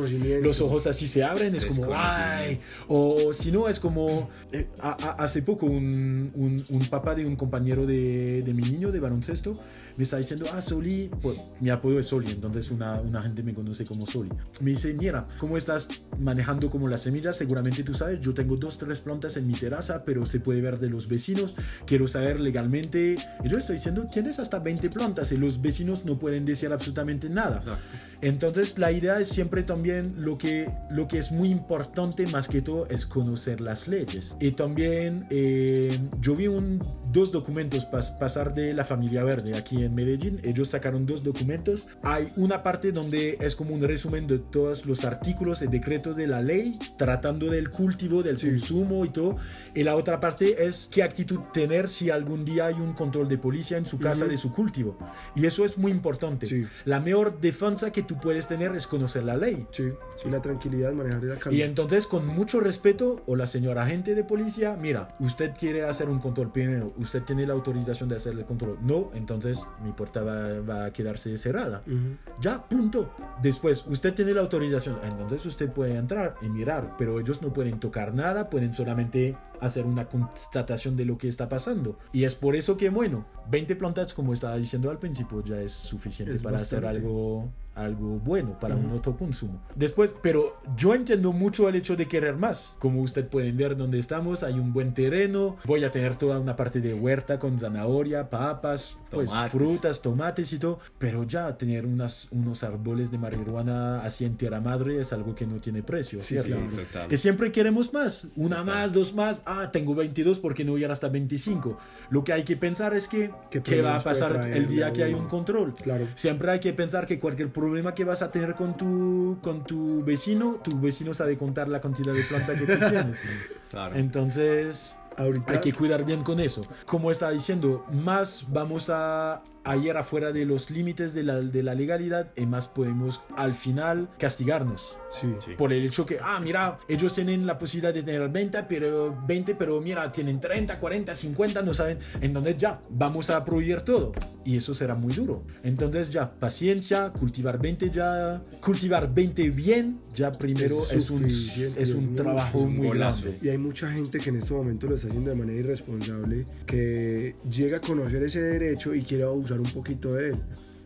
[0.42, 2.60] los ojos así se abren, es como, ay.
[2.88, 7.26] O si no, es como, eh, a- a- hace poco un, un, un papá de
[7.26, 9.52] un compañero de, de mi niño de baloncesto
[9.96, 13.54] me está diciendo, ah, Soli, pues, mi apodo es Soli, entonces una, una gente me
[13.54, 14.30] conoce como Soli.
[14.60, 15.88] Me dice, mira, ¿cómo estás
[16.18, 17.36] manejando como las semillas?
[17.36, 20.78] Seguramente tú sabes, yo tengo dos, tres plantas en mi terraza, pero se puede ver
[20.78, 21.54] de los vecinos,
[21.86, 23.16] quiero saber legalmente.
[23.44, 27.28] Y yo estoy diciendo, tienes hasta 20 plantas y los vecinos no pueden decir absolutamente
[27.28, 27.58] nada.
[27.58, 28.09] Exacto.
[28.22, 32.60] Entonces la idea es siempre también lo que, lo que es muy importante más que
[32.62, 34.36] todo es conocer las leyes.
[34.40, 39.82] Y también eh, yo vi un, dos documentos pas- pasar de la familia verde aquí
[39.82, 40.40] en Medellín.
[40.44, 41.88] Ellos sacaron dos documentos.
[42.02, 46.26] Hay una parte donde es como un resumen de todos los artículos y decretos de
[46.26, 49.36] la ley tratando del cultivo, del consumo y todo.
[49.74, 53.38] Y la otra parte es qué actitud tener si algún día hay un control de
[53.38, 54.98] policía en su casa de su cultivo.
[55.34, 56.46] Y eso es muy importante.
[56.46, 56.62] Sí.
[56.84, 59.68] La mejor defensa que tú puedes tener es conocer la ley.
[59.70, 59.92] Sí,
[60.24, 61.56] y la tranquilidad, manejar la calma.
[61.56, 66.08] Y entonces, con mucho respeto, o la señora agente de policía, mira, usted quiere hacer
[66.08, 68.78] un control primero, usted tiene la autorización de hacer el control.
[68.82, 71.84] No, entonces mi puerta va, va a quedarse cerrada.
[71.86, 72.16] Ujú.
[72.40, 73.14] Ya, punto.
[73.40, 77.78] Después, usted tiene la autorización, entonces usted puede entrar y mirar, pero ellos no pueden
[77.78, 81.96] tocar nada, pueden solamente hacer una constatación de lo que está pasando.
[82.12, 85.70] Y es por eso que, bueno, 20 plantas, como estaba diciendo al principio, ya es
[85.72, 87.06] suficiente Es para hacer bastante.
[87.06, 87.50] algo
[87.84, 88.94] algo bueno para un Ujú.
[88.94, 89.60] autoconsumo.
[89.74, 92.76] Después, pero yo entiendo mucho el hecho de querer más.
[92.78, 95.56] Como usted pueden ver donde estamos, hay un buen terreno.
[95.64, 99.52] Voy a tener toda una parte de huerta con zanahoria, papas, pues Tomates.
[99.52, 100.78] frutas, tomates y todo.
[100.98, 105.46] Pero ya tener unas, unos árboles de marihuana así en tierra madre es algo que
[105.46, 106.50] no tiene precio, Sí, ¿cierto?
[106.58, 106.70] claro.
[106.86, 107.12] Total.
[107.12, 108.26] Y siempre queremos más.
[108.36, 109.42] Una más, dos más.
[109.46, 111.78] Ah, tengo 22 porque no llegar hasta 25.
[112.10, 115.04] Lo que hay que pensar es que ¿Qué qué va a pasar el día que
[115.04, 115.74] hay un control.
[115.74, 116.06] Claro.
[116.14, 120.04] Siempre hay que pensar que cualquier problema que vas a tener con tu, con tu
[120.04, 123.22] vecino, tu vecino sabe contar la cantidad de planta que tú tienes.
[123.70, 123.96] Claro.
[123.96, 126.62] Entonces, Ahorita, hay que cuidar bien con eso.
[126.86, 131.62] Como estaba diciendo, más vamos a, a ir afuera de los límites de la, de
[131.62, 134.96] la legalidad y más podemos al final castigarnos.
[135.20, 135.28] sí.
[135.44, 135.52] Sí.
[135.56, 139.54] Por el hecho que, ah, mira, ellos tienen la posibilidad de tener 20, pero 20,
[139.54, 141.98] pero mira, tienen 30, 40, 50, no saben.
[142.20, 144.12] Entonces ya, vamos a prohibir todo.
[144.44, 145.44] Y eso será muy duro.
[145.62, 151.94] Entonces ya, paciencia, cultivar 20 ya, cultivar 20 bien, ya primero Es es, un, es
[151.94, 153.24] un trabajo muy golazo.
[153.26, 153.38] grande.
[153.46, 157.34] Y hay mucha gente que en este momento lo está haciendo de manera irresponsable, que
[157.50, 160.36] llega a conocer ese derecho y quiere abusar un poquito de él.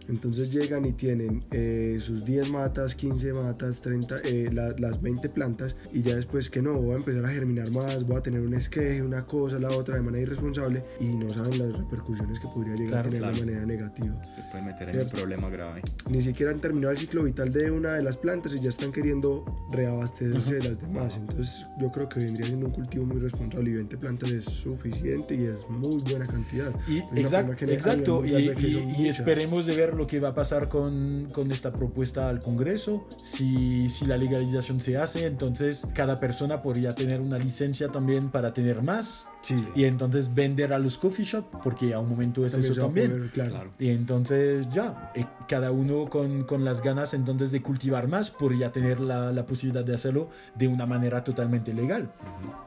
[0.09, 5.29] Entonces llegan y tienen eh, sus 10 matas, 15 matas, 30, eh, la- las 20
[5.29, 8.41] plantas y ya después que no, voy a empezar a germinar más, voy a tener
[8.41, 12.49] un esqueje, una cosa, la otra de manera irresponsable y no saben las repercusiones que
[12.49, 13.35] podría llegar Claro, a tener claro.
[13.37, 14.25] de manera negativa.
[14.25, 15.83] Se puede meter en un problema grave.
[16.11, 18.93] Ni siquiera han terminado el ciclo vital de una de las plantas y ya están
[18.93, 21.17] queriendo reabastecerse de las demás.
[21.17, 25.35] Entonces yo creo que vendría siendo un cultivo muy responsable y 20 plantas es suficiente
[25.35, 26.73] y es muy buena cantidad.
[26.89, 31.29] Y, una exacto, Y, y- y esperemos de ver lo que va a pasar con,
[31.33, 33.07] con esta propuesta al Congreso.
[33.23, 38.53] Si, si la legalización se hace, entonces cada persona podría tener una licencia también para
[38.53, 39.29] tener más.
[39.45, 42.81] Sí, Y entonces vender a los coffee shop, porque a un momento es también eso
[42.81, 43.11] también.
[43.11, 43.51] poder, claro.
[43.51, 43.71] Claro.
[43.79, 48.73] Y entonces ya, eh, cada uno con, con las ganas entonces de cultivar más podría
[48.73, 52.11] tener la, la posibilidad de hacerlo de una manera totalmente legal,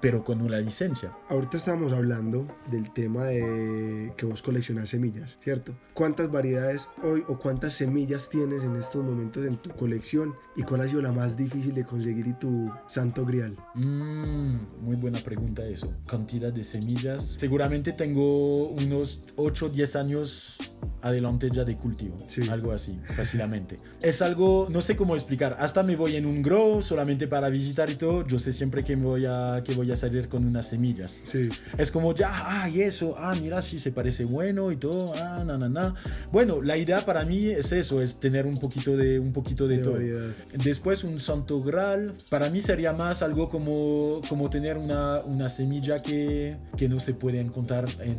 [0.01, 1.11] pero con una licencia.
[1.29, 5.73] Ahorita estábamos hablando del tema de que vos coleccionas semillas, ¿cierto?
[5.95, 10.81] ¿Cuántas variedades hoy o cuántas semillas tienes en estos momentos en tu colección y cuál
[10.81, 13.57] ha sido la más difícil de conseguir y tu santo grial?
[13.73, 15.91] Mm, muy buena pregunta eso.
[16.05, 17.35] Cantidad de semillas.
[17.37, 20.57] Seguramente tengo unos 8 o 10 años
[21.01, 22.17] adelante ya de cultivo.
[22.27, 22.47] Sí.
[22.49, 23.77] Algo así, fácilmente.
[24.01, 25.55] Es algo, no sé cómo explicar.
[25.59, 28.25] Hasta me voy en un grow solamente para visitar y todo.
[28.27, 31.23] Yo sé siempre que, voy, a, que voy a salir con unas semillas.
[31.25, 35.13] Sí, Es como ya, ah, y eso, ah, mira, si se parece bueno y todo,
[35.15, 35.95] ah, na, na, na.
[36.31, 39.77] Bueno, la idea para mí es eso, es tener un poquito de, un poquito de,
[39.77, 39.93] de todo.
[39.93, 40.29] variedad.
[40.63, 46.01] Después un santo graal, para mí sería más algo como, como tener una, una semilla
[46.01, 48.17] que, que no se puede encontrar en,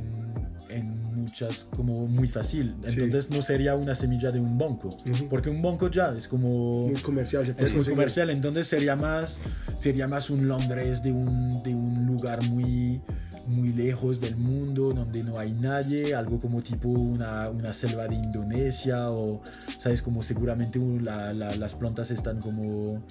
[0.70, 2.74] en muchas, como muy fácil.
[2.84, 3.00] Sí.
[3.00, 4.96] Entonces no sería una semilla de un banco,
[5.30, 6.88] porque un banco ya es como...
[6.88, 7.90] Muy comercial, Es muy conseguir.
[7.90, 9.40] comercial, entonces sería más,
[9.76, 13.00] sería más un Londres de un, de un lugar muy,
[13.46, 18.16] muy lejos del mundo, donde no hay nadie, algo como tipo una, una selva de
[18.16, 19.40] Indonesia o,
[19.78, 20.02] ¿sabes?
[20.02, 23.02] Como seguramente un- la- la- las plantas están como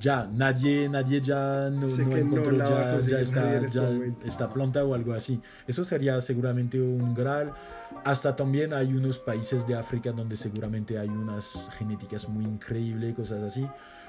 [0.00, 3.82] ya nadie, nadie ya no, no no encontró, a ya, conseguir ya está, este ya
[3.82, 4.26] momento.
[4.26, 5.40] está planta o algo así.
[5.66, 7.52] Eso sería seguramente un graal.
[8.04, 13.42] Hasta también hay unos países de África donde seguramente hay unas genéticas muy increíbles, cosas
[13.42, 13.68] así.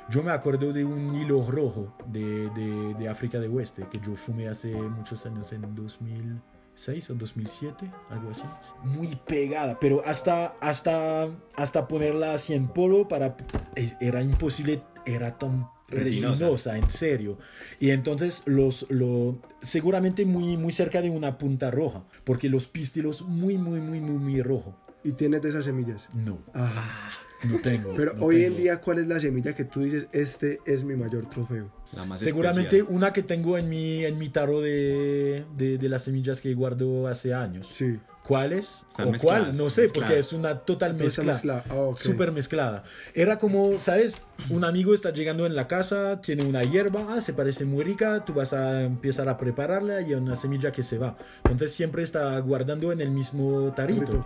[0.10, 4.16] Yo me acuerdo de un hilo rojo de, de, de África de Oeste que yo
[4.16, 8.44] fumé hace muchos años en 2006 o 2007, algo así.
[8.84, 13.36] Muy pegada, pero hasta, hasta, hasta ponerla así en polvo para,
[13.76, 16.32] eh, era imposible, era tan Resinosa.
[16.32, 17.38] resinosa, en serio.
[17.80, 23.22] Y entonces los, lo, seguramente muy, muy cerca de una punta roja, porque los pistilos
[23.24, 24.76] muy, muy, muy, muy, muy rojo.
[25.04, 26.10] Y tienes de esas semillas.
[26.14, 27.08] No, Ajá.
[27.46, 27.94] no tengo.
[27.96, 30.96] Pero no hoy en día, ¿cuál es la semilla que tú dices, este es mi
[30.96, 31.72] mayor trofeo?
[31.94, 32.96] La más Seguramente especial.
[32.96, 37.08] una que tengo en mi, en mi tarro de, de, de las semillas que guardo
[37.08, 37.68] hace años.
[37.72, 37.98] Sí.
[38.30, 38.86] ¿Cuál es?
[38.92, 39.58] Están ¿O mezcladas, cuál?
[39.58, 40.26] No sé, porque mezcladas.
[40.28, 41.24] es una total está mezcla.
[41.34, 41.64] mezclado.
[41.68, 41.98] Ah, ok.
[41.98, 42.84] Súper mezclada.
[43.16, 44.18] Era como, ¿sabes?
[44.52, 48.24] Un amigo está llegando en la casa, tiene una hierba, ah, se parece muy rica,
[48.26, 51.18] tú vas a empezar a prepararla y hay una semilla que se va.
[51.46, 54.06] Entonces siempre está guardando en el mismo tarrito.
[54.06, 54.26] Tarrito.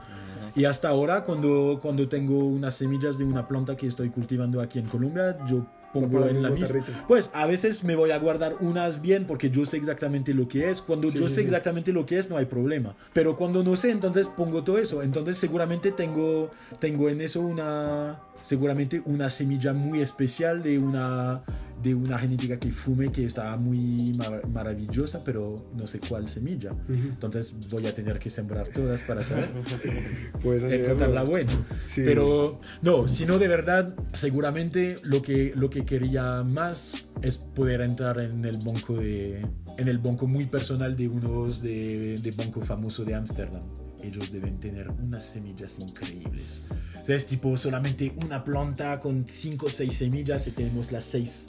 [0.54, 4.80] Y hasta ahora, cuando, cuando tengo unas semillas de una planta que estoy cultivando aquí
[4.80, 6.68] en Colombia, yo pongo en la misma.
[6.68, 6.92] tarrito.
[7.08, 10.70] Pues a veces me voy a guardar unas bien porque yo sé exactamente lo que
[10.70, 10.82] es.
[10.82, 11.46] Cuando Sí, yo sí, sé sí.
[11.48, 12.96] exactamente lo que es, no hay problema.
[13.14, 15.04] Pero cuando no sé, entonces pongo todo eso.
[15.04, 16.50] Entonces seguramente tengo,
[16.80, 21.42] tengo en eso una, seguramente una semilla muy especial de una,
[21.84, 26.72] de una genética que fume que está muy mar- maravillosa, pero no sé cuál semilla.
[26.90, 29.50] Entonces voy a tener que sembrar todas para saber
[30.44, 31.32] encontrarla algo.
[31.32, 31.52] buena.
[31.88, 32.02] Sí.
[32.06, 38.20] Pero no, sino de verdad, seguramente lo que, lo que quería más es poder entrar
[38.20, 39.46] en el banco de
[39.78, 43.64] en el banco muy personal de unos de, de banco famoso de Ámsterdam.
[44.04, 46.62] Ellos deben tener unas semillas increíbles.
[47.02, 51.04] O sea, es tipo solamente una planta con 5 o 6 semillas y tenemos las
[51.06, 51.46] 6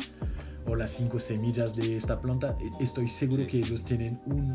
[0.66, 2.56] o las 5 semillas de esta planta.
[2.60, 4.52] E- Estoy seguro que ellos tienen un,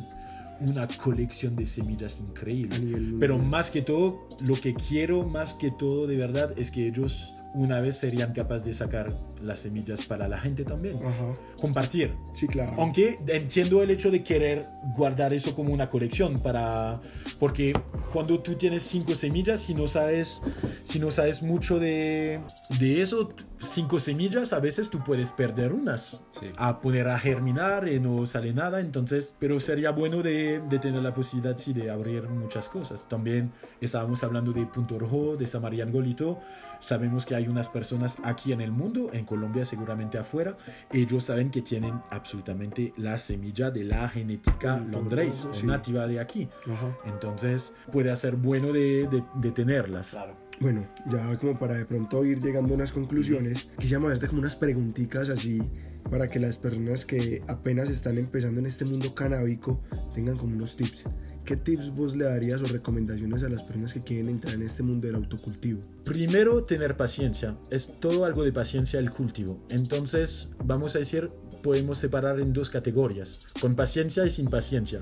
[0.62, 3.16] una colección de semillas increíble.
[3.20, 7.34] Pero más que todo, lo que quiero más que todo de verdad es que ellos
[7.54, 10.98] una vez serían capaces de sacar las semillas para la gente también.
[11.06, 11.34] Ajá.
[11.60, 12.14] Compartir.
[12.34, 12.74] Sí, claro.
[12.78, 17.00] Aunque entiendo el hecho de querer guardar eso como una colección para
[17.40, 17.74] porque
[18.12, 20.42] cuando tú tienes cinco semillas si no sabes
[20.84, 22.40] si no sabes mucho de,
[22.80, 23.30] de eso
[23.60, 26.48] cinco semillas a veces tú puedes perder unas Sí.
[26.56, 31.02] a poner a germinar y no sale nada entonces pero sería bueno de, de tener
[31.04, 33.52] la posibilidad sí de abrir muchas cosas también
[33.82, 36.40] estábamos hablando de Punto Rojo de San Mariano Golito
[36.80, 40.58] sabemos que hay unas personas aquí en el mundo en Colombia seguramente afuera
[40.92, 45.66] ellos saben que tienen absolutamente la semilla de la genética Mm, londres sí.
[45.66, 46.96] nativa de aquí Ajá.
[47.06, 50.16] entonces puede ser bueno de, de- de tenerlas
[50.62, 54.56] Bueno, ya como para de pronto ir llegando a unas conclusiones, quisiéramos hacerte como unas
[54.58, 55.62] preguntitas así
[56.10, 59.82] para que las personas que apenas están empezando en este mundo canábico
[60.14, 61.06] tengan como unos tips.
[61.50, 64.84] ¿Qué tips vos le darías o recomendaciones a las personas que quieren entrar en este
[64.84, 65.82] mundo del autocultivo?
[66.06, 67.58] Primero, tener paciencia.
[67.72, 69.60] Es todo algo de paciencia el cultivo.
[69.70, 71.26] Entonces, vamos a decir,
[71.64, 75.02] podemos separar en dos categorías, con paciencia y sin paciencia.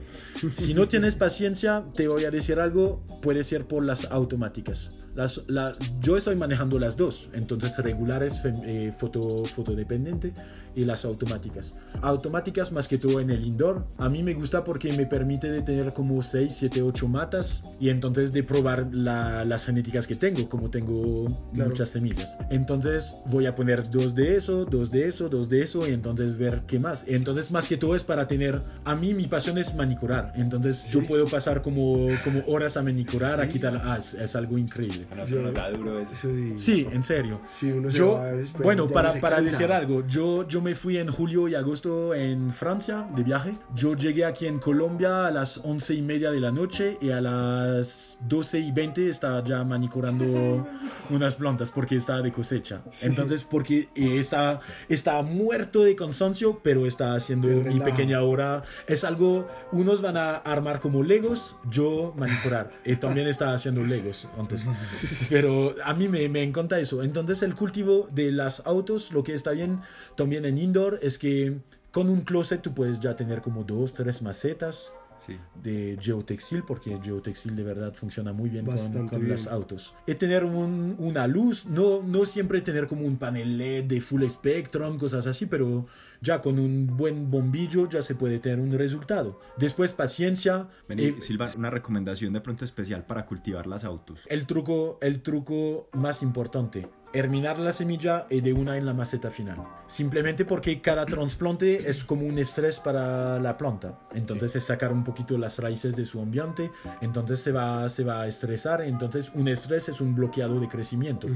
[0.55, 4.91] Si no tienes paciencia, te voy a decir algo, puede ser por las automáticas.
[5.17, 10.31] Las, la- yo estoy manejando las dos, entonces regulares, eh, foto, fotodependiente
[10.75, 11.73] y las automáticas.
[12.03, 13.83] Automáticas más que todo en el indoor.
[13.97, 17.89] A mí me gusta porque me permite de tener como 6, 7, 8 matas y
[17.89, 21.71] entonces de probar la- las genéticas que tengo, como tengo Claro.
[21.71, 22.37] muchas semillas.
[22.51, 26.37] Entonces voy a poner dos de eso, dos de eso, dos de eso y entonces
[26.37, 27.05] ver qué más.
[27.07, 30.31] Entonces más que todo es para tener, a mí mi pasión es manicurar.
[30.35, 34.59] Entonces yo puedo pasar como, como horas a manicurar, a quitar, ah, es, es algo
[34.59, 35.06] increíble.
[35.53, 36.13] Da duro eso.
[36.13, 36.53] Sí.
[36.57, 37.39] Sí, en serio.
[37.47, 38.19] Sí, uno se Yo,
[38.61, 43.07] bueno, para, para decir algo, yo, yo me fui en julio y agosto en Francia
[43.15, 43.53] de viaje.
[43.75, 47.21] Yo llegué aquí en Colombia a las 11 y media de la noche y a
[47.21, 50.67] las 12 y 20 estaba ya manicurando
[51.09, 52.81] unas plantas porque estaba de cosecha.
[53.01, 54.59] Entonces, porque eh, estaba,
[54.89, 58.63] estaba muerto de cansancio, pero estaba haciendo De mi pequeña obra.
[58.87, 62.71] Es algo, unos van a armar como legos, yo manicurar.
[62.85, 64.67] Y también estaba haciendo legos antes.
[65.29, 67.03] Pero a mí me, me encanta eso.
[67.03, 69.81] Entonces el cultivo de las autos, lo que está bien
[70.15, 71.57] también en indoor es que
[71.91, 74.91] con un closet tú puedes ya tener como dos, tres macetas
[75.27, 75.37] Sí.
[75.61, 79.31] de geotextil, porque geotextil de verdad funciona muy bien con, Bastante con bien.
[79.33, 79.93] los autos.
[80.07, 84.23] Y tener un- una luz, no, no siempre tener como un panel LED de full
[84.27, 85.85] spectrum, cosas así, pero
[86.21, 89.39] ya con un buen bombillo ya se puede tener un resultado.
[89.57, 90.67] Después paciencia.
[90.87, 94.21] Vení, eh, Silva, una recomendación de pronto especial para cultivar las autos.
[94.29, 99.29] el truco, el truco más importante, germinar la semilla y de una en la maceta
[99.29, 99.57] final.
[99.87, 103.99] Simplemente porque cada trasplante es como un estrés para la planta.
[104.13, 106.71] Entonces es sacar un poquito las raíces de su ambiente,
[107.01, 111.27] entonces se va, se va a estresar, entonces un estrés es un bloqueado de crecimiento.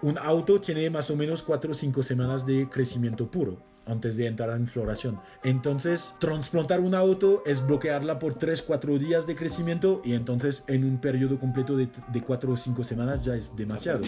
[0.00, 3.58] Un auto tiene más o menos 4 o 5 semanas de crecimiento puro
[3.88, 5.20] antes de entrar en floración.
[5.42, 10.84] Entonces, transplantar un auto es bloquearla por 3, 4 días de crecimiento y entonces en
[10.84, 14.02] un periodo completo de, de 4 o 5 semanas ya es demasiado.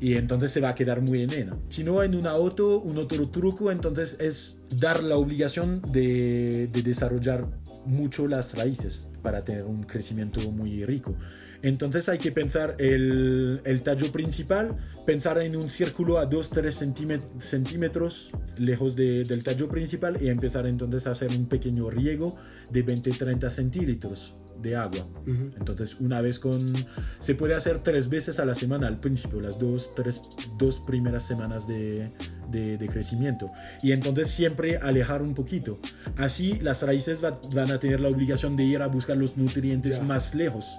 [0.00, 1.56] Y entonces se va a quedar muy enena.
[1.68, 6.82] Si no, en un auto, un otro truco entonces es dar la obligación de, de
[6.82, 7.46] desarrollar
[7.86, 11.14] mucho las raíces para tener un crecimiento muy rico.
[11.62, 14.76] Entonces hay que pensar el, el tallo principal,
[15.06, 21.06] pensar en un círculo a 2-3 centímetros lejos de, del tallo principal y empezar entonces
[21.06, 22.36] a hacer un pequeño riego
[22.70, 25.06] de 20-30 centímetros de agua.
[25.26, 26.72] Entonces una vez con...
[27.18, 30.20] Se puede hacer tres veces a la semana al principio, las dos, tres,
[30.58, 32.10] dos primeras semanas de,
[32.50, 33.50] de, de crecimiento.
[33.82, 35.78] Y entonces siempre alejar un poquito.
[36.16, 40.02] Así las raíces va, van a tener la obligación de ir a buscar los nutrientes
[40.02, 40.78] más lejos.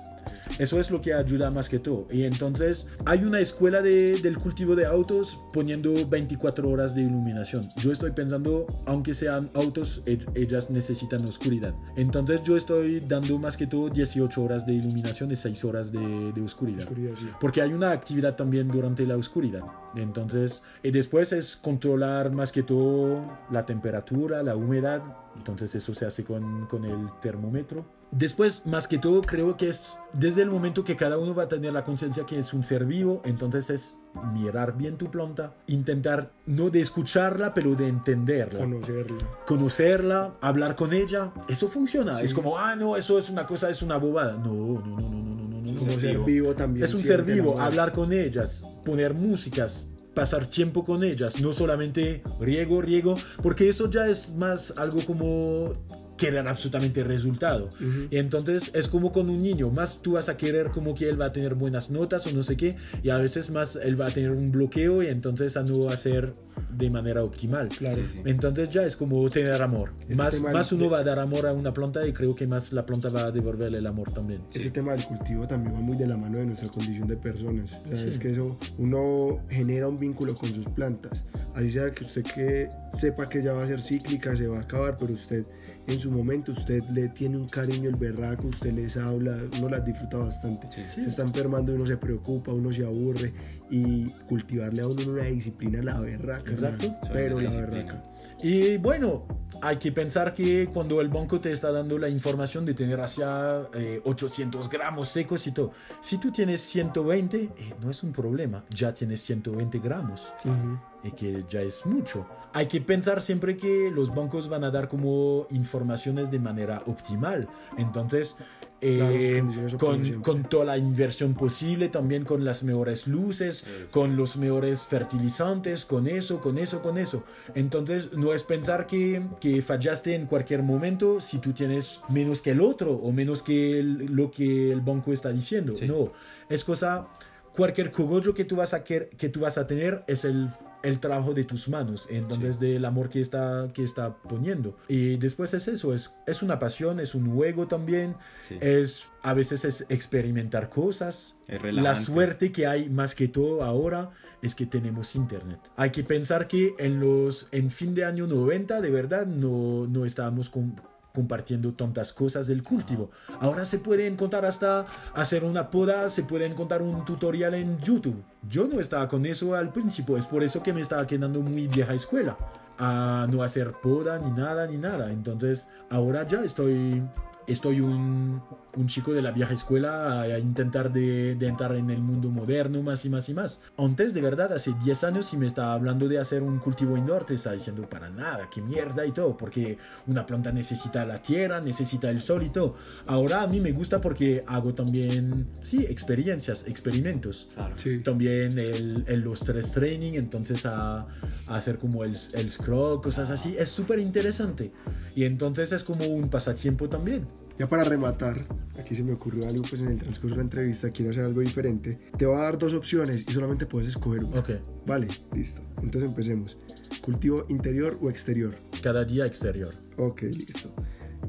[0.60, 2.08] Eso es lo que ayuda más que todo.
[2.12, 7.68] Y entonces hay una escuela de- del cultivo de autos poniendo 24 horas de iluminación.
[7.78, 11.74] Yo estoy pensando, aunque sean autos, e- ellas necesitan oscuridad.
[11.96, 16.32] Entonces yo estoy dando más que todo 18 horas de iluminación y 6 horas de,
[16.34, 16.82] de oscuridad.
[16.84, 17.28] Oscuridad, sí.
[17.40, 19.62] Porque hay una actividad también durante la oscuridad.
[19.96, 23.22] Entonces, y después es controlar más que todo
[23.52, 25.02] la temperatura, la humedad.
[25.36, 27.86] Entonces eso se hace con, con el termómetro.
[28.16, 31.48] Después, más que todo, creo que es desde el momento que cada uno va a
[31.48, 33.98] tener la conciencia que es un ser vivo, entonces es
[34.34, 39.18] mirar bien tu planta, intentar no de escucharla, pero de entenderla Conocerla.
[39.48, 42.20] conocerla, hablar con ella, eso funciona.
[42.20, 42.26] Sí.
[42.26, 44.34] Es como, ah, no, eso es una cosa, es una bobada.
[44.34, 45.80] No, no, no, no, no, no, no, no.
[45.80, 46.26] Como ser ser vivo.
[46.26, 46.84] vivo también.
[46.84, 52.22] Es un ser vivo, hablar con ellas, poner músicas, pasar tiempo con ellas, no solamente
[52.40, 55.74] riego, riego, porque eso ya es más algo como
[56.18, 57.70] querer absolutamente resultado.
[57.76, 58.08] Ujú.
[58.10, 61.20] Y entonces es como con un niño, más tú vas a querer como que él
[61.20, 64.08] va a tener buenas notas o no sé qué, y a veces más él va
[64.08, 66.34] a tener un bloqueo y entonces a no hacer
[66.72, 67.70] de manera optimal.
[67.70, 67.98] Claro.
[67.98, 68.22] Sí, sí.
[68.26, 69.94] Entonces ya es como tener amor.
[70.02, 72.74] Este más más uno va a dar amor a una planta y creo que más
[72.74, 74.42] la planta va a devolverle el amor también.
[74.54, 77.80] Ese tema del cultivo también va muy de la mano de nuestra condición de personas.
[77.92, 78.10] O sea, Sí.
[78.10, 81.24] Es que eso, uno genera un vínculo con sus plantas.
[81.56, 84.62] Así sea que usted que sepa que ya va a ser cíclica, se va a
[84.62, 85.46] acabar, pero usted
[85.88, 89.86] en su momento, usted le tiene un cariño el berraco, usted les habla, uno las
[89.86, 90.68] disfruta bastante.
[90.72, 91.02] Sí.
[91.02, 93.34] Se está enfermando y uno se preocupa, uno se aburre
[93.70, 96.50] y cultivarle a uno una disciplina la berraca.
[96.50, 96.96] Exacto.
[97.12, 97.84] Pero la disciplina.
[97.84, 98.04] berraca.
[98.42, 99.26] Y bueno,
[99.62, 103.68] hay que pensar que cuando el banco te está dando la información de tener hacia
[103.74, 107.52] eh, 800 gramos secos y todo, si tú tienes 120, eh,
[107.82, 110.34] no es un problema, ya tienes 120 gramos.
[110.46, 110.93] Ujú.
[111.04, 112.26] Y que ya es mucho.
[112.54, 117.48] Hay que pensar siempre que los bancos van a dar como informaciones de manera optimal.
[117.78, 118.36] Entonces,
[118.80, 124.38] eh, Claro, con, con toda la inversión posible, también con las mejores luces, con los
[124.38, 127.24] mejores fertilizantes, con eso, con eso, con eso.
[127.56, 132.52] Entonces, no es pensar que, que fallaste en cualquier momento si tú tienes menos que
[132.52, 135.76] el otro o menos que el- lo que el banco está diciendo.
[135.76, 135.88] Sí.
[135.88, 136.12] No,
[136.50, 137.08] es cosa
[137.56, 140.50] cualquier cogollo que tú vas a, quer- que tú vas a tener es el,
[140.84, 144.78] el trabajo de tus manos, entonces del amor que está, que está poniendo.
[144.88, 148.16] Y después es eso, es, es una pasión, es un juego también,
[148.48, 148.58] Sí.
[148.62, 151.36] es a veces es experimentar cosas.
[151.72, 154.12] La suerte que hay más que todo ahora
[154.42, 155.60] es que tenemos internet.
[155.78, 160.04] Hay que pensar que en los en fin de año 90 de verdad no, no
[160.06, 160.76] estábamos com-
[161.14, 163.12] compartiendo tantas cosas del cultivo.
[163.40, 168.24] Ahora se puede encontrar hasta hacer una poda, se puede encontrar un tutorial en YouTube.
[168.50, 171.68] Yo no estaba con eso al principio, es por eso que me estaba quedando muy
[171.68, 172.36] vieja escuela.
[172.80, 175.12] A no hacer poda ni nada, ni nada.
[175.12, 177.04] Entonces ahora ya estoy
[177.48, 178.42] estoy un,
[178.76, 182.30] un chico de la vieja escuela a, a intentar de, de entrar en el mundo
[182.30, 183.62] moderno más y más y más.
[183.78, 187.26] Antes, de verdad, hace 10 años, si me estaba hablando de hacer un cultivo indoor,
[187.26, 189.78] te estaba diciendo para nada, qué mierda y todo, porque
[190.08, 192.76] una planta necesita la tierra, necesita el sol y todo.
[193.06, 197.50] Ahora a mí me gusta porque hago también, sí, experiencias, experimentos.
[197.54, 197.76] Claro.
[197.78, 198.00] Sí.
[198.00, 201.08] También el, el los tres training, entonces a, a
[201.48, 204.72] hacer como el, el scroll, cosas así, es súper interesante.
[205.16, 207.28] Y entonces es como un pasatiempo también.
[207.60, 208.46] Ya para rematar,
[208.80, 211.42] aquí se me ocurrió algo pues en el transcurso de la entrevista, quiero hacer algo
[211.42, 212.00] diferente.
[212.18, 214.40] Te voy a dar dos opciones y solamente puedes escoger una.
[214.40, 214.50] Ok,
[214.88, 215.62] Vale, listo.
[215.82, 216.58] Entonces empecemos.
[217.04, 218.54] ¿Cultivo interior o exterior?
[218.82, 220.74] cada día exterior, Ok, listo.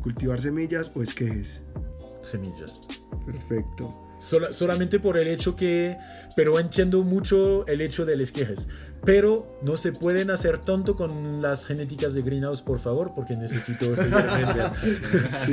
[0.02, 1.60] ¿Cultivar semillas o esquejes?
[2.22, 2.80] semillas.
[3.26, 4.00] Perfecto.
[4.24, 5.98] Sola- solamente por el hecho que,
[6.34, 8.68] pero entiendo mucho el hecho del esquejes,
[9.04, 13.94] pero no se pueden hacer tonto con las genéticas de Greenhouse, por favor, porque necesito
[13.94, 14.72] seguir aprendiendo.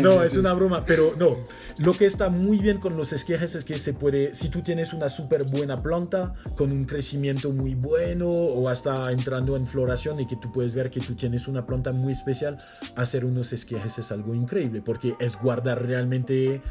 [0.02, 0.40] no, sí, es sí.
[0.40, 1.38] una broma, pero no.
[1.80, 4.94] Lo que está muy bien con los esquejes es que se puede, si tú tienes
[4.94, 10.28] una súper buena planta con un crecimiento muy bueno o hasta entrando en floración y
[10.28, 12.58] que tú puedes ver que tú tienes una planta muy especial,
[12.96, 16.62] hacer unos esquejes es algo increíble porque es guardar realmente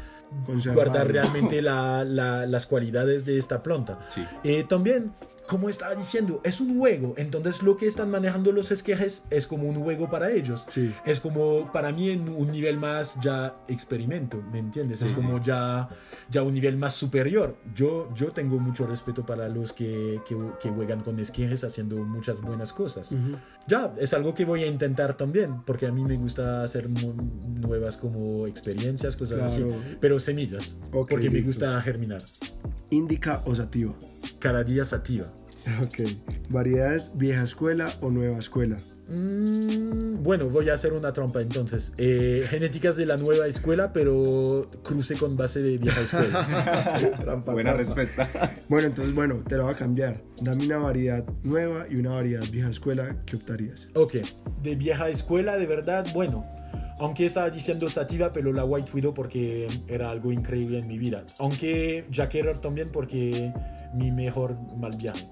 [0.73, 3.99] Guardar realmente la- la- las cualidades de esta planta.
[4.07, 4.25] Sí.
[4.43, 5.11] Eh, también,
[5.51, 9.67] como estaba diciendo, es un juego, entonces lo que están manejando los esquejes es como
[9.67, 10.63] un juego para ellos.
[10.69, 10.95] Sí.
[11.05, 15.01] Es como, para mí, en un nivel más ya experimento, ¿me entiendes?
[15.01, 15.89] Es como ya,
[16.29, 17.57] ya un nivel más superior.
[17.75, 22.39] Yo, yo tengo mucho respeto para los que, que, que juegan con esquejes haciendo muchas
[22.41, 23.11] buenas cosas.
[23.11, 23.35] Ujú.
[23.67, 26.87] Ya, es algo que voy a intentar también, porque a mí me gusta hacer
[27.59, 29.51] nuevas como experiencias, cosas Claro.
[29.51, 29.97] así.
[29.99, 31.49] Pero semillas, Ok, porque me listo.
[31.49, 32.21] gusta germinar.
[32.89, 33.93] Indica o sativa.
[34.39, 35.31] Cada día sativa.
[35.83, 36.09] Ok.
[36.49, 38.77] Variedades vieja escuela o nueva escuela.
[39.09, 41.91] Mm, bueno, voy a hacer una trampa entonces.
[41.97, 47.17] Eh, genéticas de la nueva escuela, pero cruce con base de vieja escuela.
[47.19, 47.95] Trampa, Buena trampa.
[47.95, 48.53] respuesta.
[48.69, 50.21] Bueno, entonces, bueno, te lo voy a cambiar.
[50.41, 53.17] Dame una variedad nueva y una variedad vieja escuela.
[53.25, 53.89] ¿Qué optarías?
[53.95, 54.15] ok,
[54.63, 56.47] de vieja escuela, de verdad, bueno.
[57.01, 61.25] Aunque estaba diciendo sativa, pero la White Widow porque era algo increíble en mi vida.
[61.39, 63.51] Aunque Jack Herrer también porque
[63.95, 65.27] mi mejor mal viaje.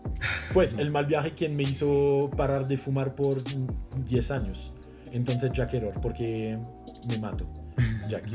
[0.52, 3.44] Pues el mal viaje quien me hizo parar de fumar por
[4.04, 4.74] 10 años.
[5.12, 6.58] Entonces Jack Herrer porque
[7.08, 7.48] me mato.
[8.10, 8.26] Jack.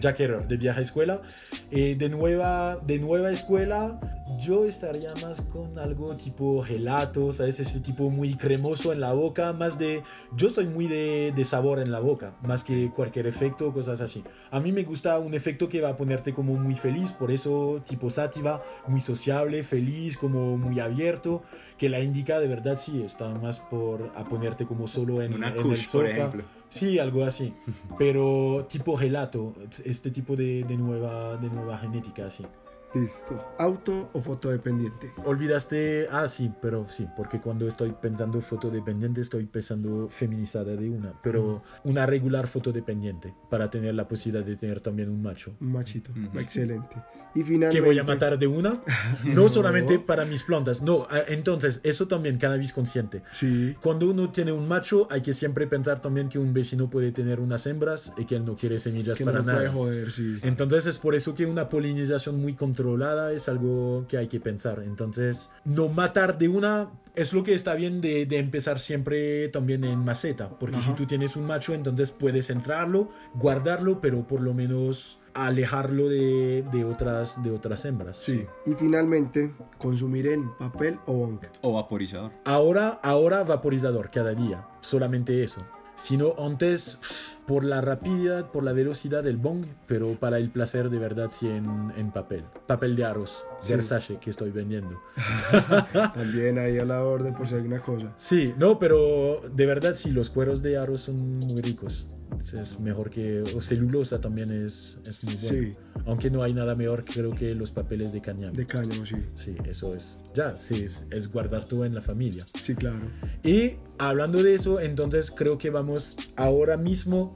[0.00, 1.22] Jack Herrer, de vieja escuela.
[1.70, 3.98] Eh, de, nueva, de nueva escuela,
[4.38, 7.60] yo estaría más con algo tipo gelato, ¿sabes?
[7.60, 10.02] Ese tipo muy cremoso en la boca, más de...
[10.36, 14.00] Yo soy muy de, de sabor en la boca, más que cualquier efecto o cosas
[14.00, 14.22] así.
[14.50, 17.82] A mí me gusta un efecto que va a ponerte como muy feliz, por eso
[17.86, 21.42] tipo sativa, muy sociable, feliz, como muy abierto,
[21.76, 25.48] que la indica de verdad sí, está más por a ponerte como solo en, Una
[25.48, 26.08] en el kush, por sofá.
[26.08, 26.44] ejemplo.
[26.68, 27.54] Sí, algo así.
[27.98, 29.54] Pero tipo gelato,
[29.84, 32.44] este tipo de, de nueva, de nueva genética, así.
[32.94, 33.44] Listo.
[33.58, 35.12] ¿Auto o fotodependiente?
[35.24, 41.12] Olvidaste, ah sí, pero sí, porque cuando estoy pensando fotodependiente estoy pensando feminizada de una,
[41.22, 45.54] pero una regular fotodependiente para tener la posibilidad de tener también un macho.
[45.60, 46.12] Un machito.
[46.12, 46.38] Ujú.
[46.38, 46.96] Excelente.
[47.34, 47.78] Y finalmente...
[47.78, 48.82] ¿Que voy a matar de una?
[49.24, 53.22] No solamente para mis plantas, no, ah, entonces eso también cannabis consciente.
[53.32, 53.76] Sí.
[53.82, 57.40] Cuando uno tiene un macho hay que siempre pensar también que un vecino puede tener
[57.40, 59.70] unas hembras y que él no quiere semillas Que no para puede nada.
[59.72, 60.38] joder, sí.
[60.42, 64.82] Entonces es por eso que una polinización muy controlada es algo que hay que pensar.
[64.84, 69.82] Entonces, no matar de una es lo que está bien de, de empezar siempre también
[69.84, 70.48] en maceta.
[70.48, 70.86] Porque Ajá.
[70.86, 76.64] si tú tienes un macho, entonces puedes entrarlo, guardarlo, pero por lo menos alejarlo de,
[76.70, 78.18] de otras, de otras hembras.
[78.18, 78.46] Sí.
[78.66, 81.28] Y finalmente, consumir en papel o.
[81.62, 82.30] O vaporizador.
[82.44, 85.60] Ahora, ahora vaporizador cada día, solamente eso.
[85.96, 87.00] Sino antes,
[87.48, 91.48] por la rapidez, por la velocidad del bong, pero para el placer de verdad sí
[91.48, 92.44] en, en papel.
[92.66, 93.72] Papel de arroz, Sí.
[93.72, 95.00] Versace que estoy vendiendo.
[96.14, 98.12] También ahí a la orden por si hay alguna cosa.
[98.18, 102.06] Sí, no, pero de verdad sí, los cueros de arroz son muy ricos.
[102.52, 103.42] Es mejor que...
[103.56, 105.72] O celulosa también es, es muy bueno.
[105.74, 105.80] Sí.
[106.06, 108.52] Aunque no hay nada mejor, creo que los papeles de cañón.
[108.52, 109.16] De cáñamo, sí.
[109.34, 110.18] Sí, eso es.
[110.34, 112.46] Ya, sí, es, es guardar todo en la familia.
[112.60, 112.98] Sí, claro.
[113.42, 117.32] Y hablando de eso, entonces creo que vamos ahora mismo,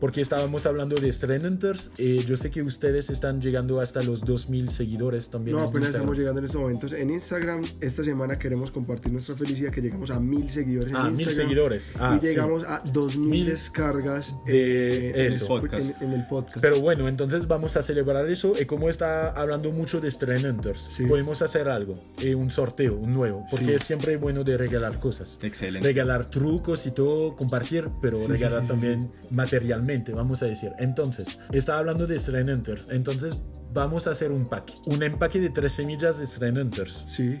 [0.00, 4.20] porque estábamos hablando de Strain Hunters, eh, yo sé que ustedes están llegando hasta los
[4.24, 5.56] 2000 seguidores también.
[5.56, 6.02] No, en apenas Instagram.
[6.02, 6.92] estamos llegando en estos momentos.
[6.92, 11.10] En Instagram, esta semana queremos compartir nuestra felicidad que llegamos a mil seguidores en Ah,
[11.10, 11.36] mil Instagram.
[11.48, 11.94] seguidores.
[11.98, 12.26] Ah, y sí.
[12.26, 15.56] llegamos a dos mil Mil descargas de en, eso.
[15.56, 16.02] el, Podcast.
[16.02, 16.58] en- en el podcast.
[16.60, 18.52] Pero bueno, entonces vamos a celebrar eso.
[18.60, 21.04] Y como está hablando mucho de Strain Hunters, Sí.
[21.06, 23.72] podemos hacer algo, eh, un sorteo, un nuevo, porque Sí.
[23.72, 25.38] es siempre bueno de regalar cosas.
[25.42, 25.86] Excelente.
[25.86, 30.46] regalar trucos y todo, compartir, pero Sí, sí, regalar sí, sí, también materialmente, vamos a
[30.46, 30.72] decir.
[30.78, 32.88] Entonces, está hablando de Strain Hunters.
[32.90, 33.38] Entonces,
[33.72, 34.72] vamos a hacer un pack.
[34.86, 37.02] Un empaque de tres semillas de Strain Hunters.
[37.06, 37.38] Sí.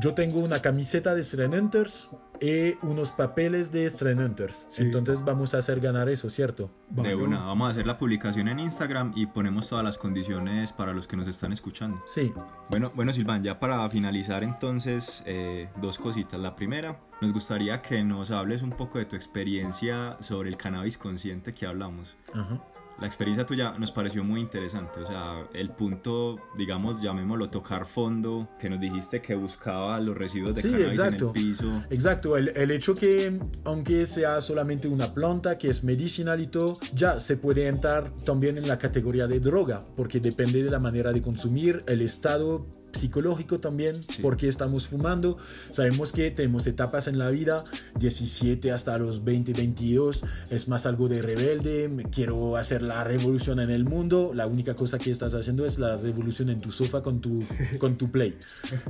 [0.00, 2.08] Yo tengo una camiseta de Strain Hunters
[2.42, 4.66] y unos papeles de Strain Hunters.
[4.68, 4.82] Sí.
[4.82, 6.70] Entonces, vamos a hacer ganar eso, ¿cierto?
[6.90, 10.92] De una, vamos a hacer la publicación en Instagram y ponemos todas las condiciones para
[10.92, 12.02] los que nos están escuchando.
[12.04, 12.32] Sí.
[12.68, 16.40] Bueno, bueno Silvan, ya para finalizar entonces, eh, dos cositas.
[16.40, 20.98] La primera, nos gustaría que nos hables un poco de tu experiencia sobre el cannabis
[20.98, 22.16] consciente que hablamos.
[22.34, 22.60] Ajá.
[23.00, 25.00] La experiencia tuya nos pareció muy interesante.
[25.00, 30.54] O sea, el punto, digamos, llamémoslo tocar fondo, que nos dijiste que buscaba los residuos
[30.54, 31.32] de Sí, cannabis exacto.
[31.34, 31.80] en el piso.
[31.90, 36.78] Exacto, el, el hecho que aunque sea solamente una planta que es medicinal y todo,
[36.94, 41.12] ya se puede entrar también en la categoría de droga, porque depende de la manera
[41.12, 44.22] de consumir, el estado psicológico también, Sí.
[44.22, 45.38] porque estamos fumando.
[45.70, 47.64] Sabemos que tenemos etapas en la vida,
[47.98, 53.70] 17 hasta los 20, 22, es más algo de rebelde, quiero hacer la revolución en
[53.70, 57.20] el mundo, la única cosa que estás haciendo es la revolución en tu sofá con
[57.20, 57.40] tu,
[57.78, 58.36] con tu play.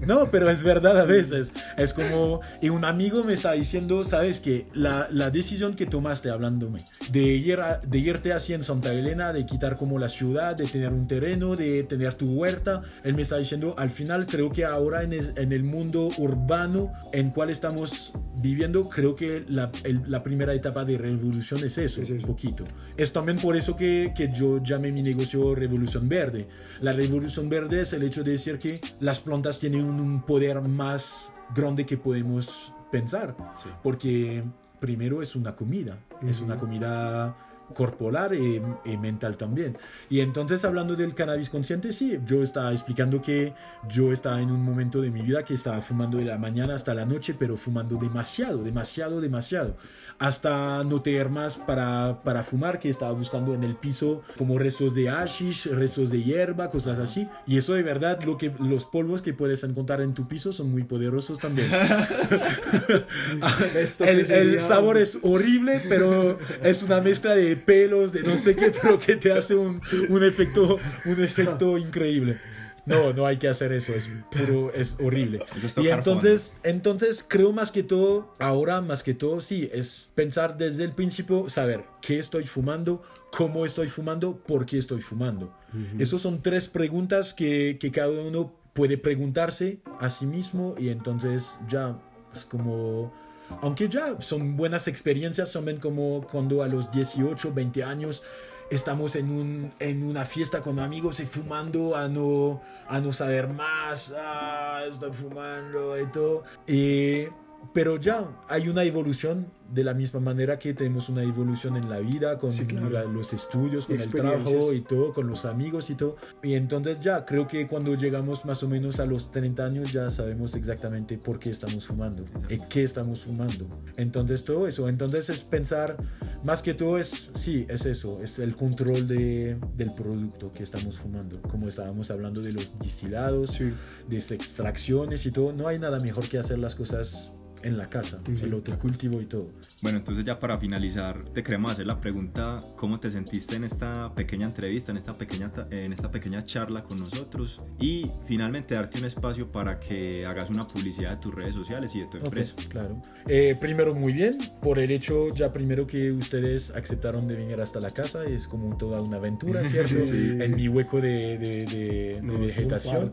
[0.06, 1.52] No, pero es verdad a veces.
[1.76, 6.30] Es como, y un amigo me está diciendo, sabes que la, la decisión que tomaste
[6.30, 10.56] hablándome, de, ir a- de irte así en Santa Elena, de quitar como la ciudad,
[10.56, 14.50] de tener un terreno, de tener tu huerta, él me está diciendo, al final creo
[14.50, 18.12] que ahora en, es- en el mundo urbano en cual estamos
[18.42, 22.14] viviendo, creo que la, el- la primera etapa de revolución es eso, Es eso.
[22.14, 22.64] un poquito.
[22.96, 26.48] Es también por eso que, que yo llamé mi negocio Revolución Verde.
[26.80, 30.60] La Revolución Verde es el hecho de decir que las plantas tienen un, un poder
[30.60, 33.36] más grande que podemos pensar.
[33.62, 33.68] Sí.
[33.82, 34.42] Porque
[34.80, 36.46] primero es una comida, es Ujú.
[36.46, 37.36] una comida
[37.74, 39.76] corporal y, y mental también.
[40.10, 43.54] Y entonces hablando del cannabis consciente, sí, yo estaba explicando que
[43.88, 46.94] yo estaba en un momento de mi vida que estaba fumando de la mañana hasta
[46.94, 49.76] la noche, pero fumando demasiado, demasiado, demasiado.
[50.18, 54.94] Hasta no tener más para, para fumar, que estaba buscando en el piso como restos
[54.94, 57.28] de hashish, restos de hierba, cosas así.
[57.46, 60.70] Y eso de verdad, lo que, los polvos que puedes encontrar en tu piso son
[60.70, 61.68] muy poderosos también.
[64.00, 68.72] El, el sabor es horrible, pero es una mezcla de pelos, de no sé qué,
[68.82, 72.38] pero que te hace un, un efecto, un efecto increíble.
[72.84, 75.44] No, no hay que hacer eso, es puro, es horrible.
[75.76, 80.82] Y entonces, entonces creo más que todo, ahora más que todo, sí, es pensar desde
[80.84, 85.54] el principio, saber qué estoy fumando, cómo estoy fumando, por qué estoy fumando.
[85.98, 91.54] Esas son tres preguntas que, que cada uno puede preguntarse a sí mismo y entonces
[91.68, 91.98] ya
[92.34, 93.12] es como...
[93.60, 98.22] Aunque ya son buenas experiencias, también como cuando a los 18, 20 años
[98.70, 103.48] estamos en, un, en una fiesta con amigos y fumando a no, a no saber
[103.48, 106.44] más, ah, estoy fumando y todo.
[106.66, 107.26] Y-
[107.72, 111.98] pero ya hay una evolución de la misma manera que tenemos una evolución en la
[112.00, 112.90] vida con Sí, claro.
[112.90, 116.16] la- los estudios, con el trabajo y todo, con los amigos y todo.
[116.42, 120.10] Y entonces ya creo que cuando llegamos más o menos a los 30 años ya
[120.10, 123.66] sabemos exactamente por qué estamos fumando y qué estamos fumando.
[123.96, 125.96] Entonces todo eso, entonces es pensar,
[126.44, 130.98] más que todo es, sí, es eso, es el control de, del producto que estamos
[130.98, 131.40] fumando.
[131.42, 133.70] Como estábamos hablando de los distilados, Sí.
[134.08, 137.32] de extracciones y todo, no hay nada mejor que hacer las cosas
[137.62, 138.44] en la casa, Ujú.
[138.44, 139.48] el autocultivo y todo.
[139.82, 144.14] Bueno, entonces ya para finalizar, te queremos hacer la pregunta, ¿cómo te sentiste en esta
[144.14, 147.58] pequeña entrevista, en esta pequeña, en esta pequeña charla con nosotros?
[147.80, 152.00] Y finalmente darte un espacio para que hagas una publicidad de tus redes sociales y
[152.00, 152.52] de tu empresa.
[152.68, 153.00] claro.
[153.28, 157.80] Eh, primero, muy bien, por el hecho ya primero que ustedes aceptaron de venir hasta
[157.80, 160.00] la casa, es como toda una aventura, ¿cierto?
[160.02, 160.30] Sí.
[160.40, 163.12] En mi hueco de, de- de- de No, vegetación.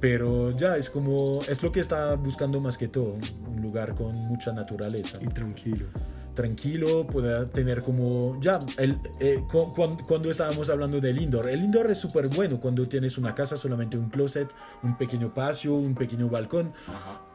[0.00, 3.16] Pero ya es como, es lo que está buscando más que todo,
[3.46, 5.18] un lugar con mucha naturaleza.
[5.22, 5.86] Y tranquilo.
[6.34, 11.62] tranquilo, pueda tener como ya el, eh, cu- cuan- cuando, estábamos hablando del indoor, el
[11.62, 14.48] indoor es súper bueno cuando tienes una casa solamente un closet,
[14.82, 16.72] un pequeño patio, un pequeño balcón.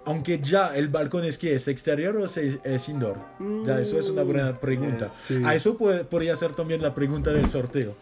[0.07, 3.17] Aunque ya el balcón es que es exterior o es, es indoor.
[3.65, 5.07] Ya eso es una buena pregunta.
[5.09, 5.41] Sí.
[5.45, 7.95] A eso puede- podría ser también la pregunta del sorteo.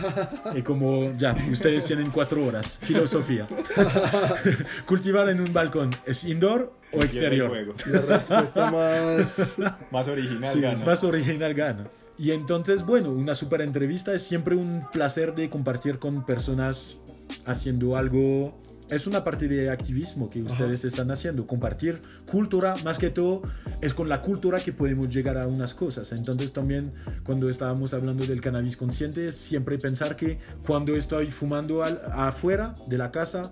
[0.54, 3.46] Y como ya ustedes tienen cuatro horas, filosofía.
[4.86, 7.50] Cultivar en un balcón es indoor o exterior.
[7.86, 9.56] La respuesta más...
[9.90, 10.84] Más original, Sí, gana.
[10.84, 11.88] más original gana.
[12.18, 16.96] Y entonces, bueno, una super entrevista es siempre un placer de compartir con personas
[17.44, 18.56] haciendo algo.
[18.88, 21.46] Es una parte de activismo que ustedes están haciendo.
[21.46, 23.42] Compartir cultura, más que todo,
[23.80, 26.12] es con la cultura que podemos llegar a unas cosas.
[26.12, 26.92] Entonces también
[27.24, 32.96] cuando estábamos hablando del cannabis consciente, siempre pensar que cuando estoy fumando al- afuera de
[32.98, 33.50] la casa,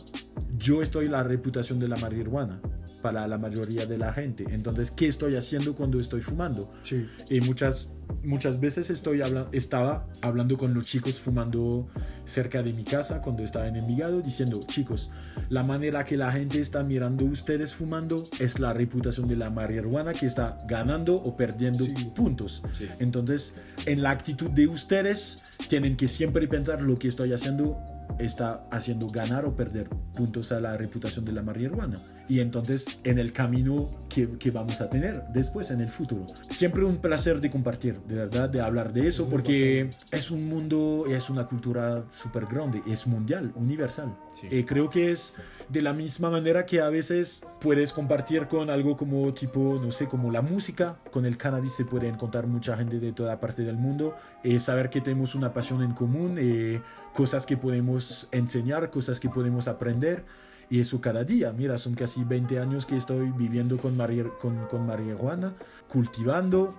[0.56, 2.60] yo estoy la reputación de la marihuana
[3.04, 4.46] para la mayoría de la gente.
[4.48, 6.72] Entonces, ¿qué estoy haciendo cuando estoy fumando?
[6.82, 7.06] Sí.
[7.28, 11.86] Y muchas, muchas veces estoy habla estaba hablando con los chicos fumando
[12.24, 15.10] cerca de mi casa cuando estaba en Envigado, diciendo, chicos,
[15.50, 20.14] la manera que la gente está mirando ustedes fumando es la reputación de la marihuana
[20.14, 22.10] que está ganando o perdiendo Sí.
[22.14, 22.62] puntos.
[22.72, 22.86] Sí.
[23.00, 23.52] Entonces,
[23.84, 27.76] en la actitud de ustedes, tienen que siempre pensar lo que estoy haciendo
[28.18, 31.96] está haciendo ganar o perder puntos a la reputación de la marihuana.
[32.28, 36.26] Y entonces en el camino que, que, vamos a tener después en el futuro.
[36.48, 41.04] Siempre un placer de compartir, de verdad, de hablar de eso, porque es un mundo,
[41.08, 44.16] es una cultura súper grande, es mundial, universal.
[44.50, 45.34] y eh, creo que es
[45.68, 50.06] de la misma manera que a veces puedes compartir con algo como tipo, no sé,
[50.06, 53.76] como la música, con el cannabis se puede encontrar mucha gente de toda parte del
[53.76, 56.80] mundo, eh, saber que tenemos una pasión en común, eh,
[57.12, 60.24] cosas que podemos enseñar, cosas que podemos aprender.
[60.70, 61.52] Y eso cada día.
[61.52, 63.96] Mira, son casi 20 años que estoy viviendo con,
[64.40, 65.54] con, con marihuana,
[65.88, 66.74] cultivando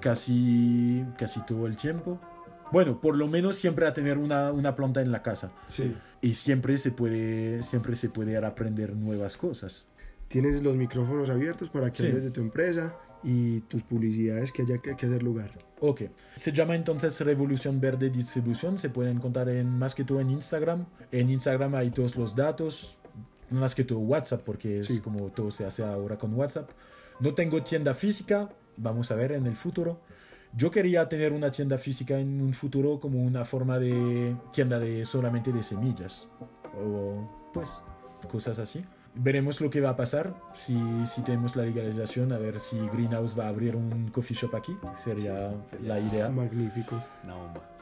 [0.00, 2.20] casi, casi todo el tiempo.
[2.70, 5.52] Bueno, por lo menos siempre a tener una, una planta en la casa.
[5.68, 5.94] Sí.
[6.20, 9.86] Y siempre se puede, siempre se puede aprender nuevas cosas.
[10.28, 14.78] Tienes los micrófonos abiertos para que hables de tu empresa y tus publicidades que haya
[14.78, 15.50] que, hacer lugar.
[15.80, 16.02] Ok.
[16.36, 18.78] Se llama entonces Revolución Verde Distribución.
[18.78, 20.86] Se puede encontrar en, más que todo en Instagram.
[21.10, 22.97] En Instagram hay todos los datos.
[23.50, 26.70] Más que todo WhatsApp, porque es como todo se hace ahora con WhatsApp.
[27.20, 28.50] No tengo tienda física.
[28.76, 30.00] Vamos a ver en el futuro.
[30.54, 35.04] Yo quería tener una tienda física en un futuro como una forma de tienda de
[35.04, 36.26] solamente de semillas
[36.74, 37.82] o pues
[38.30, 38.84] cosas así
[39.14, 40.76] veremos lo que va a pasar si,
[41.06, 44.76] si, tenemos la legalización, a ver si Greenhouse va a abrir un coffee shop aquí,
[45.02, 45.52] sería,
[45.82, 46.28] la idea.
[46.28, 47.02] Magnífico.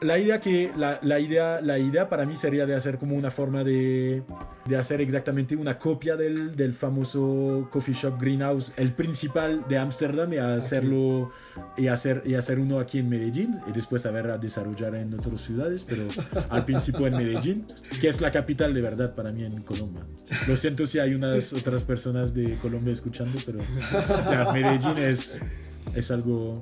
[0.01, 3.31] La idea que la, la, idea la idea para mí sería de hacer como una
[3.31, 4.23] forma de,
[4.65, 10.33] de hacer exactamente una copia del, del, famoso coffee shop Greenhouse, el principal de Ámsterdam
[10.33, 11.31] y hacerlo
[11.77, 15.13] y hacer y hacer uno aquí en Medellín y después a ver a desarrollar en
[15.13, 16.03] otras ciudades, pero
[16.49, 17.65] al principio en Medellín,
[17.99, 20.03] que es la capital de verdad para mí en Colombia.
[20.47, 23.59] Lo siento si hay unas otras personas de Colombia escuchando, pero
[24.53, 25.41] Medellín es,
[25.95, 26.53] es algo,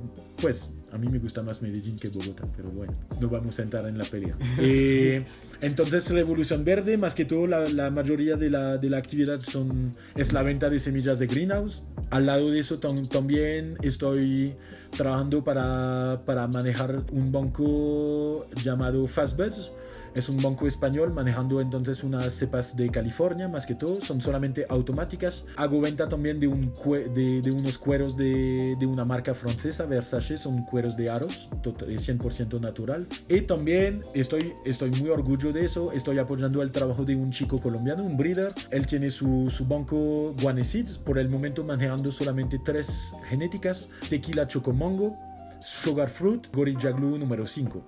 [0.42, 3.88] pues, a mí me gusta más Medellín que Bogotá, pero bueno, no vamos a entrar
[3.88, 4.36] en la pelea.
[4.60, 5.26] Eh,
[5.62, 9.92] entonces, Revolución Verde, más que todo, la, la mayoría de la, de la, actividad son,
[10.16, 11.84] es la venta de semillas de greenhouse.
[12.12, 14.54] Al lado de eso, también estoy
[14.96, 19.72] trabajando para, para manejar un banco llamado Fastbeds
[20.16, 24.00] es un banco español manejando entonces unas cepas de California, más que todo.
[24.00, 25.46] Son solamente automáticas.
[25.58, 26.72] Hago venta también de, un
[27.14, 30.38] de, de, unos cueros de, de, una marca francesa, Versace.
[30.38, 33.08] Son cueros de aros, 100% natural.
[33.28, 35.92] Y también estoy, estoy muy orgulloso de eso.
[35.92, 38.54] Estoy apoyando el trabajo de un chico colombiano, un breeder.
[38.72, 40.98] Él tiene su, su banco Guaneseeds.
[40.98, 43.90] Por el momento manejando solamente tres genéticas.
[44.10, 45.14] Tequila Chocomongo,
[45.60, 47.86] Sugar Fruit, Gorilla Glue número 5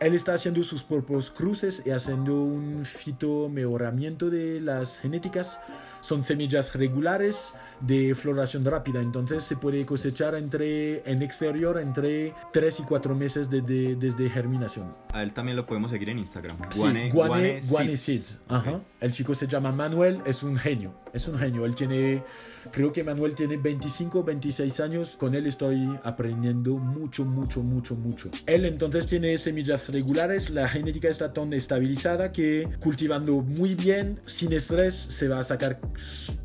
[0.00, 5.60] él está haciendo sus propios cruces y haciendo un fitomejoramiento de las genéticas.
[6.00, 12.80] Son semillas regulares de floración rápida, entonces se puede cosechar entre, en exterior entre 3
[12.80, 14.94] y 4 meses desde germinación.
[15.12, 16.56] A él también lo podemos seguir en Instagram.
[16.70, 18.40] Sí, Guane, Guane, Seeds.
[18.48, 18.80] Ajá.
[19.00, 21.64] El chico se llama Manuel, es un genio, es un genio.
[21.64, 22.22] Él tiene,
[22.70, 25.16] creo que Manuel tiene 25, 26 años.
[25.18, 28.30] Con él estoy aprendiendo mucho, mucho, mucho, mucho.
[28.46, 34.52] Él entonces tiene semillas regulares, la genética está tan estabilizada que cultivando muy bien, sin
[34.52, 35.80] estrés, se va a sacar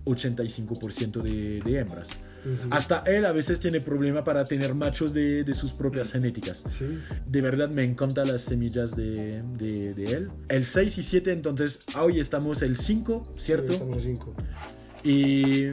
[0.06, 2.08] 85% de, de hembras.
[2.70, 6.64] Hasta él a veces tiene problema para tener machos de, de sus propias genéticas.
[7.26, 10.28] De verdad me encantan las semillas de, de, él.
[10.48, 13.74] El 6 y 7, entonces hoy estamos el 5, ¿cierto?
[13.74, 14.36] estamos el 5.
[15.04, 15.68] Y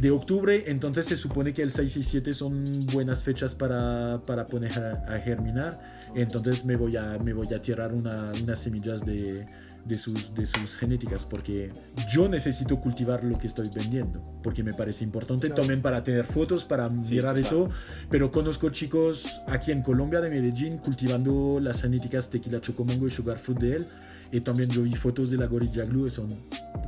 [0.00, 4.46] de octubre, entonces se supone que el 6 y 7 son buenas fechas para, para
[4.46, 6.06] poner a, germinar.
[6.14, 9.46] Entonces me voy a, me voy a tirar una, unas semillas de,
[9.88, 11.72] de sus, de sus genéticas, porque
[12.08, 16.64] yo necesito cultivar lo que estoy vendiendo, porque me parece importante también para tener fotos,
[16.64, 17.70] para mirar de todo,
[18.10, 23.38] pero conozco chicos aquí en Colombia, de Medellín, cultivando las genéticas tequila chocomongo y sugar
[23.38, 23.86] fruit de él,
[24.30, 26.28] y también yo vi fotos de la gorilla glue, son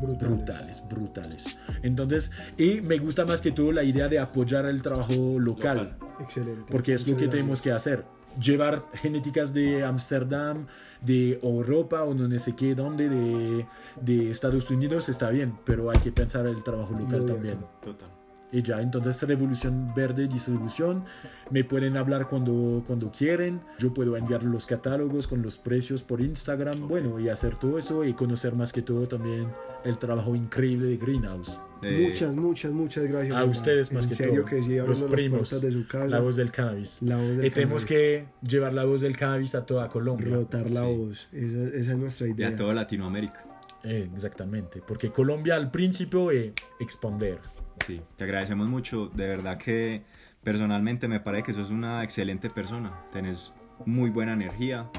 [0.00, 0.82] brutales.
[0.88, 5.96] brutales, Entonces, y me gusta más que todo la idea de apoyar el trabajo local.
[6.20, 6.70] Excelente.
[6.70, 8.04] Porque es lo que tenemos que hacer
[8.38, 10.66] llevar genéticas de Ámsterdam,
[11.00, 13.66] de Europa o no sé qué, dónde, de,
[14.00, 17.58] de, Estados Unidos, está bien, pero hay que pensar el trabajo local también.
[17.82, 18.19] Total.
[18.52, 21.04] Y ya, entonces Revolución Verde Distribución,
[21.50, 26.20] me pueden hablar cuando, cuando quieren, yo puedo enviar los catálogos con los precios por
[26.20, 29.46] Instagram, bueno, y hacer todo eso y conocer más que todo también
[29.84, 31.60] el trabajo increíble de Greenhouse.
[31.82, 33.36] Eh, muchas, muchas, muchas gracias.
[33.36, 34.44] A ustedes más que serio todo.
[34.46, 36.08] que sí, los primos, de su casa.
[36.08, 37.00] la voz del cannabis.
[37.02, 40.34] La voz del y tenemos que llevar la voz del cannabis a toda Colombia.
[40.34, 42.50] Rotar la voz, esa, esa, es nuestra idea.
[42.50, 43.44] Y a toda Latinoamérica.
[43.82, 47.38] Eh, exactamente, porque Colombia al principio es exponer.
[47.86, 50.02] Sí, te agradecemos mucho, de verdad que
[50.42, 53.52] personalmente me parece que sos una excelente persona, tenés
[53.86, 54.90] muy buena energía,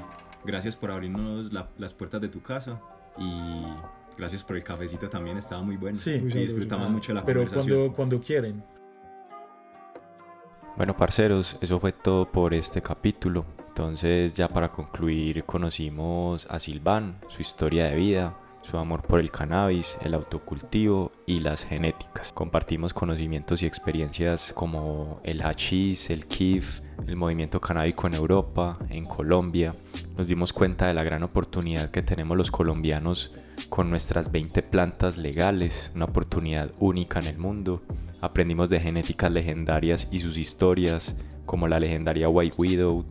[0.45, 2.79] gracias por abrirnos la, las puertas de tu casa
[3.17, 3.63] y
[4.17, 5.95] Gracias por el cafecito también, estaba muy bueno.
[5.95, 6.11] Sí.
[6.11, 7.77] y disfrutamos mucho la Pero conversación.
[7.77, 8.63] cuando, cuando quieren.
[10.77, 13.45] Bueno, parceros, eso fue todo por este capítulo.
[13.69, 19.31] Entonces, ya para concluir, conocimos a Silván, su historia de vida, su amor por el
[19.31, 22.31] cannabis, el autocultivo y las genéticas.
[22.33, 29.05] Compartimos conocimientos y experiencias como el hachís, el kif, el movimiento canábico en Europa, en
[29.05, 29.73] Colombia.
[30.17, 33.33] Nos dimos cuenta de la gran oportunidad que tenemos los colombianos
[33.69, 37.81] con nuestras 20 plantas legales, una oportunidad única en el mundo.
[38.21, 41.15] Aprendimos de genéticas legendarias y sus historias,
[41.45, 43.05] como la legendaria White Widow,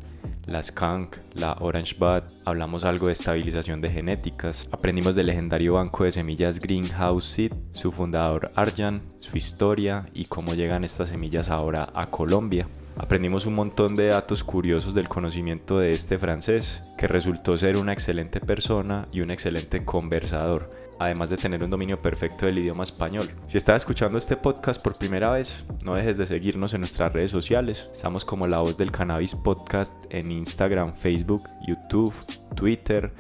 [0.51, 6.05] la Skunk, la Orange Bud, hablamos algo de estabilización de genéticas, aprendimos del legendario banco
[6.05, 11.91] de semillas Greenhouse Seed, su fundador Arjan, su historia y cómo llegan estas semillas ahora
[11.95, 12.69] a Colombia.
[12.97, 17.93] Aprendimos un montón de datos curiosos del conocimiento de este francés, que resultó ser una
[17.93, 20.69] excelente persona y un excelente conversador
[21.01, 23.31] además de tener un dominio perfecto del idioma español.
[23.47, 27.31] Si estás escuchando este podcast por primera vez, no dejes de seguirnos en nuestras redes
[27.31, 27.89] sociales.
[27.91, 32.13] Estamos como La Voz del Cannabis Podcast en Instagram, Facebook, YouTube,
[32.55, 33.15] Twitter,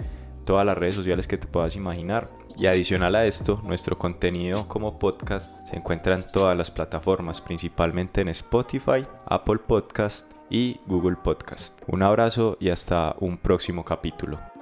[0.44, 2.26] todas las redes sociales que te puedas imaginar.
[2.58, 8.20] Y adicional a esto, nuestro contenido como podcast se encuentra en todas las plataformas, principalmente
[8.20, 11.80] en Spotify, Apple Podcast y Google Podcast.
[11.86, 14.59] Un abrazo y hasta un próximo capítulo.